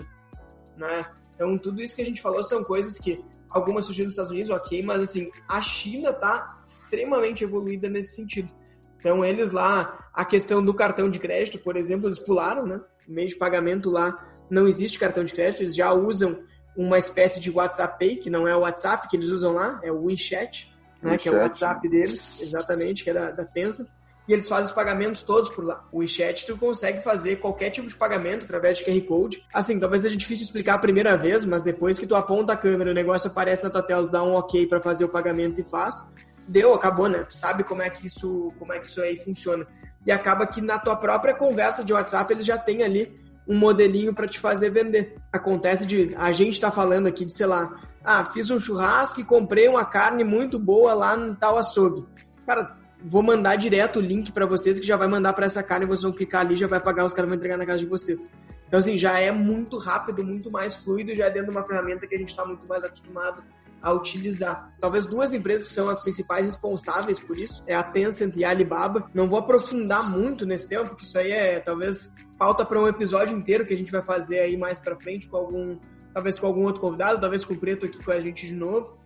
Né? 0.78 1.06
Então, 1.34 1.58
tudo 1.58 1.82
isso 1.82 1.96
que 1.96 2.04
a 2.04 2.06
gente 2.06 2.22
falou 2.22 2.44
são 2.44 2.64
coisas 2.64 3.00
que 3.00 3.26
algumas 3.50 3.88
surgiram 3.88 4.06
nos 4.06 4.14
Estados 4.14 4.32
Unidos, 4.32 4.52
ok, 4.52 4.84
mas 4.84 5.02
assim, 5.02 5.32
a 5.48 5.60
China 5.60 6.12
está 6.12 6.56
extremamente 6.64 7.44
evoluída 7.44 7.90
nesse 7.90 8.16
sentido. 8.16 8.54
Então, 9.00 9.26
eles 9.26 9.52
lá, 9.52 10.08
a 10.14 10.24
questão 10.24 10.64
do 10.64 10.74
cartão 10.74 11.10
de 11.10 11.18
crédito, 11.18 11.58
por 11.58 11.76
exemplo, 11.76 12.08
eles 12.08 12.20
pularam, 12.20 12.66
né? 12.66 12.80
O 13.08 13.12
meio 13.12 13.28
de 13.28 13.36
pagamento 13.36 13.90
lá 13.90 14.33
não 14.50 14.68
existe 14.68 15.00
cartão 15.00 15.24
de 15.24 15.34
crédito, 15.34 15.62
eles 15.62 15.76
já 15.76 15.92
usam 15.94 16.44
uma 16.76 16.98
espécie 16.98 17.40
de 17.40 17.52
WhatsApp 17.52 17.98
Pay, 18.00 18.18
que 18.18 18.30
não 18.30 18.48
é 18.48 18.56
o 18.56 18.62
WhatsApp 18.62 19.08
que 19.08 19.16
eles 19.16 19.30
usam 19.30 19.54
lá, 19.54 19.80
é 19.84 19.92
o 19.92 20.04
WeChat, 20.04 20.74
né, 21.02 21.12
WeChat. 21.12 21.24
que 21.24 21.30
é 21.30 21.32
o 21.32 21.42
WhatsApp 21.42 21.90
deles, 21.90 22.42
exatamente, 22.42 23.04
que 23.04 23.10
é 23.10 23.14
da, 23.14 23.32
da 23.32 23.46
Pensa. 23.46 23.88
E 24.28 24.32
eles 24.32 24.48
fazem 24.48 24.66
os 24.66 24.72
pagamentos 24.72 25.22
todos 25.22 25.50
por 25.50 25.66
lá. 25.66 25.86
O 25.92 26.00
WeChat, 26.00 26.46
tu 26.46 26.58
consegue 26.58 27.04
fazer 27.04 27.42
qualquer 27.42 27.70
tipo 27.72 27.90
de 27.90 27.96
pagamento 27.96 28.46
através 28.46 28.78
de 28.78 28.86
QR 28.86 29.02
Code. 29.02 29.46
Assim, 29.54 29.78
talvez 29.78 30.02
seja 30.02 30.16
difícil 30.16 30.46
explicar 30.46 30.76
a 30.76 30.80
primeira 30.80 31.18
vez, 31.18 31.44
mas 31.44 31.62
depois 31.62 32.00
que 32.00 32.08
tu 32.08 32.16
aponta 32.16 32.54
a 32.54 32.58
câmera, 32.58 32.92
o 32.92 32.94
negócio 32.94 33.30
aparece 33.30 33.64
na 33.64 33.70
tua 33.70 33.84
tela, 33.84 34.06
tu 34.06 34.12
dá 34.12 34.24
um 34.24 34.36
OK 34.36 34.66
para 34.68 34.80
fazer 34.80 35.04
o 35.04 35.10
pagamento 35.10 35.60
e 35.60 35.70
faz. 35.70 36.08
Deu, 36.48 36.74
acabou, 36.74 37.10
né? 37.10 37.24
Tu 37.24 37.36
sabe 37.36 37.64
como 37.64 37.82
é 37.82 37.90
que 37.90 38.08
isso, 38.08 38.50
como 38.58 38.72
é 38.72 38.80
que 38.80 38.88
isso 38.88 39.02
aí 39.02 39.18
funciona. 39.18 39.68
E 40.06 40.12
acaba 40.12 40.48
que 40.48 40.62
na 40.62 40.80
tua 40.80 40.96
própria 40.96 41.36
conversa 41.36 41.84
de 41.84 41.94
WhatsApp 41.94 42.34
eles 42.34 42.46
já 42.46 42.58
têm 42.58 42.82
ali 42.82 43.14
um 43.48 43.58
modelinho 43.58 44.14
para 44.14 44.28
te 44.28 44.40
fazer 44.40 44.70
vender. 44.70 45.16
Acontece 45.32 45.86
de 45.86 46.14
a 46.18 46.32
gente 46.32 46.60
tá 46.60 46.72
falando 46.72 47.08
aqui 47.08 47.26
de, 47.26 47.34
sei 47.34 47.46
lá, 47.46 47.74
ah, 48.04 48.26
fiz 48.26 48.50
um 48.50 48.60
churrasco 48.60 49.20
e 49.20 49.24
comprei 49.24 49.68
uma 49.68 49.86
carne 49.86 50.24
muito 50.24 50.60
boa 50.60 50.94
lá 50.94 51.16
no 51.16 51.36
tal 51.36 51.58
açougue. 51.58 52.06
Cara, 52.46 52.74
vou 53.04 53.22
mandar 53.22 53.56
direto 53.56 54.00
o 54.00 54.02
link 54.02 54.32
para 54.32 54.46
vocês 54.46 54.80
que 54.80 54.86
já 54.86 54.98
vai 54.98 55.08
mandar 55.08 55.34
para 55.34 55.46
essa 55.46 55.62
carne, 55.62 55.86
vocês 55.86 56.04
vão 56.04 56.12
clicar 56.12 56.42
ali, 56.42 56.58
já 56.58 56.68
vai 56.68 56.80
pagar, 56.80 57.06
os 57.06 57.14
caras 57.14 57.30
vão 57.30 57.38
entregar 57.38 57.58
na 57.58 57.66
casa 57.66 57.80
de 57.80 57.86
vocês. 57.86 58.32
Então, 58.68 58.80
assim, 58.80 58.98
já 58.98 59.20
é 59.20 59.32
muito 59.32 59.78
rápido, 59.78 60.24
muito 60.24 60.50
mais 60.52 60.76
fluido, 60.76 61.16
já 61.16 61.26
é 61.26 61.30
dentro 61.30 61.52
de 61.52 61.58
uma 61.58 61.66
ferramenta 61.66 62.08
que 62.08 62.16
a 62.16 62.18
gente 62.18 62.30
está 62.30 62.46
muito 62.46 62.68
mais 62.68 62.84
acostumado 62.84 63.40
a 63.84 63.92
utilizar. 63.92 64.74
Talvez 64.80 65.06
duas 65.06 65.34
empresas 65.34 65.68
que 65.68 65.74
são 65.74 65.90
as 65.90 66.02
principais 66.02 66.46
responsáveis 66.46 67.20
por 67.20 67.38
isso 67.38 67.62
é 67.68 67.76
a 67.76 67.84
Tencent 67.84 68.34
e 68.38 68.46
a 68.46 68.50
Alibaba. 68.50 69.10
Não 69.14 69.28
vou 69.28 69.38
aprofundar 69.38 70.10
muito 70.10 70.46
nesse 70.46 70.70
tema, 70.70 70.86
porque 70.86 71.04
isso 71.04 71.18
aí 71.18 71.32
é 71.34 71.60
talvez 71.60 72.14
pauta 72.40 72.66
para 72.66 72.80
um 72.80 72.88
episódio 72.88 73.36
inteiro 73.36 73.66
que 73.66 73.74
a 73.74 73.76
gente 73.76 73.92
vai 73.92 74.02
fazer 74.02 74.40
aí 74.40 74.56
mais 74.56 74.80
para 74.80 74.98
frente 74.98 75.28
com 75.28 75.36
algum, 75.36 75.78
talvez 76.14 76.40
com 76.40 76.48
algum 76.48 76.64
outro 76.64 76.80
convidado, 76.80 77.20
talvez 77.20 77.44
com 77.44 77.54
o 77.54 77.60
Preto 77.60 77.86
aqui 77.86 78.02
com 78.02 78.12
a 78.12 78.22
gente 78.22 78.48
de 78.48 78.54
novo. 78.54 78.98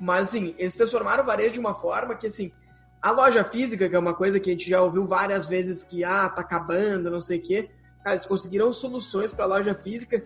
Mas 0.00 0.28
assim, 0.28 0.54
eles 0.58 0.74
transformaram 0.74 1.22
o 1.22 1.26
varejo 1.26 1.52
de 1.52 1.60
uma 1.60 1.74
forma 1.74 2.14
que 2.14 2.26
assim, 2.26 2.50
a 3.02 3.10
loja 3.10 3.44
física, 3.44 3.86
que 3.86 3.94
é 3.94 3.98
uma 3.98 4.14
coisa 4.14 4.40
que 4.40 4.48
a 4.48 4.52
gente 4.54 4.68
já 4.68 4.80
ouviu 4.80 5.06
várias 5.06 5.46
vezes 5.46 5.84
que 5.84 6.02
ah, 6.04 6.30
tá 6.30 6.40
acabando, 6.40 7.10
não 7.10 7.20
sei 7.20 7.38
o 7.38 7.42
quê, 7.42 7.70
cara, 8.02 8.16
eles 8.16 8.24
conseguiram 8.24 8.72
soluções 8.72 9.30
para 9.30 9.44
a 9.44 9.48
loja 9.48 9.74
física 9.74 10.22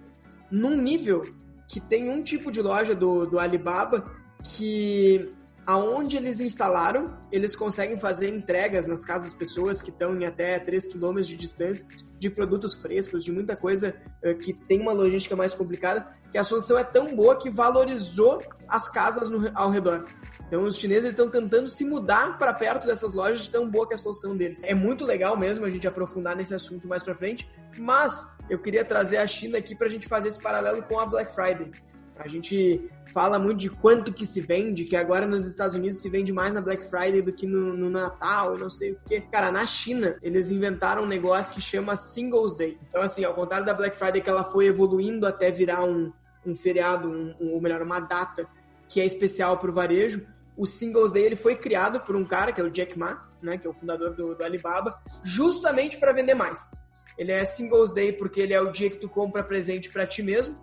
num 0.48 0.76
nível 0.76 1.28
que 1.68 1.80
tem 1.80 2.08
um 2.08 2.22
tipo 2.22 2.50
de 2.50 2.62
loja 2.62 2.94
do, 2.94 3.26
do 3.26 3.38
Alibaba 3.38 4.04
que 4.42 5.28
aonde 5.66 6.16
eles 6.16 6.38
instalaram, 6.38 7.18
eles 7.30 7.56
conseguem 7.56 7.98
fazer 7.98 8.28
entregas 8.28 8.86
nas 8.86 9.04
casas 9.04 9.34
pessoas 9.34 9.82
que 9.82 9.90
estão 9.90 10.16
em 10.16 10.24
até 10.24 10.58
3 10.60 10.86
km 10.86 11.16
de 11.20 11.36
distância 11.36 11.84
de 12.18 12.30
produtos 12.30 12.74
frescos, 12.74 13.24
de 13.24 13.32
muita 13.32 13.56
coisa 13.56 13.94
uh, 14.24 14.34
que 14.36 14.54
tem 14.54 14.80
uma 14.80 14.92
logística 14.92 15.34
mais 15.34 15.52
complicada, 15.52 16.04
que 16.30 16.38
a 16.38 16.44
solução 16.44 16.78
é 16.78 16.84
tão 16.84 17.16
boa 17.16 17.36
que 17.36 17.50
valorizou 17.50 18.40
as 18.68 18.88
casas 18.88 19.28
no, 19.28 19.50
ao 19.54 19.70
redor. 19.70 20.04
Então 20.47 20.62
os 20.62 20.76
chineses 20.76 21.11
estão 21.11 21.28
tentando 21.28 21.68
se 21.68 21.84
mudar 21.84 22.38
para 22.38 22.53
perto 22.53 22.86
dessas 22.86 23.12
lojas 23.12 23.40
de 23.40 23.51
tão 23.51 23.68
boa 23.68 23.86
que 23.86 23.94
é 23.94 23.97
a 23.97 23.99
solução 23.99 24.36
deles. 24.36 24.62
É 24.64 24.74
muito 24.74 25.05
legal 25.05 25.36
mesmo 25.36 25.64
a 25.64 25.70
gente 25.70 25.86
aprofundar 25.86 26.36
nesse 26.36 26.55
assunto 26.55 26.86
mais 26.86 27.03
para 27.03 27.14
frente, 27.14 27.49
mas 27.76 28.26
eu 28.49 28.59
queria 28.59 28.84
trazer 28.84 29.16
a 29.16 29.26
China 29.26 29.59
aqui 29.59 29.74
para 29.74 29.88
a 29.88 29.90
gente 29.90 30.07
fazer 30.07 30.28
esse 30.28 30.40
paralelo 30.40 30.82
com 30.82 31.01
a 31.01 31.07
Black 31.07 31.34
Friday. 31.34 31.70
A 32.18 32.28
gente 32.28 32.88
fala 33.12 33.38
muito 33.38 33.59
de 33.59 33.70
quanto 33.70 34.12
que 34.12 34.24
se 34.24 34.40
vende, 34.40 34.84
que 34.84 34.97
agora 34.97 35.26
nos 35.26 35.47
Estados 35.47 35.74
Unidos 35.74 35.99
se 35.99 36.09
vende 36.09 36.32
mais 36.32 36.55
na 36.55 36.61
Black 36.61 36.88
Friday 36.88 37.20
do 37.22 37.32
que 37.32 37.47
no, 37.47 37.76
no 37.76 37.90
Natal 37.90 38.57
não 38.57 38.70
sei 38.70 38.92
o 38.92 39.01
quê. 39.07 39.22
Cara, 39.30 39.51
na 39.51 39.66
China, 39.66 40.14
eles 40.22 40.51
inventaram 40.51 41.03
um 41.03 41.07
negócio 41.07 41.55
que 41.55 41.61
chama 41.61 41.97
Singles 41.97 42.55
Day. 42.55 42.78
Então, 42.88 43.03
assim, 43.03 43.24
ao 43.24 43.34
contrário 43.34 43.66
da 43.66 43.74
Black 43.74 43.97
Friday, 43.97 44.20
que 44.20 44.30
ela 44.30 44.44
foi 44.44 44.66
evoluindo 44.66 45.26
até 45.26 45.51
virar 45.51 45.82
um, 45.84 46.12
um 46.44 46.55
feriado, 46.55 47.09
um, 47.09 47.34
ou 47.53 47.61
melhor, 47.61 47.82
uma 47.82 48.01
data 48.01 48.47
que 48.88 49.01
é 49.01 49.05
especial 49.05 49.59
para 49.59 49.70
o 49.70 49.74
varejo, 49.74 50.26
o 50.57 50.66
Singles 50.66 51.12
Day 51.12 51.24
ele 51.24 51.36
foi 51.36 51.54
criado 51.54 52.00
por 52.00 52.16
um 52.16 52.24
cara, 52.24 52.50
que 52.50 52.61
é 52.61 52.64
o 52.64 52.70
Jack 52.70 52.98
Ma, 52.98 53.20
né, 53.42 53.59
que 53.59 53.66
é 53.66 53.70
o 53.70 53.74
fundador 53.74 54.14
do, 54.14 54.34
do 54.34 54.42
Alibaba, 54.42 54.98
justamente 55.24 55.98
para 55.98 56.12
vender 56.12 56.34
mais. 56.34 56.72
Ele 57.18 57.32
é 57.32 57.44
Singles 57.44 57.92
Day 57.92 58.12
porque 58.12 58.40
ele 58.40 58.54
é 58.54 58.61
o 58.61 58.70
dia 58.70 58.90
que 58.90 58.98
tu 58.98 59.09
compra 59.09 59.44
presente 59.44 59.90
para 59.90 60.07
ti 60.07 60.22
mesmo. 60.22 60.54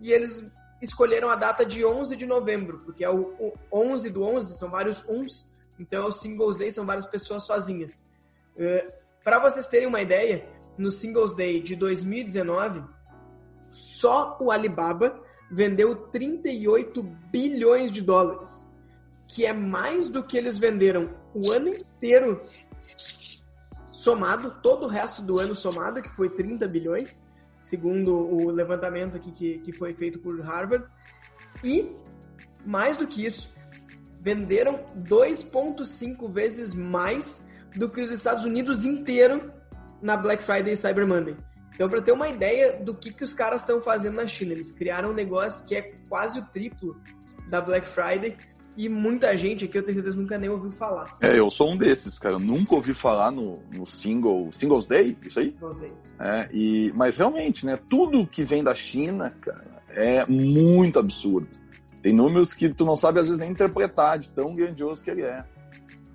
E 0.00 0.12
eles 0.12 0.52
escolheram 0.82 1.28
a 1.30 1.36
data 1.36 1.64
de 1.64 1.84
11 1.84 2.16
de 2.16 2.26
novembro, 2.26 2.78
porque 2.78 3.04
é 3.04 3.10
o, 3.10 3.34
o 3.38 3.52
11 3.72 4.10
do 4.10 4.22
11, 4.22 4.58
são 4.58 4.70
vários 4.70 5.04
uns. 5.08 5.52
Então, 5.78 6.04
é 6.04 6.08
o 6.08 6.12
Singles 6.12 6.56
Day 6.56 6.70
são 6.70 6.84
várias 6.84 7.06
pessoas 7.06 7.44
sozinhas. 7.44 8.04
Uh, 8.56 8.62
é, 8.62 8.94
para 9.24 9.38
vocês 9.38 9.68
terem 9.68 9.86
uma 9.86 10.00
ideia, 10.00 10.48
no 10.76 10.90
Singles 10.90 11.34
Day 11.34 11.60
de 11.60 11.74
2019, 11.76 12.82
só 13.70 14.36
o 14.40 14.50
Alibaba 14.50 15.20
vendeu 15.50 15.94
38 15.94 17.02
bilhões 17.02 17.90
de 17.90 18.00
dólares 18.00 18.67
que 19.38 19.46
é 19.46 19.52
mais 19.52 20.08
do 20.08 20.20
que 20.20 20.36
eles 20.36 20.58
venderam 20.58 21.10
o 21.32 21.52
ano 21.52 21.68
inteiro 21.68 22.42
somado, 23.92 24.56
todo 24.60 24.86
o 24.86 24.88
resto 24.88 25.22
do 25.22 25.38
ano 25.38 25.54
somado, 25.54 26.02
que 26.02 26.08
foi 26.08 26.28
30 26.28 26.66
bilhões, 26.66 27.22
segundo 27.60 28.16
o 28.16 28.50
levantamento 28.50 29.16
aqui 29.16 29.30
que, 29.30 29.58
que 29.58 29.72
foi 29.72 29.94
feito 29.94 30.18
por 30.18 30.40
Harvard. 30.40 30.84
E, 31.62 31.86
mais 32.66 32.96
do 32.96 33.06
que 33.06 33.24
isso, 33.24 33.54
venderam 34.20 34.84
2,5 35.06 36.28
vezes 36.32 36.74
mais 36.74 37.46
do 37.76 37.88
que 37.88 38.00
os 38.00 38.10
Estados 38.10 38.44
Unidos 38.44 38.84
inteiro 38.84 39.52
na 40.02 40.16
Black 40.16 40.42
Friday 40.42 40.72
e 40.72 40.76
Cyber 40.76 41.06
Monday. 41.06 41.36
Então, 41.76 41.88
para 41.88 42.02
ter 42.02 42.10
uma 42.10 42.28
ideia 42.28 42.80
do 42.80 42.92
que, 42.92 43.12
que 43.12 43.22
os 43.22 43.34
caras 43.34 43.60
estão 43.60 43.80
fazendo 43.80 44.16
na 44.16 44.26
China, 44.26 44.50
eles 44.50 44.72
criaram 44.72 45.10
um 45.10 45.14
negócio 45.14 45.64
que 45.64 45.76
é 45.76 45.86
quase 46.08 46.40
o 46.40 46.46
triplo 46.46 47.00
da 47.48 47.60
Black 47.60 47.86
Friday 47.86 48.36
e 48.78 48.88
muita 48.88 49.36
gente 49.36 49.64
aqui, 49.64 49.76
eu 49.76 49.82
tenho 49.82 49.96
certeza, 49.96 50.16
nunca 50.16 50.38
nem 50.38 50.48
ouviu 50.48 50.70
falar. 50.70 51.18
É, 51.20 51.36
eu 51.36 51.50
sou 51.50 51.72
um 51.72 51.76
desses, 51.76 52.16
cara. 52.16 52.36
Eu 52.36 52.38
nunca 52.38 52.76
ouvi 52.76 52.94
falar 52.94 53.32
no, 53.32 53.54
no 53.72 53.84
single, 53.84 54.52
Singles 54.52 54.86
Day, 54.86 55.16
isso 55.26 55.40
aí? 55.40 55.50
Singles 55.50 55.78
Day. 55.78 55.90
É, 56.20 56.48
e, 56.52 56.92
mas 56.94 57.16
realmente, 57.16 57.66
né, 57.66 57.76
tudo 57.90 58.24
que 58.24 58.44
vem 58.44 58.62
da 58.62 58.76
China, 58.76 59.32
cara, 59.40 59.82
é 59.88 60.24
muito 60.26 61.00
absurdo. 61.00 61.48
Tem 62.00 62.14
números 62.14 62.54
que 62.54 62.68
tu 62.68 62.84
não 62.84 62.94
sabe 62.94 63.18
às 63.18 63.26
vezes 63.26 63.40
nem 63.40 63.50
interpretar 63.50 64.16
de 64.16 64.30
tão 64.30 64.54
grandioso 64.54 65.02
que 65.02 65.10
ele 65.10 65.22
é. 65.22 65.44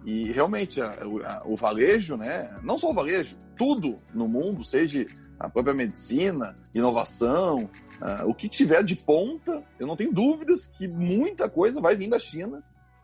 E 0.05 0.31
realmente, 0.31 0.81
a, 0.81 0.87
a, 0.87 1.43
o 1.45 1.57
varejo, 1.57 2.15
né? 2.15 2.47
Não 2.63 2.77
só 2.77 2.91
o 2.91 2.93
varejo, 2.93 3.35
tudo 3.57 3.97
no 4.15 4.25
mundo, 4.25 4.63
seja 4.63 5.05
a 5.37 5.49
própria 5.49 5.73
medicina, 5.73 6.55
inovação, 6.73 7.69
uh, 8.03 8.29
o 8.29 8.35
que 8.35 8.49
tiver 8.49 8.83
de 8.83 8.95
ponta, 8.95 9.63
eu 9.79 9.87
não 9.87 9.95
tenho 9.95 10.11
dúvidas 10.11 10.67
que 10.67 10.87
muita 10.87 11.49
coisa 11.49 11.81
vai 11.81 11.95
vir 11.95 12.09
da 12.09 12.19
China, 12.19 12.61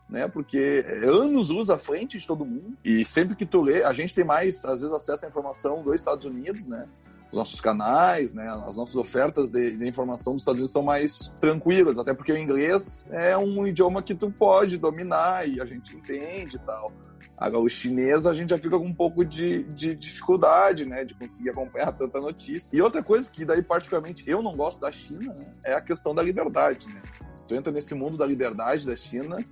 né? 0.08 0.28
Porque 0.28 0.84
anos 1.02 1.48
luz 1.48 1.70
à 1.70 1.78
frente 1.78 2.18
de 2.18 2.26
todo 2.26 2.44
mundo. 2.44 2.76
E 2.84 3.04
sempre 3.04 3.34
que 3.34 3.46
tu 3.46 3.62
lê, 3.62 3.82
a 3.82 3.92
gente 3.92 4.14
tem 4.14 4.24
mais, 4.24 4.64
às 4.64 4.82
vezes, 4.82 4.94
acesso 4.94 5.24
à 5.24 5.28
informação 5.28 5.82
dos 5.82 5.94
Estados 5.94 6.24
Unidos, 6.24 6.66
né? 6.66 6.84
os 7.30 7.38
nossos 7.38 7.60
canais, 7.60 8.34
né, 8.34 8.48
as 8.66 8.76
nossas 8.76 8.96
ofertas 8.96 9.50
de, 9.50 9.76
de, 9.76 9.86
informação 9.86 10.32
dos 10.32 10.42
Estados 10.42 10.58
Unidos 10.58 10.72
são 10.72 10.82
mais 10.82 11.32
tranquilas, 11.40 11.96
até 11.96 12.12
porque 12.12 12.32
o 12.32 12.36
inglês 12.36 13.06
é 13.10 13.38
um 13.38 13.66
idioma 13.66 14.02
que 14.02 14.14
tu 14.14 14.30
pode 14.30 14.76
dominar 14.76 15.48
e 15.48 15.60
a 15.60 15.64
gente 15.64 15.94
entende 15.94 16.56
e 16.56 16.58
tal. 16.58 16.92
Agora, 17.40 17.64
o 17.64 17.70
chinês 17.70 18.26
a 18.26 18.34
gente 18.34 18.50
já 18.50 18.58
fica 18.58 18.78
com 18.78 18.84
um 18.84 18.92
pouco 18.92 19.24
de, 19.24 19.62
de 19.64 19.94
dificuldade, 19.94 20.84
né, 20.84 21.06
de 21.06 21.14
conseguir 21.14 21.48
acompanhar 21.48 21.90
tanta 21.92 22.20
notícia. 22.20 22.76
E 22.76 22.82
outra 22.82 23.02
coisa 23.02 23.30
que 23.30 23.46
daí 23.46 23.62
particularmente 23.62 24.22
eu 24.26 24.42
não 24.42 24.52
gosto 24.52 24.78
da 24.78 24.92
China, 24.92 25.34
né, 25.38 25.44
é 25.64 25.72
a 25.72 25.80
questão 25.80 26.14
da 26.14 26.22
liberdade, 26.22 26.86
né. 26.88 27.00
Se 27.36 27.46
tu 27.46 27.54
entra 27.54 27.72
nesse 27.72 27.94
mundo 27.94 28.18
da 28.18 28.26
liberdade 28.26 28.84
da 28.84 28.94
China, 28.94 29.42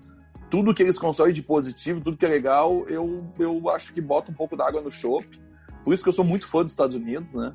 tudo 0.50 0.74
que 0.74 0.82
eles 0.82 0.98
consomem 0.98 1.32
de 1.32 1.42
positivo, 1.42 2.02
tudo 2.02 2.18
que 2.18 2.26
é 2.26 2.28
legal, 2.28 2.84
eu, 2.88 3.16
eu 3.38 3.70
acho 3.70 3.90
que 3.90 4.02
bota 4.02 4.30
um 4.30 4.34
pouco 4.34 4.54
d'água 4.54 4.82
no 4.82 4.92
chope. 4.92 5.40
Por 5.82 5.94
isso 5.94 6.02
que 6.02 6.10
eu 6.10 6.12
sou 6.12 6.24
muito 6.24 6.46
fã 6.46 6.62
dos 6.62 6.72
Estados 6.72 6.94
Unidos, 6.94 7.32
né? 7.32 7.54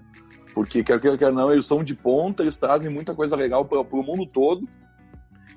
Porque, 0.56 0.84
quer 0.84 1.00
queira, 1.00 1.18
quer 1.18 1.32
não, 1.32 1.52
eles 1.52 1.66
são 1.66 1.84
de 1.84 1.96
ponta, 1.96 2.42
eles 2.42 2.58
trazem 2.58 2.90
muita 2.90 3.14
coisa 3.14 3.36
legal 3.36 3.66
para 3.66 3.80
o 3.80 4.04
mundo 4.04 4.26
todo 4.26 4.68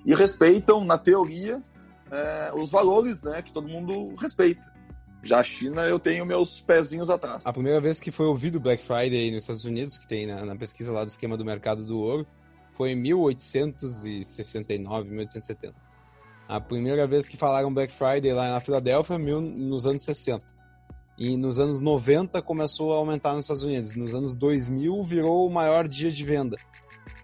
e 0.05 0.15
respeitam, 0.15 0.85
na 0.85 0.97
teoria, 0.97 1.63
é, 2.11 2.51
os 2.55 2.71
valores 2.71 3.23
né, 3.23 3.43
que 3.43 3.53
todo 3.53 3.69
mundo 3.69 4.15
respeita. 4.19 4.75
Já 5.23 5.41
a 5.41 5.45
China, 5.45 5.83
eu 5.83 5.99
tenho 5.99 6.25
meus 6.25 6.61
pezinhos 6.61 7.11
atrás. 7.11 7.45
A 7.45 7.53
primeira 7.53 7.81
vez 7.81 7.99
que 7.99 8.13
foi 8.13 8.27
ouvido 8.27 8.61
Black 8.61 8.81
Friday 8.83 9.31
nos 9.31 9.43
Estados 9.43 9.65
Unidos, 9.65 9.99
que 9.99 10.07
tem 10.07 10.25
na, 10.27 10.45
na 10.45 10.55
pesquisa 10.55 10.93
lá 10.93 11.03
do 11.05 11.09
esquema 11.09 11.37
do 11.37 11.45
mercado 11.45 11.85
do 11.85 11.99
ouro, 11.99 12.25
foi 12.73 12.93
em 12.93 12.97
1869, 12.97 15.11
1870. 15.11 15.75
A 16.49 16.61
primeira 16.61 17.09
vez 17.09 17.29
que 17.29 17.37
falaram 17.37 17.75
Black 17.75 17.93
Friday 17.93 18.33
lá 18.33 18.53
na 18.53 18.61
Filadélfia, 18.61 19.19
mil, 19.19 19.41
nos 19.41 19.85
anos 19.85 20.03
60. 20.03 20.55
E 21.19 21.37
nos 21.37 21.59
anos 21.59 21.81
90 21.81 22.41
começou 22.43 22.93
a 22.93 22.99
aumentar 22.99 23.35
nos 23.35 23.47
Estados 23.47 23.65
Unidos. 23.65 23.97
Nos 23.97 24.15
anos 24.15 24.37
2000 24.37 25.03
virou 25.03 25.49
o 25.49 25.53
maior 25.53 25.89
dia 25.89 26.13
de 26.13 26.23
venda. 26.23 26.57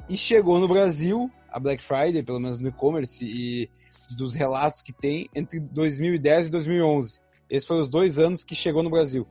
E 0.08 0.16
chegou 0.16 0.58
no 0.58 0.66
Brasil, 0.66 1.30
a 1.48 1.60
Black 1.60 1.84
Friday, 1.84 2.20
pelo 2.22 2.40
menos 2.40 2.58
no 2.58 2.68
e-commerce, 2.68 3.24
e 3.24 3.70
dos 4.16 4.34
relatos 4.34 4.82
que 4.82 4.92
tem, 4.92 5.28
entre 5.34 5.60
2010 5.60 6.48
e 6.48 6.50
2011. 6.50 7.20
Esses 7.48 7.66
foram 7.66 7.82
os 7.82 7.90
dois 7.90 8.18
anos 8.18 8.44
que 8.44 8.54
chegou 8.54 8.82
no 8.82 8.90
Brasil. 8.90 9.26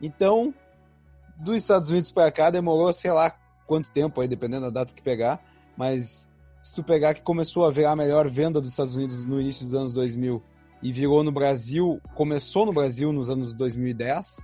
Então, 0.00 0.54
dos 1.36 1.56
Estados 1.56 1.90
Unidos 1.90 2.10
para 2.10 2.30
cá 2.30 2.50
demorou, 2.50 2.92
sei 2.92 3.10
lá 3.10 3.36
quanto 3.66 3.90
tempo 3.90 4.20
aí, 4.20 4.28
dependendo 4.28 4.66
da 4.66 4.70
data 4.70 4.94
que 4.94 5.02
pegar, 5.02 5.42
mas 5.76 6.28
se 6.62 6.74
tu 6.74 6.82
pegar 6.82 7.14
que 7.14 7.22
começou 7.22 7.66
a 7.66 7.70
ver 7.70 7.84
a 7.84 7.96
melhor 7.96 8.28
venda 8.28 8.60
dos 8.60 8.70
Estados 8.70 8.96
Unidos 8.96 9.26
no 9.26 9.40
início 9.40 9.64
dos 9.64 9.74
anos 9.74 9.94
2000 9.94 10.42
e 10.82 10.92
virou 10.92 11.22
no 11.22 11.32
Brasil, 11.32 12.00
começou 12.14 12.64
no 12.66 12.72
Brasil 12.72 13.12
nos 13.12 13.30
anos 13.30 13.52
2010. 13.54 14.38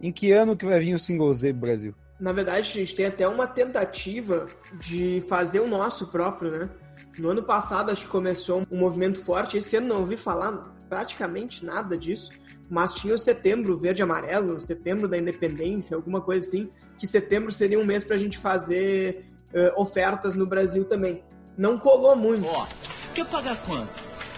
Em 0.00 0.12
que 0.12 0.32
ano 0.32 0.56
que 0.56 0.66
vai 0.66 0.80
vir 0.80 0.94
o 0.94 0.98
Singles 0.98 1.40
Day 1.40 1.52
do 1.52 1.60
Brasil? 1.60 1.94
Na 2.18 2.32
verdade, 2.32 2.60
a 2.60 2.62
gente 2.62 2.94
tem 2.94 3.06
até 3.06 3.28
uma 3.28 3.46
tentativa 3.46 4.48
de 4.80 5.22
fazer 5.28 5.60
o 5.60 5.68
nosso 5.68 6.06
próprio, 6.06 6.50
né? 6.50 6.70
No 7.18 7.30
ano 7.30 7.42
passado, 7.42 7.90
acho 7.90 8.02
que 8.02 8.08
começou 8.08 8.62
um 8.70 8.78
movimento 8.78 9.22
forte. 9.24 9.56
Esse 9.56 9.76
ano 9.76 9.88
não 9.88 10.00
ouvi 10.00 10.16
falar 10.16 10.52
praticamente 10.88 11.64
nada 11.64 11.96
disso. 11.96 12.30
Mas 12.68 12.92
tinha 12.94 13.14
o 13.14 13.18
setembro 13.18 13.78
verde 13.78 14.02
amarelo, 14.02 14.60
setembro 14.60 15.08
da 15.08 15.16
independência, 15.16 15.96
alguma 15.96 16.20
coisa 16.20 16.46
assim. 16.46 16.68
Que 16.98 17.06
setembro 17.06 17.52
seria 17.52 17.78
um 17.78 17.84
mês 17.84 18.04
para 18.04 18.16
a 18.16 18.18
gente 18.18 18.38
fazer 18.38 19.24
uh, 19.54 19.80
ofertas 19.80 20.34
no 20.34 20.46
Brasil 20.46 20.84
também. 20.84 21.22
Não 21.56 21.78
colou 21.78 22.16
muito. 22.16 22.46
Ó, 22.46 22.64
oh, 22.64 23.14
quer 23.14 23.26
pagar 23.26 23.62
quanto? 23.62 23.88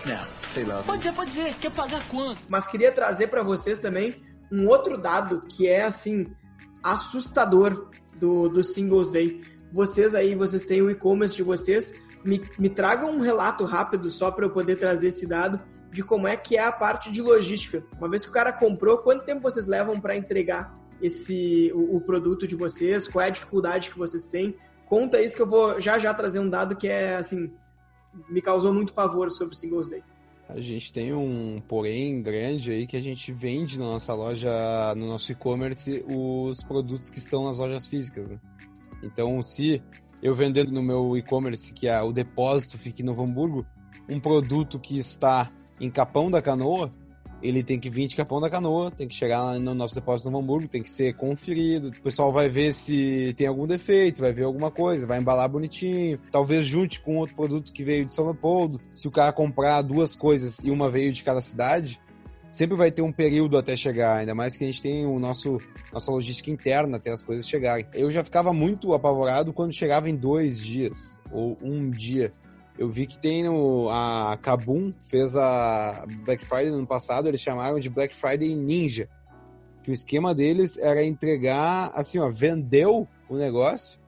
É, 0.07 0.25
sei 0.47 0.65
lá. 0.65 0.83
Pode 0.83 1.03
ser, 1.03 1.13
pode 1.13 1.31
ser. 1.33 1.55
Quer 1.55 1.71
pagar 1.73 2.07
quanto? 2.09 2.41
Mas 2.49 2.67
queria 2.67 2.93
trazer 2.93 3.29
para 3.29 3.43
vocês 3.43 3.79
também 3.79 4.15
um 4.53 4.69
outro 4.69 4.97
dado 4.97 5.41
que 5.41 5.67
é, 5.67 5.85
assim, 5.85 6.27
assustador 6.83 7.91
do, 8.19 8.49
do 8.49 8.63
Singles 8.63 9.09
Day. 9.09 9.41
Vocês 9.73 10.15
aí, 10.15 10.35
vocês 10.35 10.65
têm 10.65 10.81
o 10.81 10.91
e-commerce 10.91 11.35
de 11.35 11.43
vocês, 11.43 11.93
me, 12.29 12.51
me 12.59 12.69
tragam 12.69 13.11
um 13.11 13.21
relato 13.21 13.65
rápido 13.65 14.11
só 14.11 14.31
para 14.31 14.45
eu 14.45 14.51
poder 14.51 14.77
trazer 14.77 15.09
esse 15.09 15.27
dado 15.27 15.65
de 15.91 16.03
como 16.03 16.29
é 16.29 16.37
que 16.37 16.57
é 16.57 16.63
a 16.63 16.71
parte 16.71 17.11
de 17.11 17.23
logística. 17.23 17.83
Uma 17.97 18.09
vez 18.09 18.25
que 18.25 18.31
o 18.31 18.35
cara 18.35 18.53
comprou, 18.53 18.99
quanto 18.99 19.25
tempo 19.25 19.41
vocês 19.41 19.67
levam 19.67 19.99
para 19.99 20.17
entregar 20.17 20.73
esse 21.01 21.73
o, 21.75 21.97
o, 21.97 22.01
produto 22.01 22.47
de 22.47 22.55
vocês? 22.55 23.09
Qual 23.09 23.25
é 23.25 23.29
a 23.29 23.31
dificuldade 23.31 23.91
que 23.91 23.99
vocês 23.99 24.27
têm? 24.27 24.55
Conta 24.87 25.21
isso 25.21 25.35
que 25.35 25.43
eu 25.43 25.47
vou 25.47 25.81
já 25.81 25.99
já 25.99 26.13
trazer 26.13 26.39
um 26.39 26.49
dado 26.49 26.77
que 26.77 26.89
é 26.89 27.17
assim 27.17 27.51
me 28.29 28.43
causou 28.43 28.73
muito 28.73 28.93
pavor 28.93 29.31
sobre 29.31 29.57
Singles 29.57 29.87
Day. 29.87 30.03
A 30.49 30.61
gente 30.61 30.93
tem 30.93 31.13
um 31.13 31.63
porém 31.69 32.23
grande 32.23 32.71
aí 32.71 32.87
que 32.87 32.97
a 32.97 33.03
gente 33.03 33.33
vende 33.33 33.79
na 33.79 33.85
nossa 33.85 34.15
loja, 34.15 34.51
no 34.97 35.07
nosso 35.07 35.31
e-commerce, 35.31 36.03
os 36.09 36.63
produtos 36.63 37.11
que 37.11 37.19
estão 37.19 37.45
nas 37.45 37.59
lojas 37.59 37.87
físicas, 37.87 38.31
né? 38.31 38.39
Então, 39.03 39.43
se 39.43 39.83
eu 40.23 40.35
vendendo 40.35 40.73
no 40.73 40.83
meu 40.83 41.17
e-commerce, 41.17 41.73
que 41.73 41.89
é 41.89 42.01
o 42.03 42.13
depósito 42.13 42.79
fique 42.79 43.03
em 43.03 43.05
Novo 43.05 43.23
Hamburgo, 43.23 43.67
um 44.09 44.19
produto 44.19 44.79
que 44.79 44.99
está 44.99 45.49
em 45.81 45.91
Capão 45.91 46.31
da 46.31 46.43
Canoa, 46.43 46.91
ele 47.43 47.63
tem 47.63 47.79
que 47.79 47.89
vir 47.89 48.09
de 48.09 48.17
Capão 48.17 48.41
da 48.41 48.51
Canoa, 48.51 48.91
tem 48.91 49.07
que 49.07 49.15
chegar 49.15 49.59
no 49.61 49.75
nosso 49.75 49.95
depósito 49.95 50.31
no 50.31 50.39
Hamburgo, 50.39 50.69
tem 50.69 50.83
que 50.83 50.91
ser 50.91 51.15
conferido. 51.15 51.89
O 51.89 52.03
pessoal 52.03 52.33
vai 52.33 52.49
ver 52.49 52.75
se 52.75 53.33
tem 53.37 53.47
algum 53.47 53.67
defeito, 53.67 54.21
vai 54.21 54.33
ver 54.33 54.43
alguma 54.43 54.71
coisa, 54.71 55.07
vai 55.07 55.21
embalar 55.21 55.49
bonitinho. 55.49 56.19
Talvez 56.33 56.67
junte 56.67 57.01
com 57.01 57.17
outro 57.17 57.37
produto 57.37 57.73
que 57.73 57.85
veio 57.85 58.05
de 58.05 58.13
São 58.13 58.25
Leopoldo. 58.25 58.81
Se 58.95 59.07
o 59.07 59.11
cara 59.11 59.33
comprar 59.33 59.83
duas 59.83 60.17
coisas 60.17 60.59
e 60.65 60.71
uma 60.71 60.91
veio 60.91 61.13
de 61.13 61.23
cada 61.23 61.41
cidade, 61.41 62.01
sempre 62.51 62.77
vai 62.77 62.91
ter 62.91 63.03
um 63.03 63.13
período 63.13 63.59
até 63.59 63.77
chegar, 63.77 64.17
ainda 64.17 64.35
mais 64.35 64.57
que 64.57 64.65
a 64.65 64.67
gente 64.67 64.83
tem 64.83 65.07
o 65.07 65.19
nosso 65.19 65.59
nossa 65.93 66.11
logística 66.11 66.51
interna 66.51 66.97
até 66.97 67.11
as 67.11 67.25
coisas 67.25 67.49
chegarem. 67.49 67.87
Eu 67.95 68.11
já 68.11 68.23
ficava 68.23 68.53
muito 68.53 68.93
apavorado 68.93 69.53
quando 69.53 69.73
chegava 69.73 70.09
em 70.09 70.15
dois 70.15 70.61
dias 70.61 71.19
ou 71.33 71.57
um 71.63 71.91
dia. 71.91 72.31
Eu 72.79 72.91
vi 72.91 73.07
que 73.07 73.19
tem 73.19 73.45
no, 73.45 73.89
a 73.89 74.39
Kabum 74.41 74.93
fez 75.09 75.35
a 75.35 76.07
Black 76.25 76.45
Friday 76.47 76.71
no 76.71 76.79
ano 76.79 76.87
passado, 76.87 77.27
eles 77.27 77.41
chamaram 77.41 77.81
de 77.81 77.91
Black 77.91 78.15
Friday 78.15 78.55
Ninja. 78.55 79.09
Que 79.83 79.91
o 79.91 79.95
esquema 79.95 80.35
deles 80.35 80.79
era 80.79 81.05
entregar, 81.05 81.91
assim, 81.95 82.19
ó, 82.19 82.31
vendeu 82.31 83.09
o 83.29 83.37
negócio, 83.37 83.99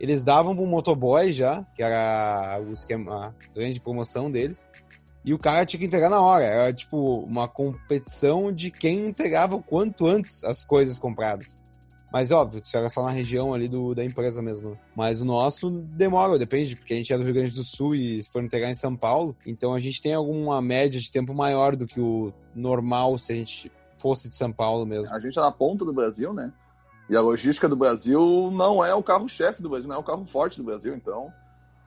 eles 0.00 0.24
davam 0.24 0.56
pro 0.56 0.66
motoboy 0.66 1.32
já, 1.32 1.64
que 1.74 1.82
era 1.82 2.60
o 2.66 2.72
esquema, 2.72 3.26
a 3.26 3.54
grande 3.54 3.80
promoção 3.80 4.30
deles, 4.30 4.66
e 5.26 5.34
o 5.34 5.38
cara 5.38 5.66
tinha 5.66 5.80
que 5.80 5.86
entregar 5.86 6.08
na 6.08 6.20
hora. 6.20 6.44
Era 6.44 6.72
tipo 6.72 7.18
uma 7.18 7.48
competição 7.48 8.52
de 8.52 8.70
quem 8.70 9.08
entregava 9.08 9.56
o 9.56 9.62
quanto 9.62 10.06
antes 10.06 10.44
as 10.44 10.62
coisas 10.62 11.00
compradas. 11.00 11.60
Mas 12.12 12.30
óbvio, 12.30 12.62
que 12.62 12.68
isso 12.68 12.76
era 12.76 12.88
só 12.88 13.02
na 13.02 13.10
região 13.10 13.52
ali 13.52 13.66
do, 13.66 13.92
da 13.92 14.04
empresa 14.04 14.40
mesmo. 14.40 14.78
Mas 14.94 15.20
o 15.20 15.24
nosso 15.24 15.68
demora, 15.68 16.38
depende, 16.38 16.76
porque 16.76 16.94
a 16.94 16.96
gente 16.96 17.12
é 17.12 17.18
do 17.18 17.24
Rio 17.24 17.34
Grande 17.34 17.56
do 17.56 17.64
Sul 17.64 17.96
e 17.96 18.22
se 18.22 18.30
for 18.30 18.40
entregar 18.40 18.70
em 18.70 18.74
São 18.74 18.96
Paulo, 18.96 19.36
então 19.44 19.74
a 19.74 19.80
gente 19.80 20.00
tem 20.00 20.14
alguma 20.14 20.62
média 20.62 21.00
de 21.00 21.10
tempo 21.10 21.34
maior 21.34 21.74
do 21.74 21.88
que 21.88 22.00
o 22.00 22.32
normal 22.54 23.18
se 23.18 23.32
a 23.32 23.36
gente 23.36 23.72
fosse 23.98 24.28
de 24.28 24.36
São 24.36 24.52
Paulo 24.52 24.86
mesmo. 24.86 25.12
A 25.12 25.18
gente 25.18 25.36
é 25.36 25.42
na 25.42 25.50
ponta 25.50 25.84
do 25.84 25.92
Brasil, 25.92 26.32
né? 26.32 26.52
E 27.10 27.16
a 27.16 27.20
logística 27.20 27.68
do 27.68 27.76
Brasil 27.76 28.50
não 28.52 28.84
é 28.84 28.94
o 28.94 29.02
carro-chefe 29.02 29.60
do 29.60 29.68
Brasil, 29.68 29.88
não 29.88 29.96
é 29.96 29.98
o 29.98 30.04
carro 30.04 30.24
forte 30.24 30.58
do 30.58 30.64
Brasil, 30.64 30.94
então 30.94 31.32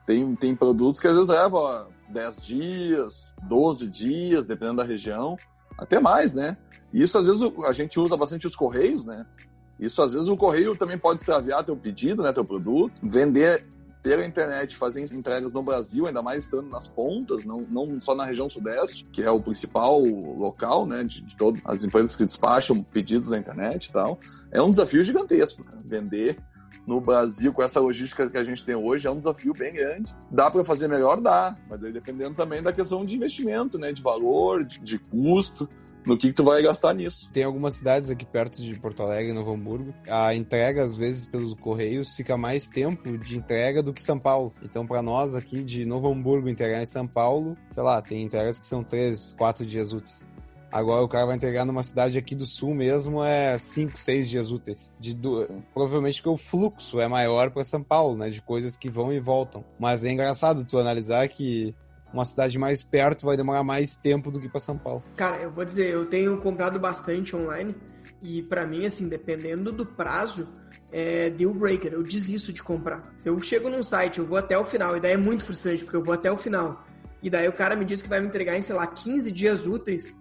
tem, 0.06 0.36
tem 0.36 0.54
produtos 0.54 1.00
que 1.00 1.08
às 1.08 1.14
vezes 1.14 1.30
levam 1.30 1.88
10 2.10 2.42
dias, 2.42 3.32
12 3.42 3.88
dias, 3.88 4.44
dependendo 4.44 4.78
da 4.78 4.84
região, 4.84 5.36
até 5.78 6.00
mais, 6.00 6.34
né? 6.34 6.56
Isso 6.92 7.16
às 7.16 7.26
vezes 7.26 7.42
a 7.64 7.72
gente 7.72 7.98
usa 7.98 8.16
bastante 8.16 8.46
os 8.46 8.56
correios, 8.56 9.04
né? 9.04 9.24
Isso 9.78 10.02
às 10.02 10.12
vezes 10.12 10.28
o 10.28 10.36
correio 10.36 10.76
também 10.76 10.98
pode 10.98 11.20
extraviar 11.20 11.64
teu 11.64 11.76
pedido, 11.76 12.22
né, 12.22 12.32
teu 12.32 12.44
produto, 12.44 12.92
vender 13.02 13.64
pela 14.02 14.24
internet 14.24 14.76
fazer 14.76 15.02
entregas 15.14 15.52
no 15.52 15.62
Brasil, 15.62 16.06
ainda 16.06 16.22
mais 16.22 16.44
estando 16.44 16.68
nas 16.70 16.88
pontas, 16.88 17.44
não, 17.44 17.60
não 17.70 18.00
só 18.00 18.14
na 18.14 18.24
região 18.24 18.48
sudeste, 18.48 19.04
que 19.04 19.22
é 19.22 19.30
o 19.30 19.40
principal 19.40 20.00
local, 20.00 20.86
né, 20.86 21.04
de, 21.04 21.22
de 21.22 21.36
todas 21.36 21.60
as 21.64 21.84
empresas 21.84 22.16
que 22.16 22.24
despacham 22.24 22.82
pedidos 22.82 23.28
na 23.28 23.38
internet 23.38 23.86
e 23.86 23.92
tal, 23.92 24.18
é 24.50 24.60
um 24.60 24.70
desafio 24.70 25.02
gigantesco. 25.04 25.64
Cara. 25.64 25.78
Vender 25.84 26.38
no 26.90 27.00
Brasil 27.00 27.52
com 27.52 27.62
essa 27.62 27.78
logística 27.78 28.28
que 28.28 28.36
a 28.36 28.42
gente 28.42 28.64
tem 28.64 28.74
hoje 28.74 29.06
é 29.06 29.10
um 29.10 29.18
desafio 29.18 29.52
bem 29.52 29.72
grande. 29.72 30.12
Dá 30.28 30.50
para 30.50 30.64
fazer 30.64 30.88
melhor? 30.88 31.20
Dá, 31.20 31.56
mas 31.68 31.84
aí 31.84 31.92
dependendo 31.92 32.34
também 32.34 32.60
da 32.60 32.72
questão 32.72 33.04
de 33.04 33.14
investimento, 33.14 33.78
né, 33.78 33.92
de 33.92 34.02
valor, 34.02 34.64
de, 34.64 34.80
de 34.80 34.98
custo 34.98 35.68
no 36.04 36.16
que, 36.16 36.28
que, 36.28 36.32
tu 36.32 36.42
vai 36.42 36.62
gastar 36.62 36.94
nisso. 36.94 37.30
Tem 37.32 37.44
algumas 37.44 37.74
cidades 37.74 38.10
aqui 38.10 38.26
perto 38.26 38.60
de 38.60 38.74
Porto 38.80 39.02
Alegre, 39.02 39.32
Novo 39.32 39.52
Hamburgo. 39.52 39.94
A 40.08 40.34
entrega, 40.34 40.82
às 40.82 40.96
vezes, 40.96 41.26
pelos 41.26 41.54
Correios, 41.54 42.16
fica 42.16 42.36
mais 42.36 42.68
tempo 42.68 43.16
de 43.18 43.36
entrega 43.36 43.82
do 43.82 43.92
que 43.92 44.02
São 44.02 44.18
Paulo. 44.18 44.52
Então, 44.64 44.86
para 44.86 45.02
nós 45.02 45.34
aqui 45.34 45.62
de 45.62 45.84
Novo 45.84 46.10
Hamburgo 46.10 46.48
entregar 46.48 46.82
em 46.82 46.86
São 46.86 47.06
Paulo, 47.06 47.56
sei 47.70 47.82
lá, 47.82 48.00
tem 48.00 48.22
entregas 48.22 48.58
que 48.58 48.66
são 48.66 48.82
três, 48.82 49.32
quatro 49.36 49.64
dias 49.64 49.92
úteis. 49.92 50.26
Agora 50.72 51.02
o 51.02 51.08
cara 51.08 51.26
vai 51.26 51.36
entregar 51.36 51.64
numa 51.64 51.82
cidade 51.82 52.16
aqui 52.16 52.34
do 52.34 52.46
sul 52.46 52.74
mesmo 52.74 53.24
é 53.24 53.58
5, 53.58 53.98
6 53.98 54.30
dias 54.30 54.50
úteis. 54.50 54.92
De 55.00 55.14
du... 55.14 55.46
Provavelmente 55.74 56.22
porque 56.22 56.34
o 56.34 56.36
fluxo 56.36 57.00
é 57.00 57.08
maior 57.08 57.50
para 57.50 57.64
São 57.64 57.82
Paulo, 57.82 58.16
né? 58.16 58.30
De 58.30 58.40
coisas 58.40 58.76
que 58.76 58.88
vão 58.88 59.12
e 59.12 59.18
voltam. 59.18 59.64
Mas 59.78 60.04
é 60.04 60.10
engraçado 60.10 60.64
tu 60.64 60.78
analisar 60.78 61.26
que 61.28 61.74
uma 62.12 62.24
cidade 62.24 62.58
mais 62.58 62.82
perto 62.82 63.26
vai 63.26 63.36
demorar 63.36 63.62
mais 63.62 63.96
tempo 63.96 64.30
do 64.30 64.40
que 64.40 64.48
para 64.48 64.60
São 64.60 64.76
Paulo. 64.76 65.02
Cara, 65.16 65.42
eu 65.42 65.50
vou 65.50 65.64
dizer, 65.64 65.90
eu 65.90 66.06
tenho 66.06 66.36
comprado 66.38 66.78
bastante 66.78 67.34
online 67.34 67.74
e 68.22 68.42
para 68.42 68.66
mim, 68.66 68.86
assim, 68.86 69.08
dependendo 69.08 69.72
do 69.72 69.86
prazo, 69.86 70.46
é 70.92 71.30
deal 71.30 71.54
breaker. 71.54 71.92
Eu 71.92 72.02
desisto 72.02 72.52
de 72.52 72.62
comprar. 72.62 73.02
Se 73.14 73.28
eu 73.28 73.40
chego 73.42 73.68
num 73.68 73.82
site, 73.82 74.18
eu 74.18 74.26
vou 74.26 74.38
até 74.38 74.58
o 74.58 74.64
final, 74.64 74.96
e 74.96 75.00
daí 75.00 75.12
é 75.12 75.16
muito 75.16 75.44
frustrante, 75.44 75.84
porque 75.84 75.96
eu 75.96 76.04
vou 76.04 76.14
até 76.14 76.30
o 76.30 76.36
final. 76.36 76.84
E 77.22 77.28
daí 77.28 77.48
o 77.48 77.52
cara 77.52 77.76
me 77.76 77.84
diz 77.84 78.02
que 78.02 78.08
vai 78.08 78.20
me 78.20 78.26
entregar 78.26 78.56
em, 78.56 78.62
sei 78.62 78.74
lá, 78.74 78.86
15 78.86 79.30
dias 79.30 79.66
úteis. 79.66 80.16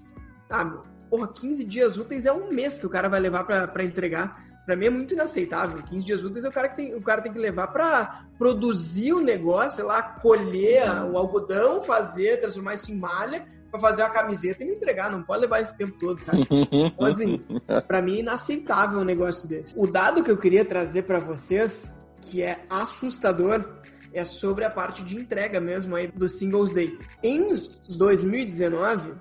Ah, 0.50 0.64
meu, 0.64 0.82
porra, 1.10 1.28
15 1.28 1.64
dias 1.64 1.98
úteis 1.98 2.26
é 2.26 2.32
um 2.32 2.52
mês 2.52 2.80
que 2.80 2.86
o 2.86 2.90
cara 2.90 3.08
vai 3.08 3.20
levar 3.20 3.44
para 3.44 3.84
entregar. 3.84 4.48
Para 4.66 4.76
mim 4.76 4.86
é 4.86 4.90
muito 4.90 5.14
inaceitável. 5.14 5.82
15 5.82 6.06
dias 6.06 6.24
úteis 6.24 6.46
é 6.46 6.50
o 6.50 6.52
cara 6.52 6.70
que 6.70 6.76
tem, 6.76 6.94
o 6.94 7.02
cara 7.02 7.22
tem 7.22 7.34
que 7.34 7.40
levar 7.40 7.68
para 7.68 8.26
produzir 8.38 9.14
o 9.14 9.20
negócio, 9.20 9.78
sei 9.78 9.86
lá, 9.86 10.02
colher 10.02 10.88
o 11.12 11.18
algodão, 11.18 11.82
fazer, 11.82 12.40
transformar 12.40 12.76
isso 12.76 12.92
em 12.92 12.96
malha, 12.96 13.42
para 13.72 13.80
fazer 13.80 14.04
uma 14.04 14.12
camiseta 14.12 14.64
e 14.64 14.68
me 14.68 14.74
entregar. 14.74 15.12
Não 15.12 15.24
pode 15.24 15.42
levar 15.42 15.62
esse 15.62 15.76
tempo 15.76 15.98
todo, 16.00 16.20
sabe? 16.20 16.48
Então, 16.72 17.08
assim, 17.08 17.40
para 17.88 18.02
mim 18.02 18.18
é 18.18 18.20
inaceitável 18.20 19.00
um 19.00 19.04
negócio 19.04 19.50
desse. 19.50 19.74
O 19.76 19.88
dado 19.88 20.24
que 20.24 20.30
eu 20.30 20.38
queria 20.38 20.64
trazer 20.64 21.04
para 21.04 21.20
vocês, 21.20 21.92
que 22.22 22.44
é 22.44 22.64
assustador, 22.70 23.66
é 24.14 24.26
sobre 24.26 24.66
a 24.66 24.70
parte 24.70 25.04
de 25.04 25.16
entrega 25.16 25.60
mesmo 25.60 25.96
aí 25.96 26.08
do 26.08 26.28
Singles 26.28 26.72
Day. 26.74 26.98
Em 27.24 27.48
2019, 27.98 29.14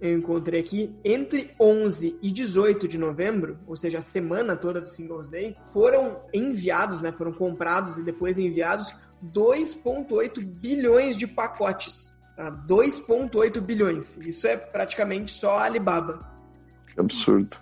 eu 0.00 0.18
encontrei 0.18 0.60
aqui, 0.60 0.94
entre 1.04 1.52
11 1.58 2.18
e 2.20 2.30
18 2.30 2.86
de 2.86 2.98
novembro, 2.98 3.58
ou 3.66 3.76
seja, 3.76 3.98
a 3.98 4.02
semana 4.02 4.54
toda 4.54 4.80
do 4.80 4.88
Singles 4.88 5.28
Day, 5.28 5.56
foram 5.72 6.20
enviados, 6.34 7.00
né, 7.00 7.12
foram 7.12 7.32
comprados 7.32 7.96
e 7.96 8.02
depois 8.02 8.38
enviados 8.38 8.94
2,8 9.32 10.58
bilhões 10.58 11.16
de 11.16 11.26
pacotes. 11.26 12.16
Tá? 12.36 12.50
2,8 12.50 13.60
bilhões. 13.60 14.18
Isso 14.18 14.46
é 14.46 14.56
praticamente 14.56 15.32
só 15.32 15.58
a 15.58 15.64
Alibaba. 15.64 16.18
Absurdo. 16.98 17.56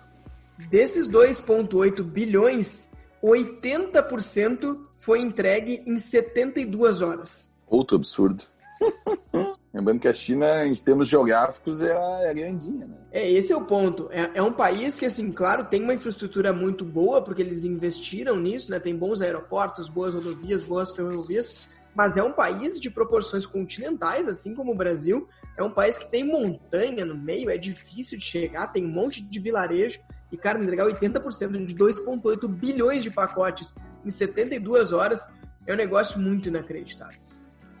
Desses 0.69 1.07
2,8 1.07 2.03
bilhões, 2.03 2.91
80% 3.23 4.77
foi 4.99 5.19
entregue 5.19 5.83
em 5.85 5.97
72 5.97 7.01
horas. 7.01 7.51
Outro 7.67 7.95
absurdo. 7.95 8.43
Lembrando 9.75 9.99
que 9.99 10.07
a 10.07 10.13
China, 10.13 10.65
em 10.65 10.73
termos 10.73 11.09
geográficos, 11.09 11.81
é, 11.81 11.91
é 12.29 12.33
grandinha, 12.33 12.87
né? 12.87 12.95
É, 13.11 13.29
esse 13.29 13.51
é 13.51 13.57
o 13.57 13.65
ponto. 13.65 14.07
É, 14.09 14.31
é, 14.35 14.41
um 14.41 14.53
país 14.53 14.97
que, 14.97 15.05
assim, 15.05 15.29
claro, 15.33 15.65
tem 15.65 15.83
uma 15.83 15.93
infraestrutura 15.93 16.53
muito 16.53 16.85
boa, 16.85 17.21
porque 17.21 17.41
eles 17.41 17.65
investiram 17.65 18.37
nisso, 18.37 18.71
né? 18.71 18.79
Tem 18.79 18.95
bons 18.95 19.21
aeroportos, 19.21 19.89
boas 19.89 20.13
rodovias, 20.13 20.63
boas 20.63 20.95
ferrovias, 20.95 21.67
mas 21.93 22.15
é 22.15 22.23
um 22.23 22.31
país 22.31 22.79
de 22.79 22.89
proporções 22.89 23.45
continentais, 23.45 24.29
assim 24.29 24.55
como 24.55 24.71
o 24.71 24.77
Brasil. 24.77 25.27
É 25.57 25.63
um 25.63 25.71
país 25.71 25.97
que 25.97 26.09
tem 26.09 26.23
montanha 26.23 27.05
no 27.05 27.17
meio, 27.17 27.49
é 27.49 27.57
difícil 27.57 28.17
de 28.17 28.23
chegar, 28.23 28.67
tem 28.67 28.85
um 28.85 28.89
monte 28.89 29.21
de 29.21 29.39
vilarejo. 29.41 29.99
E, 30.31 30.37
cara, 30.37 30.57
entregar 30.57 30.85
80% 30.85 31.65
de 31.65 31.75
2,8 31.75 32.47
bilhões 32.47 33.03
de 33.03 33.11
pacotes 33.11 33.75
em 34.05 34.09
72 34.09 34.93
horas 34.93 35.27
é 35.67 35.73
um 35.73 35.77
negócio 35.77 36.17
muito 36.17 36.47
inacreditável. 36.47 37.19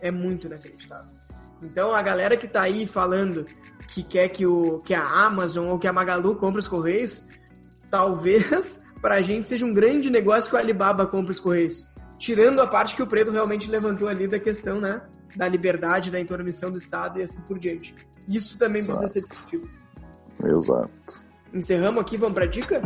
É 0.01 0.11
muito 0.11 0.47
inacreditável. 0.47 1.14
Então 1.65 1.93
a 1.93 2.01
galera 2.01 2.37
que 2.37 2.47
tá 2.47 2.61
aí 2.61 2.85
falando 2.85 3.45
que 3.87 4.03
quer 4.03 4.29
que, 4.29 4.45
o, 4.45 4.79
que 4.79 4.93
a 4.93 5.03
Amazon 5.25 5.67
ou 5.67 5.79
que 5.79 5.87
a 5.87 5.93
Magalu 5.93 6.35
compre 6.35 6.59
os 6.59 6.67
Correios, 6.67 7.23
talvez 7.89 8.81
pra 9.01 9.21
gente 9.21 9.47
seja 9.47 9.65
um 9.65 9.73
grande 9.73 10.09
negócio 10.09 10.49
que 10.49 10.55
o 10.55 10.59
Alibaba 10.59 11.05
compre 11.05 11.31
os 11.31 11.39
Correios. 11.39 11.85
Tirando 12.17 12.61
a 12.61 12.67
parte 12.67 12.95
que 12.95 13.03
o 13.03 13.07
Preto 13.07 13.31
realmente 13.31 13.69
levantou 13.69 14.07
ali 14.07 14.27
da 14.27 14.39
questão, 14.39 14.79
né? 14.79 15.01
Da 15.35 15.47
liberdade, 15.47 16.09
da 16.09 16.19
intermissão 16.19 16.71
do 16.71 16.77
Estado 16.77 17.19
e 17.19 17.23
assim 17.23 17.41
por 17.41 17.59
diante. 17.59 17.93
Isso 18.27 18.57
também 18.57 18.79
Exato. 18.79 18.99
precisa 18.99 19.21
ser 19.21 19.27
discutido. 19.27 19.69
Exato. 20.43 21.21
Encerramos 21.53 22.01
aqui, 22.01 22.17
vamos 22.17 22.33
pra 22.33 22.45
dica? 22.45 22.81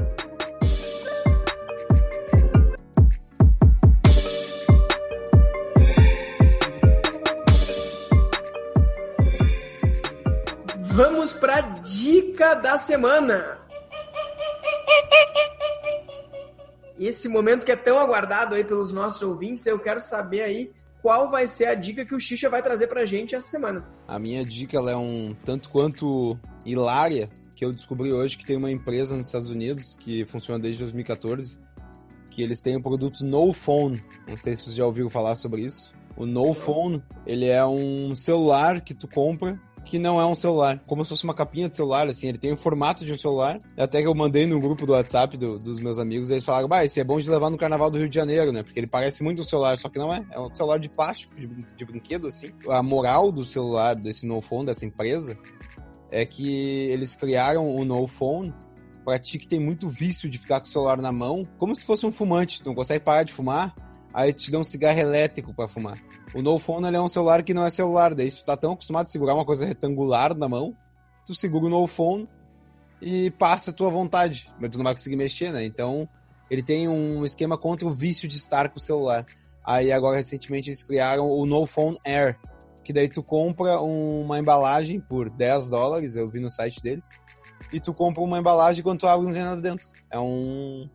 Vamos 10.99 11.31
para 11.31 11.61
dica 11.61 12.55
da 12.55 12.77
semana. 12.77 13.57
Esse 16.99 17.29
momento 17.29 17.65
que 17.65 17.71
é 17.71 17.75
tão 17.77 17.97
aguardado 17.97 18.53
aí 18.53 18.65
pelos 18.65 18.91
nossos 18.91 19.21
ouvintes, 19.21 19.65
eu 19.65 19.79
quero 19.79 20.01
saber 20.01 20.41
aí 20.41 20.73
qual 21.01 21.31
vai 21.31 21.47
ser 21.47 21.67
a 21.67 21.73
dica 21.73 22.03
que 22.03 22.13
o 22.13 22.19
Xixa 22.19 22.49
vai 22.49 22.61
trazer 22.61 22.87
pra 22.87 23.05
gente 23.05 23.33
essa 23.33 23.47
semana. 23.47 23.87
A 24.09 24.19
minha 24.19 24.43
dica 24.43 24.77
é 24.77 24.95
um 24.97 25.33
tanto 25.45 25.69
quanto 25.69 26.37
hilária, 26.65 27.29
que 27.55 27.63
eu 27.63 27.71
descobri 27.71 28.11
hoje 28.11 28.37
que 28.37 28.45
tem 28.45 28.57
uma 28.57 28.69
empresa 28.69 29.15
nos 29.15 29.27
Estados 29.27 29.49
Unidos 29.49 29.95
que 29.97 30.25
funciona 30.25 30.59
desde 30.59 30.83
2014, 30.83 31.57
que 32.29 32.43
eles 32.43 32.59
têm 32.59 32.75
o 32.75 32.83
produto 32.83 33.23
No 33.23 33.53
Phone. 33.53 34.01
Não 34.27 34.35
sei 34.35 34.53
se 34.53 34.63
vocês 34.63 34.75
já 34.75 34.85
ouviram 34.85 35.09
falar 35.09 35.37
sobre 35.37 35.61
isso. 35.61 35.93
O 36.17 36.25
No 36.25 36.53
Phone, 36.53 37.01
ele 37.25 37.45
é 37.45 37.65
um 37.65 38.13
celular 38.13 38.81
que 38.81 38.93
tu 38.93 39.07
compra 39.07 39.57
que 39.85 39.99
não 39.99 40.19
é 40.19 40.25
um 40.25 40.35
celular, 40.35 40.79
como 40.87 41.03
se 41.03 41.09
fosse 41.09 41.23
uma 41.23 41.33
capinha 41.33 41.69
de 41.69 41.75
celular, 41.75 42.07
assim, 42.07 42.27
ele 42.27 42.37
tem 42.37 42.51
o 42.51 42.57
formato 42.57 43.05
de 43.05 43.11
um 43.13 43.17
celular. 43.17 43.59
Até 43.77 44.01
que 44.01 44.07
eu 44.07 44.15
mandei 44.15 44.45
no 44.45 44.59
grupo 44.59 44.85
do 44.85 44.93
WhatsApp 44.93 45.35
do, 45.37 45.57
dos 45.57 45.79
meus 45.79 45.97
amigos, 45.97 46.29
eles 46.29 46.43
falaram, 46.43 46.67
bah, 46.67 46.85
esse 46.85 46.99
é 46.99 47.03
bom 47.03 47.19
de 47.19 47.29
levar 47.29 47.49
no 47.49 47.57
carnaval 47.57 47.89
do 47.89 47.97
Rio 47.97 48.09
de 48.09 48.15
Janeiro, 48.15 48.51
né? 48.51 48.63
Porque 48.63 48.79
ele 48.79 48.87
parece 48.87 49.23
muito 49.23 49.41
um 49.41 49.45
celular, 49.45 49.77
só 49.77 49.89
que 49.89 49.97
não 49.97 50.13
é. 50.13 50.25
É 50.31 50.39
um 50.39 50.53
celular 50.53 50.77
de 50.77 50.89
plástico, 50.89 51.33
de, 51.35 51.47
de 51.47 51.85
brinquedo, 51.85 52.27
assim. 52.27 52.51
A 52.69 52.83
moral 52.83 53.31
do 53.31 53.43
celular, 53.43 53.95
desse 53.95 54.25
No 54.25 54.41
Phone, 54.41 54.65
dessa 54.65 54.85
empresa, 54.85 55.35
é 56.11 56.25
que 56.25 56.89
eles 56.89 57.15
criaram 57.15 57.67
o 57.75 58.07
Phone 58.07 58.53
pra 59.03 59.17
ti 59.17 59.39
que 59.39 59.47
tem 59.47 59.59
muito 59.59 59.89
vício 59.89 60.29
de 60.29 60.37
ficar 60.37 60.59
com 60.59 60.67
o 60.67 60.69
celular 60.69 61.01
na 61.01 61.11
mão, 61.11 61.41
como 61.57 61.75
se 61.75 61.83
fosse 61.83 62.05
um 62.05 62.11
fumante, 62.11 62.61
tu 62.61 62.67
não 62.67 62.75
consegue 62.75 63.03
parar 63.03 63.23
de 63.23 63.33
fumar, 63.33 63.73
aí 64.13 64.31
te 64.31 64.51
dá 64.51 64.59
um 64.59 64.63
cigarro 64.63 64.99
elétrico 64.99 65.53
para 65.53 65.67
fumar. 65.67 65.99
O 66.33 66.41
No 66.41 66.59
Phone 66.59 66.87
ele 66.87 66.97
é 66.97 67.01
um 67.01 67.07
celular 67.07 67.43
que 67.43 67.53
não 67.53 67.65
é 67.65 67.69
celular, 67.69 68.13
daí 68.13 68.29
tu 68.29 68.43
tá 68.45 68.55
tão 68.55 68.73
acostumado 68.73 69.07
a 69.07 69.09
segurar 69.09 69.33
uma 69.33 69.45
coisa 69.45 69.65
retangular 69.65 70.35
na 70.35 70.47
mão, 70.47 70.75
tu 71.25 71.33
segura 71.33 71.65
o 71.65 71.69
No 71.69 71.87
Phone 71.87 72.29
e 73.01 73.31
passa 73.31 73.71
a 73.71 73.73
tua 73.73 73.89
vontade, 73.89 74.51
mas 74.59 74.69
tu 74.69 74.77
não 74.77 74.83
vai 74.83 74.93
conseguir 74.93 75.15
mexer, 75.15 75.51
né? 75.51 75.65
Então, 75.65 76.07
ele 76.49 76.61
tem 76.61 76.87
um 76.87 77.25
esquema 77.25 77.57
contra 77.57 77.87
o 77.87 77.91
vício 77.91 78.27
de 78.27 78.37
estar 78.37 78.69
com 78.69 78.77
o 78.77 78.81
celular. 78.81 79.25
Aí 79.65 79.91
agora 79.91 80.17
recentemente 80.17 80.69
eles 80.69 80.83
criaram 80.83 81.27
o 81.27 81.45
No 81.45 81.65
Phone 81.65 81.97
Air, 82.05 82.37
que 82.83 82.93
daí 82.93 83.07
tu 83.07 83.23
compra 83.23 83.79
uma 83.79 84.39
embalagem 84.39 84.99
por 84.99 85.29
10 85.29 85.69
dólares, 85.69 86.15
eu 86.15 86.27
vi 86.27 86.39
no 86.39 86.49
site 86.49 86.81
deles, 86.81 87.09
e 87.71 87.79
tu 87.79 87.93
compra 87.93 88.21
uma 88.21 88.39
embalagem 88.39 88.83
quando 88.83 88.99
tu 88.99 89.07
abre 89.07 89.25
não 89.25 89.33
tem 89.33 89.43
nada 89.43 89.61
dentro. 89.61 89.87
É 90.11 90.19
um 90.19 90.89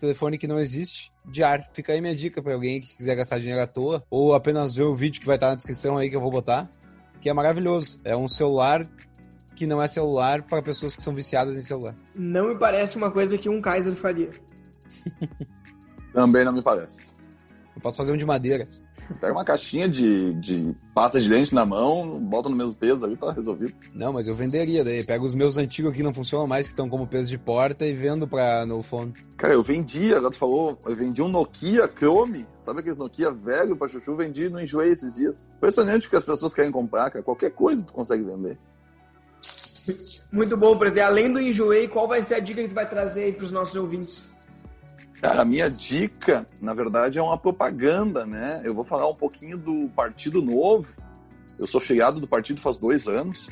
telefone 0.00 0.38
que 0.38 0.46
não 0.46 0.58
existe, 0.58 1.10
de 1.24 1.42
ar. 1.42 1.68
Fica 1.72 1.92
aí 1.92 2.00
minha 2.00 2.14
dica 2.14 2.42
para 2.42 2.54
alguém 2.54 2.80
que 2.80 2.96
quiser 2.96 3.14
gastar 3.14 3.38
dinheiro 3.38 3.62
à 3.62 3.66
toa, 3.66 4.02
ou 4.10 4.34
apenas 4.34 4.74
ver 4.74 4.84
o 4.84 4.94
vídeo 4.94 5.20
que 5.20 5.26
vai 5.26 5.36
estar 5.36 5.48
na 5.48 5.54
descrição 5.54 5.96
aí 5.96 6.08
que 6.08 6.16
eu 6.16 6.20
vou 6.20 6.30
botar, 6.30 6.68
que 7.20 7.28
é 7.28 7.32
maravilhoso. 7.32 8.00
É 8.04 8.16
um 8.16 8.26
celular 8.26 8.88
que 9.54 9.66
não 9.66 9.82
é 9.82 9.86
celular 9.86 10.42
para 10.42 10.62
pessoas 10.62 10.96
que 10.96 11.02
são 11.02 11.14
viciadas 11.14 11.56
em 11.56 11.60
celular. 11.60 11.94
Não 12.14 12.48
me 12.48 12.58
parece 12.58 12.96
uma 12.96 13.10
coisa 13.10 13.36
que 13.36 13.48
um 13.48 13.60
Kaiser 13.60 13.94
faria. 13.94 14.32
Também 16.12 16.44
não 16.44 16.52
me 16.52 16.62
parece. 16.62 16.98
Eu 17.76 17.80
posso 17.82 17.98
fazer 17.98 18.12
um 18.12 18.16
de 18.16 18.24
madeira. 18.24 18.66
Pega 19.18 19.32
uma 19.32 19.44
caixinha 19.44 19.88
de, 19.88 20.32
de 20.34 20.74
pasta 20.94 21.20
de 21.20 21.28
dente 21.28 21.54
na 21.54 21.64
mão, 21.64 22.18
bota 22.20 22.48
no 22.48 22.56
mesmo 22.56 22.74
peso 22.74 23.04
ali, 23.04 23.16
tá 23.16 23.32
resolvido. 23.32 23.72
Não, 23.94 24.12
mas 24.12 24.26
eu 24.26 24.34
venderia 24.34 24.84
daí. 24.84 25.04
Pego 25.04 25.26
os 25.26 25.34
meus 25.34 25.56
antigos 25.56 25.92
que 25.92 26.02
não 26.02 26.14
funcionam 26.14 26.46
mais, 26.46 26.66
que 26.66 26.72
estão 26.72 26.88
como 26.88 27.06
peso 27.06 27.28
de 27.28 27.38
porta, 27.38 27.86
e 27.86 27.92
vendo 27.92 28.28
pra 28.28 28.64
no 28.66 28.82
phone. 28.82 29.12
Cara, 29.36 29.54
eu 29.54 29.62
vendi, 29.62 30.14
agora 30.14 30.32
tu 30.32 30.38
falou, 30.38 30.78
eu 30.86 30.94
vendi 30.94 31.20
um 31.22 31.28
Nokia 31.28 31.88
Chrome, 31.88 32.46
sabe 32.58 32.80
aqueles 32.80 32.98
Nokia 32.98 33.30
velho 33.30 33.76
pra 33.76 33.88
chuchu? 33.88 34.14
Vendi 34.14 34.48
no 34.48 34.60
Enjoei 34.60 34.90
esses 34.90 35.14
dias. 35.14 35.48
Impressionante 35.56 36.06
o 36.06 36.10
que 36.10 36.16
as 36.16 36.24
pessoas 36.24 36.54
querem 36.54 36.70
comprar, 36.70 37.10
cara. 37.10 37.24
Qualquer 37.24 37.50
coisa 37.50 37.84
tu 37.84 37.92
consegue 37.92 38.22
vender. 38.22 38.58
Muito 40.30 40.56
bom, 40.56 40.76
Preto. 40.76 40.98
Além 41.00 41.32
do 41.32 41.40
Enjoei, 41.40 41.88
qual 41.88 42.06
vai 42.06 42.22
ser 42.22 42.34
a 42.34 42.38
dica 42.38 42.62
que 42.62 42.68
tu 42.68 42.74
vai 42.74 42.88
trazer 42.88 43.24
aí 43.24 43.32
pros 43.32 43.50
nossos 43.50 43.74
ouvintes? 43.74 44.30
Cara, 45.20 45.42
a 45.42 45.44
minha 45.44 45.68
dica, 45.68 46.46
na 46.62 46.72
verdade, 46.72 47.18
é 47.18 47.22
uma 47.22 47.36
propaganda, 47.36 48.24
né? 48.24 48.62
Eu 48.64 48.74
vou 48.74 48.84
falar 48.84 49.06
um 49.06 49.14
pouquinho 49.14 49.58
do 49.58 49.90
Partido 49.90 50.40
Novo. 50.40 50.88
Eu 51.58 51.66
sou 51.66 51.78
chegado 51.78 52.18
do 52.18 52.26
partido 52.26 52.58
faz 52.58 52.78
dois 52.78 53.06
anos 53.06 53.50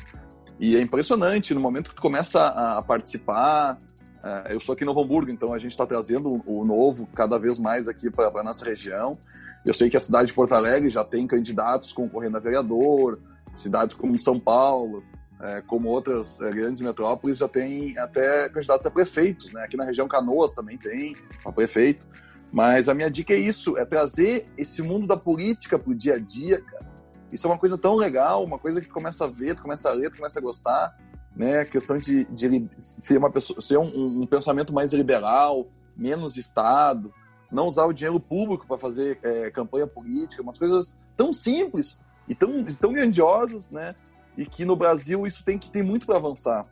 e 0.59 0.75
é 0.75 0.81
impressionante. 0.81 1.53
No 1.53 1.59
momento 1.59 1.91
que 1.91 1.95
tu 1.95 2.01
começa 2.01 2.47
a 2.47 2.81
participar, 2.81 3.77
é, 4.23 4.55
eu 4.55 4.59
sou 4.59 4.73
aqui 4.73 4.83
em 4.83 4.87
Novo 4.87 5.03
Hamburgo, 5.03 5.29
então 5.29 5.53
a 5.53 5.59
gente 5.59 5.71
está 5.71 5.85
trazendo 5.85 6.37
o 6.47 6.65
novo 6.65 7.07
cada 7.13 7.37
vez 7.37 7.59
mais 7.59 7.87
aqui 7.87 8.09
para 8.09 8.27
a 8.27 8.43
nossa 8.43 8.65
região. 8.65 9.15
Eu 9.63 9.73
sei 9.75 9.91
que 9.91 9.97
a 9.97 9.99
cidade 9.99 10.29
de 10.29 10.33
Porto 10.33 10.53
Alegre 10.53 10.89
já 10.89 11.03
tem 11.03 11.27
candidatos 11.27 11.93
concorrendo 11.93 12.37
a 12.37 12.39
vereador, 12.39 13.19
cidades 13.53 13.95
como 13.95 14.17
São 14.17 14.39
Paulo, 14.39 15.03
é, 15.41 15.61
como 15.65 15.87
outras 15.87 16.39
é, 16.41 16.51
grandes 16.51 16.81
metrópoles, 16.81 17.37
já 17.37 17.47
tem 17.47 17.97
até 17.97 18.49
candidatos 18.49 18.85
a 18.85 18.91
prefeitos, 18.91 19.51
né? 19.51 19.63
Aqui 19.63 19.77
na 19.77 19.85
região 19.85 20.07
Canoas 20.07 20.51
também 20.51 20.77
tem 20.77 21.15
a 21.45 21.51
prefeito. 21.51 22.05
Mas 22.51 22.89
a 22.89 22.93
minha 22.93 23.09
dica 23.09 23.33
é 23.33 23.37
isso, 23.37 23.77
é 23.77 23.85
trazer 23.85 24.45
esse 24.57 24.81
mundo 24.81 25.07
da 25.07 25.15
política 25.15 25.77
pro 25.77 25.93
dia 25.93 26.15
a 26.15 26.19
dia, 26.19 26.61
cara. 26.61 26.89
Isso 27.31 27.45
é 27.45 27.49
uma 27.49 27.59
coisa 27.59 27.77
tão 27.77 27.95
legal, 27.95 28.43
uma 28.43 28.57
coisa 28.57 28.81
que 28.81 28.87
tu 28.87 28.93
começa 28.93 29.25
a 29.25 29.27
ver, 29.27 29.55
tu 29.55 29.61
começa 29.61 29.87
a 29.87 29.93
ler, 29.93 30.09
tu 30.09 30.17
começa 30.17 30.39
a 30.39 30.41
gostar, 30.41 30.97
né? 31.35 31.59
A 31.59 31.65
questão 31.65 31.97
de, 31.97 32.25
de 32.25 32.67
ser 32.79 33.17
uma 33.17 33.31
pessoa, 33.31 33.61
ser 33.61 33.77
um, 33.77 34.21
um 34.21 34.25
pensamento 34.25 34.73
mais 34.73 34.93
liberal, 34.93 35.67
menos 35.95 36.37
Estado, 36.37 37.13
não 37.51 37.67
usar 37.67 37.85
o 37.85 37.93
dinheiro 37.93 38.19
público 38.19 38.65
para 38.67 38.77
fazer 38.77 39.19
é, 39.23 39.51
campanha 39.51 39.87
política, 39.87 40.41
umas 40.41 40.57
coisas 40.57 40.99
tão 41.15 41.31
simples 41.31 41.97
e 42.27 42.35
tão, 42.35 42.63
tão 42.65 42.91
grandiosas, 42.93 43.69
né? 43.69 43.93
E 44.39 44.45
que 44.45 44.63
no 44.63 44.73
Brasil 44.73 45.27
isso 45.27 45.43
tem 45.43 45.59
que 45.59 45.69
ter 45.69 45.83
muito 45.83 46.05
para 46.05 46.15
avançar. 46.15 46.65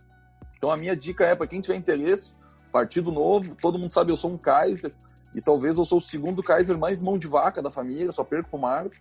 Então 0.57 0.71
a 0.71 0.77
minha 0.77 0.95
dica 0.95 1.25
é 1.25 1.35
para 1.35 1.45
quem 1.45 1.59
tiver 1.59 1.75
interesse, 1.75 2.31
Partido 2.71 3.11
Novo, 3.11 3.55
todo 3.61 3.77
mundo 3.77 3.91
sabe 3.91 4.09
eu 4.09 4.15
sou 4.15 4.31
um 4.31 4.37
Kaiser 4.37 4.93
e 5.35 5.41
talvez 5.41 5.77
eu 5.77 5.83
sou 5.83 5.97
o 5.97 6.01
segundo 6.01 6.41
Kaiser 6.41 6.77
mais 6.77 7.01
mão 7.01 7.17
de 7.19 7.27
vaca 7.27 7.61
da 7.61 7.69
família, 7.69 8.09
só 8.13 8.23
perco 8.23 8.51
pro 8.51 8.57
Marco. 8.59 8.95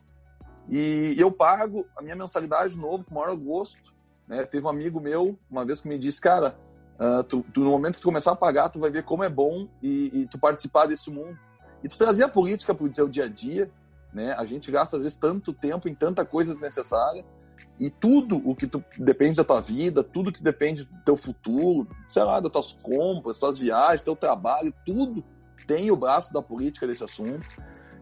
E 0.69 1.15
eu 1.17 1.31
pago 1.31 1.87
a 1.97 2.03
minha 2.03 2.17
mensalidade 2.17 2.77
novo 2.77 3.05
com 3.05 3.15
o 3.15 3.19
maior 3.21 3.37
gosto. 3.37 3.79
Né? 4.27 4.45
Teve 4.45 4.67
um 4.67 4.69
amigo 4.69 5.01
meu 5.01 5.39
uma 5.49 5.65
vez 5.65 5.81
que 5.81 5.87
me 5.87 5.97
disse, 5.97 6.21
cara, 6.21 6.59
uh, 6.99 7.23
tu, 7.23 7.47
tu, 7.55 7.61
no 7.61 7.71
momento 7.71 7.95
que 7.95 8.01
tu 8.01 8.09
começar 8.09 8.33
a 8.33 8.37
pagar, 8.37 8.69
tu 8.69 8.81
vai 8.81 8.91
ver 8.91 9.05
como 9.05 9.23
é 9.23 9.29
bom 9.29 9.69
e, 9.81 10.23
e 10.23 10.27
tu 10.27 10.41
participar 10.41 10.87
desse 10.87 11.09
mundo. 11.09 11.39
E 11.85 11.89
tu 11.89 11.97
trazer 11.97 12.25
a 12.25 12.29
política 12.29 12.75
para 12.75 12.85
o 12.85 12.93
teu 12.93 13.09
dia 13.09 13.27
a 13.27 13.29
dia, 13.29 13.71
né? 14.13 14.33
A 14.33 14.45
gente 14.45 14.73
gasta 14.73 14.97
às 14.97 15.05
vezes 15.05 15.17
tanto 15.17 15.53
tempo 15.53 15.89
em 15.89 15.95
tanta 15.95 16.25
coisa 16.25 16.53
desnecessária 16.53 17.25
e 17.79 17.91
tudo 17.91 18.41
o 18.45 18.55
que 18.55 18.67
tu, 18.67 18.83
depende 18.99 19.37
da 19.37 19.45
tua 19.45 19.61
vida, 19.61 20.03
tudo 20.03 20.33
que 20.33 20.43
depende 20.43 20.85
do 20.85 20.99
teu 21.05 21.17
futuro, 21.17 21.89
sei 22.09 22.23
lá, 22.23 22.41
das 22.41 22.51
tuas 22.51 22.73
compras, 22.73 23.39
tuas 23.39 23.59
viagens, 23.59 24.03
teu 24.03 24.17
trabalho, 24.17 24.73
tudo 24.85 25.23
tem 25.67 25.91
o 25.91 25.97
braço 25.97 26.33
da 26.33 26.41
política 26.41 26.87
desse 26.87 27.05
assunto. 27.05 27.47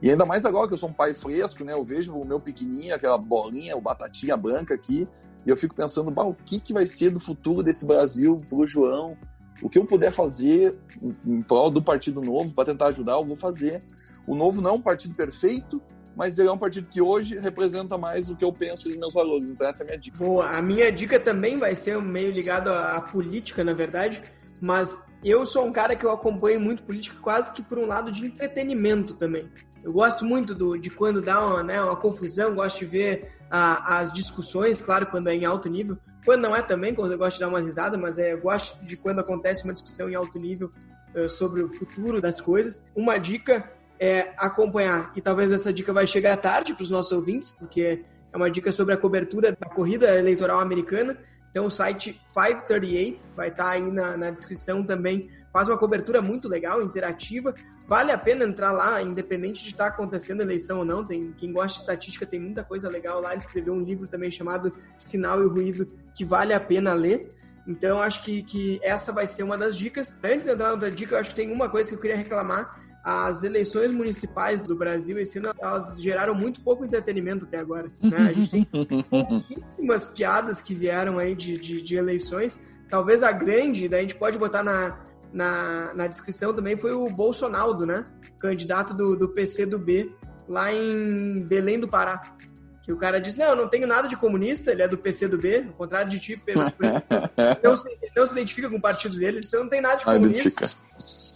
E 0.02 0.10
ainda 0.10 0.26
mais 0.26 0.44
agora 0.44 0.68
que 0.68 0.74
eu 0.74 0.78
sou 0.78 0.90
um 0.90 0.92
pai 0.92 1.14
fresco, 1.14 1.64
né? 1.64 1.72
Eu 1.72 1.82
vejo 1.82 2.12
o 2.12 2.26
meu 2.26 2.38
pequenininho, 2.38 2.94
aquela 2.94 3.16
bolinha, 3.16 3.76
o 3.76 3.80
batatinha 3.80 4.36
branca 4.36 4.74
aqui, 4.74 5.06
e 5.46 5.50
eu 5.50 5.56
fico 5.56 5.74
pensando, 5.74 6.12
o 6.20 6.34
que, 6.34 6.60
que 6.60 6.72
vai 6.72 6.86
ser 6.86 7.10
do 7.10 7.20
futuro 7.20 7.62
desse 7.62 7.86
Brasil 7.86 8.36
pro 8.48 8.68
João? 8.68 9.16
O 9.62 9.68
que 9.68 9.78
eu 9.78 9.86
puder 9.86 10.12
fazer 10.12 10.78
em 11.26 11.40
prol 11.40 11.70
do 11.70 11.82
Partido 11.82 12.20
Novo 12.20 12.52
para 12.52 12.66
tentar 12.66 12.86
ajudar, 12.88 13.12
eu 13.12 13.22
vou 13.22 13.36
fazer. 13.36 13.82
O 14.26 14.34
Novo 14.34 14.60
não 14.60 14.70
é 14.70 14.72
um 14.74 14.80
partido 14.80 15.14
perfeito, 15.14 15.80
mas 16.16 16.38
ele 16.38 16.48
é 16.48 16.52
um 16.52 16.58
partido 16.58 16.86
que 16.86 17.00
hoje 17.00 17.38
representa 17.38 17.98
mais 17.98 18.28
o 18.30 18.36
que 18.36 18.44
eu 18.44 18.52
penso 18.52 18.90
e 18.90 18.96
meus 18.96 19.12
valores. 19.12 19.50
Então 19.50 19.66
essa 19.66 19.82
é 19.82 19.84
a 19.84 19.86
minha 19.86 19.98
dica. 19.98 20.18
Boa, 20.18 20.46
a 20.46 20.62
minha 20.62 20.90
dica 20.90 21.18
também 21.18 21.58
vai 21.58 21.74
ser 21.74 22.00
meio 22.00 22.30
ligado 22.30 22.68
à 22.68 23.00
política, 23.00 23.64
na 23.64 23.72
verdade, 23.72 24.22
mas 24.60 24.98
eu 25.24 25.44
sou 25.46 25.64
um 25.64 25.72
cara 25.72 25.96
que 25.96 26.04
eu 26.04 26.10
acompanho 26.10 26.60
muito 26.60 26.82
política 26.82 27.16
quase 27.20 27.52
que 27.52 27.62
por 27.62 27.78
um 27.78 27.86
lado 27.86 28.12
de 28.12 28.26
entretenimento 28.26 29.14
também. 29.14 29.48
Eu 29.82 29.92
gosto 29.92 30.24
muito 30.24 30.54
do, 30.54 30.78
de 30.78 30.88
quando 30.88 31.20
dá 31.20 31.46
uma, 31.46 31.62
né, 31.62 31.82
uma 31.82 31.96
confusão, 31.96 32.54
gosto 32.54 32.78
de 32.78 32.86
ver 32.86 33.32
a, 33.50 33.98
as 33.98 34.12
discussões, 34.12 34.80
claro, 34.80 35.06
quando 35.06 35.28
é 35.28 35.34
em 35.34 35.44
alto 35.44 35.68
nível. 35.68 35.98
Quando 36.24 36.40
não 36.40 36.56
é 36.56 36.62
também, 36.62 36.94
quando 36.94 37.12
eu 37.12 37.18
gosto 37.18 37.34
de 37.34 37.40
dar 37.40 37.48
uma 37.48 37.60
risada, 37.60 37.98
mas 37.98 38.18
é, 38.18 38.32
eu 38.32 38.40
gosto 38.40 38.82
de 38.84 38.96
quando 38.96 39.18
acontece 39.18 39.62
uma 39.64 39.74
discussão 39.74 40.08
em 40.08 40.14
alto 40.14 40.38
nível 40.38 40.70
uh, 41.14 41.28
sobre 41.28 41.62
o 41.62 41.68
futuro 41.68 42.18
das 42.18 42.40
coisas. 42.40 42.86
Uma 42.96 43.18
dica 43.18 43.70
é, 43.98 44.32
acompanhar. 44.36 45.12
E 45.14 45.20
talvez 45.20 45.52
essa 45.52 45.72
dica 45.72 45.92
vai 45.92 46.06
chegar 46.06 46.36
tarde 46.36 46.74
para 46.74 46.82
os 46.82 46.90
nossos 46.90 47.12
ouvintes, 47.12 47.50
porque 47.50 48.04
é 48.32 48.36
uma 48.36 48.50
dica 48.50 48.72
sobre 48.72 48.94
a 48.94 48.96
cobertura 48.96 49.52
da 49.52 49.68
corrida 49.68 50.18
eleitoral 50.18 50.60
americana. 50.60 51.16
Então 51.50 51.66
o 51.66 51.70
site 51.70 52.20
538 52.34 53.24
vai 53.36 53.48
estar 53.48 53.64
tá 53.64 53.70
aí 53.70 53.92
na, 53.92 54.16
na 54.16 54.30
descrição 54.30 54.82
também. 54.82 55.30
Faz 55.52 55.68
uma 55.68 55.78
cobertura 55.78 56.20
muito 56.20 56.48
legal, 56.48 56.82
interativa. 56.82 57.54
Vale 57.86 58.10
a 58.10 58.18
pena 58.18 58.44
entrar 58.44 58.72
lá, 58.72 59.00
independente 59.00 59.62
de 59.62 59.68
estar 59.68 59.84
tá 59.84 59.90
acontecendo 59.90 60.40
eleição 60.40 60.78
ou 60.78 60.84
não. 60.84 61.04
Tem 61.04 61.30
quem 61.30 61.52
gosta 61.52 61.74
de 61.74 61.80
estatística 61.82 62.26
tem 62.26 62.40
muita 62.40 62.64
coisa 62.64 62.88
legal 62.88 63.20
lá. 63.20 63.30
Ele 63.30 63.38
escreveu 63.38 63.72
um 63.72 63.84
livro 63.84 64.08
também 64.08 64.32
chamado 64.32 64.72
Sinal 64.98 65.40
e 65.44 65.46
Ruído 65.46 65.86
que 66.12 66.24
vale 66.24 66.52
a 66.52 66.58
pena 66.58 66.92
ler. 66.92 67.28
Então 67.68 68.00
acho 68.00 68.24
que, 68.24 68.42
que 68.42 68.80
essa 68.82 69.12
vai 69.12 69.28
ser 69.28 69.44
uma 69.44 69.56
das 69.56 69.76
dicas. 69.76 70.18
Antes 70.24 70.44
de 70.46 70.50
entrar 70.50 70.66
na 70.66 70.72
outra 70.72 70.90
dica, 70.90 71.14
eu 71.14 71.20
acho 71.20 71.30
que 71.30 71.36
tem 71.36 71.52
uma 71.52 71.68
coisa 71.68 71.88
que 71.88 71.94
eu 71.94 72.00
queria 72.00 72.16
reclamar 72.16 72.68
as 73.04 73.44
eleições 73.44 73.92
municipais 73.92 74.62
do 74.62 74.74
Brasil 74.74 75.18
esse 75.18 75.38
ano 75.38 75.52
elas 75.60 76.00
geraram 76.00 76.34
muito 76.34 76.62
pouco 76.62 76.86
entretenimento 76.86 77.44
até 77.44 77.58
agora. 77.58 77.86
Né? 78.02 78.16
A 78.16 78.32
gente 78.32 78.50
tem 78.50 78.64
pouquíssimas 78.64 80.06
piadas 80.06 80.62
que 80.62 80.74
vieram 80.74 81.18
aí 81.18 81.34
de, 81.34 81.58
de, 81.58 81.82
de, 81.82 81.96
eleições. 81.96 82.58
Talvez 82.88 83.22
a 83.22 83.30
grande, 83.30 83.88
daí 83.88 84.00
a 84.00 84.02
gente 84.02 84.14
pode 84.14 84.38
botar 84.38 84.62
na, 84.62 84.98
na, 85.30 85.92
na 85.92 86.06
descrição 86.06 86.54
também, 86.54 86.78
foi 86.78 86.92
o 86.92 87.10
Bolsonaro, 87.10 87.84
né? 87.84 88.04
Candidato 88.38 88.94
do, 88.94 89.14
do 89.14 89.28
PC 89.28 89.66
do 89.66 89.78
B, 89.78 90.10
lá 90.48 90.72
em 90.72 91.44
Belém 91.44 91.78
do 91.78 91.86
Pará. 91.86 92.34
Que 92.82 92.92
o 92.92 92.96
cara 92.96 93.18
disse, 93.18 93.38
não, 93.38 93.46
eu 93.46 93.56
não 93.56 93.68
tenho 93.68 93.86
nada 93.86 94.08
de 94.08 94.16
comunista, 94.16 94.70
ele 94.70 94.82
é 94.82 94.88
do 94.88 94.96
PC 94.96 95.28
do 95.28 95.38
B, 95.38 95.64
ao 95.66 95.74
contrário 95.74 96.10
de 96.10 96.20
ti, 96.20 96.40
Pedro. 96.42 96.64
não, 97.62 97.76
se, 97.76 97.88
não 98.16 98.26
se 98.26 98.32
identifica 98.32 98.70
com 98.70 98.76
o 98.76 98.80
partido 98.80 99.16
dele, 99.16 99.38
ele 99.38 99.40
disse, 99.40 99.56
não 99.56 99.68
tem 99.68 99.80
nada 99.80 99.96
de 99.96 100.04
comunista. 100.04 100.50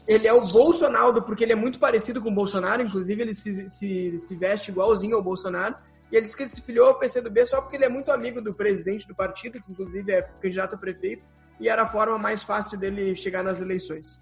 Ele 0.08 0.26
é 0.26 0.32
o 0.32 0.40
Bolsonaro, 0.40 1.22
porque 1.22 1.44
ele 1.44 1.52
é 1.52 1.54
muito 1.54 1.78
parecido 1.78 2.22
com 2.22 2.30
o 2.30 2.34
Bolsonaro, 2.34 2.80
inclusive 2.80 3.20
ele 3.20 3.34
se, 3.34 3.68
se, 3.68 4.16
se 4.16 4.36
veste 4.36 4.70
igualzinho 4.70 5.14
ao 5.14 5.22
Bolsonaro. 5.22 5.76
E 6.10 6.16
ele 6.16 6.24
disse 6.24 6.34
que 6.34 6.44
ele 6.44 6.50
se 6.50 6.62
filiou 6.62 6.86
ao 6.86 6.98
PCdoB 6.98 7.44
só 7.44 7.60
porque 7.60 7.76
ele 7.76 7.84
é 7.84 7.90
muito 7.90 8.10
amigo 8.10 8.40
do 8.40 8.54
presidente 8.54 9.06
do 9.06 9.14
partido, 9.14 9.62
que 9.62 9.70
inclusive 9.70 10.10
é 10.10 10.22
candidato 10.22 10.76
a 10.76 10.78
prefeito, 10.78 11.26
e 11.60 11.68
era 11.68 11.82
a 11.82 11.86
forma 11.86 12.16
mais 12.16 12.42
fácil 12.42 12.78
dele 12.78 13.14
chegar 13.14 13.44
nas 13.44 13.60
eleições. 13.60 14.18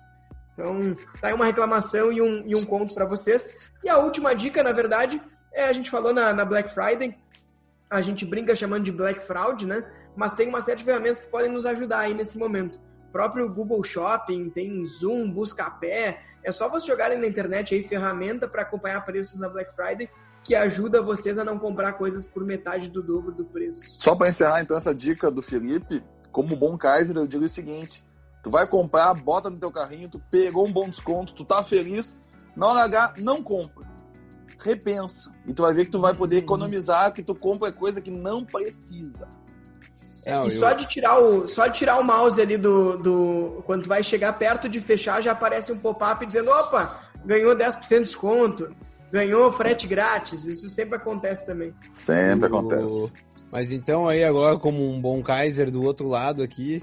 Então, 0.53 0.97
tá 1.21 1.29
aí 1.29 1.35
uma 1.35 1.45
reclamação 1.45 2.11
e 2.11 2.21
um, 2.21 2.43
e 2.45 2.57
um 2.57 2.65
conto 2.65 2.93
para 2.93 3.05
vocês. 3.05 3.71
E 3.85 3.89
a 3.89 3.99
última 3.99 4.35
dica, 4.35 4.65
na 4.65 4.73
verdade, 4.73 5.23
é 5.53 5.69
a 5.69 5.73
gente 5.73 5.89
falou 5.89 6.13
na, 6.13 6.33
na 6.33 6.45
Black 6.45 6.75
Friday, 6.75 7.15
a 7.89 8.03
gente 8.03 8.27
brinca 8.27 8.57
chamando 8.57 8.83
de 8.83 8.91
Black 8.91 9.25
Fraud, 9.25 9.65
né? 9.65 9.85
Mas 10.17 10.35
tem 10.35 10.49
uma 10.49 10.61
série 10.61 10.79
de 10.79 10.85
ferramentas 10.85 11.23
que 11.23 11.31
podem 11.31 11.53
nos 11.53 11.65
ajudar 11.65 12.01
aí 12.01 12.15
nesse 12.15 12.37
momento 12.37 12.81
próprio 13.13 13.49
Google 13.49 13.83
Shopping, 13.83 14.51
tem 14.51 14.85
Zoom, 14.87 15.31
Buscapé. 15.31 16.23
É 16.43 16.53
só 16.53 16.69
vocês 16.69 16.87
jogarem 16.87 17.19
na 17.19 17.27
internet 17.27 17.75
aí 17.75 17.83
ferramenta 17.83 18.47
para 18.47 18.63
acompanhar 18.63 19.05
preços 19.05 19.41
na 19.41 19.49
Black 19.49 19.75
Friday 19.75 20.09
que 20.47 20.55
ajuda 20.55 21.03
vocês 21.03 21.39
a 21.39 21.45
não 21.45 21.59
comprar 21.59 21.95
coisas 21.95 22.25
por 22.25 22.45
metade 22.45 22.89
do 22.89 23.03
dobro 23.03 23.33
do 23.33 23.45
preço. 23.45 24.01
Só 24.01 24.15
para 24.15 24.29
encerrar 24.29 24.63
então 24.63 24.77
essa 24.77 24.95
dica 24.95 25.29
do 25.29 25.43
Felipe, 25.43 26.05
como 26.31 26.55
bom 26.55 26.79
Kaiser, 26.79 27.17
eu 27.17 27.27
digo 27.27 27.45
o 27.45 27.49
seguinte: 27.49 28.05
tu 28.45 28.51
vai 28.51 28.67
comprar, 28.67 29.13
bota 29.15 29.51
no 29.51 29.59
teu 29.59 29.73
carrinho, 29.73 30.09
tu 30.09 30.23
pegou 30.31 30.65
um 30.65 30.73
bom 30.73 30.89
desconto, 30.89 31.35
tu 31.35 31.45
tá 31.45 31.65
feliz, 31.65 32.21
na 32.55 32.69
hora 32.69 32.85
H 32.85 33.15
não 33.19 33.43
compra. 33.43 33.89
Repensa. 34.59 35.33
E 35.47 35.53
tu 35.53 35.63
vai 35.63 35.75
ver 35.75 35.87
que 35.87 35.91
tu 35.91 36.01
vai 36.01 36.15
poder 36.15 36.39
economizar, 36.39 37.13
que 37.13 37.23
tu 37.23 37.35
compra 37.35 37.73
coisa 37.73 38.01
que 38.01 38.11
não 38.11 38.45
precisa. 38.45 39.29
Não, 40.27 40.49
e 40.49 40.55
eu... 40.55 40.59
só 40.59 40.73
de 40.73 40.87
tirar 40.87 41.19
o 41.19 41.47
só 41.47 41.67
de 41.69 41.79
tirar 41.79 41.99
o 41.99 42.05
mouse 42.05 42.41
ali 42.41 42.57
do, 42.57 42.97
do 42.97 43.63
quando 43.65 43.85
tu 43.85 43.89
vai 43.89 44.03
chegar 44.03 44.33
perto 44.33 44.69
de 44.69 44.81
fechar 44.81 45.23
já 45.23 45.33
aparece 45.33 45.71
um 45.71 45.79
pop-up 45.79 46.27
dizendo 46.27 46.51
opa 46.51 46.99
ganhou 47.25 47.55
10% 47.55 47.89
de 47.89 48.01
desconto 48.01 48.75
ganhou 49.13 49.53
frete 49.53 49.87
grátis. 49.87 50.45
Isso 50.45 50.69
sempre 50.69 50.97
acontece 50.97 51.47
também. 51.47 51.73
Sempre 51.91 52.49
acontece. 52.49 53.13
Mas 53.53 53.71
então 53.71 54.09
aí 54.09 54.25
agora 54.25 54.59
como 54.59 54.85
um 54.91 55.01
bom 55.01 55.23
Kaiser 55.23 55.71
do 55.71 55.83
outro 55.85 56.09
lado 56.09 56.43
aqui 56.43 56.83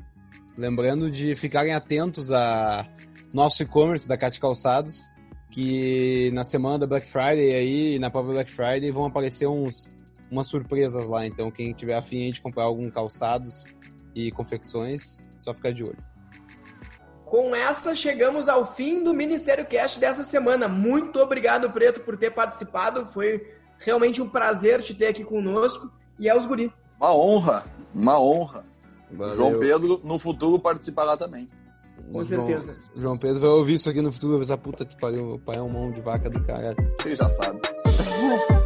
lembrando 0.57 1.11
de 1.11 1.35
ficarem 1.35 1.73
atentos 1.73 2.31
a 2.31 2.87
nosso 3.33 3.61
e-commerce 3.63 4.07
da 4.07 4.17
Cat 4.17 4.39
Calçados 4.39 5.11
que 5.53 6.31
na 6.33 6.43
semana 6.43 6.79
da 6.79 6.87
Black 6.87 7.07
Friday 7.07 7.53
aí, 7.53 7.99
na 7.99 8.09
própria 8.09 8.33
Black 8.33 8.51
Friday, 8.51 8.89
vão 8.89 9.05
aparecer 9.05 9.45
uns, 9.47 9.87
umas 10.33 10.47
surpresas 10.47 11.07
lá. 11.07 11.25
Então, 11.25 11.49
quem 11.51 11.71
tiver 11.73 11.95
afim 11.95 12.31
de 12.31 12.41
comprar 12.41 12.63
algum 12.63 12.89
calçados 12.89 13.73
e 14.15 14.31
confecções, 14.31 15.17
só 15.37 15.53
ficar 15.53 15.71
de 15.71 15.83
olho. 15.83 15.97
Com 17.25 17.55
essa, 17.55 17.95
chegamos 17.95 18.47
ao 18.49 18.73
fim 18.75 19.03
do 19.03 19.13
Ministério 19.13 19.65
Cast 19.65 19.99
dessa 19.99 20.23
semana. 20.23 20.67
Muito 20.67 21.19
obrigado, 21.19 21.69
Preto, 21.71 22.01
por 22.01 22.17
ter 22.17 22.31
participado. 22.31 23.05
Foi 23.07 23.47
realmente 23.79 24.21
um 24.21 24.29
prazer 24.29 24.81
te 24.81 24.93
ter 24.93 25.07
aqui 25.07 25.23
conosco. 25.23 25.91
E 26.19 26.27
é 26.29 26.37
os 26.37 26.45
guri. 26.45 26.71
Uma 26.99 27.15
honra, 27.15 27.63
uma 27.93 28.19
honra. 28.19 28.63
Valeu. 29.11 29.35
João 29.35 29.59
Pedro, 29.59 30.01
no 30.03 30.19
futuro, 30.19 30.59
participará 30.59 31.17
também. 31.17 31.47
Com 32.11 32.23
João- 32.23 32.47
certeza. 32.47 32.79
João 32.95 33.17
Pedro 33.17 33.39
vai 33.39 33.49
ouvir 33.49 33.75
isso 33.75 33.89
aqui 33.89 34.01
no 34.01 34.11
futuro, 34.11 34.33
vai 34.33 34.41
pensar, 34.41 34.57
puta 34.57 34.85
que 34.85 34.99
pariu, 34.99 35.25
meu 35.25 35.39
pai 35.39 35.57
é 35.57 35.61
um 35.61 35.69
mão 35.69 35.91
de 35.91 36.01
vaca 36.01 36.29
do 36.29 36.41
cara. 36.43 36.75
Ele 37.03 37.15
já 37.15 37.29
sabe. 37.29 37.59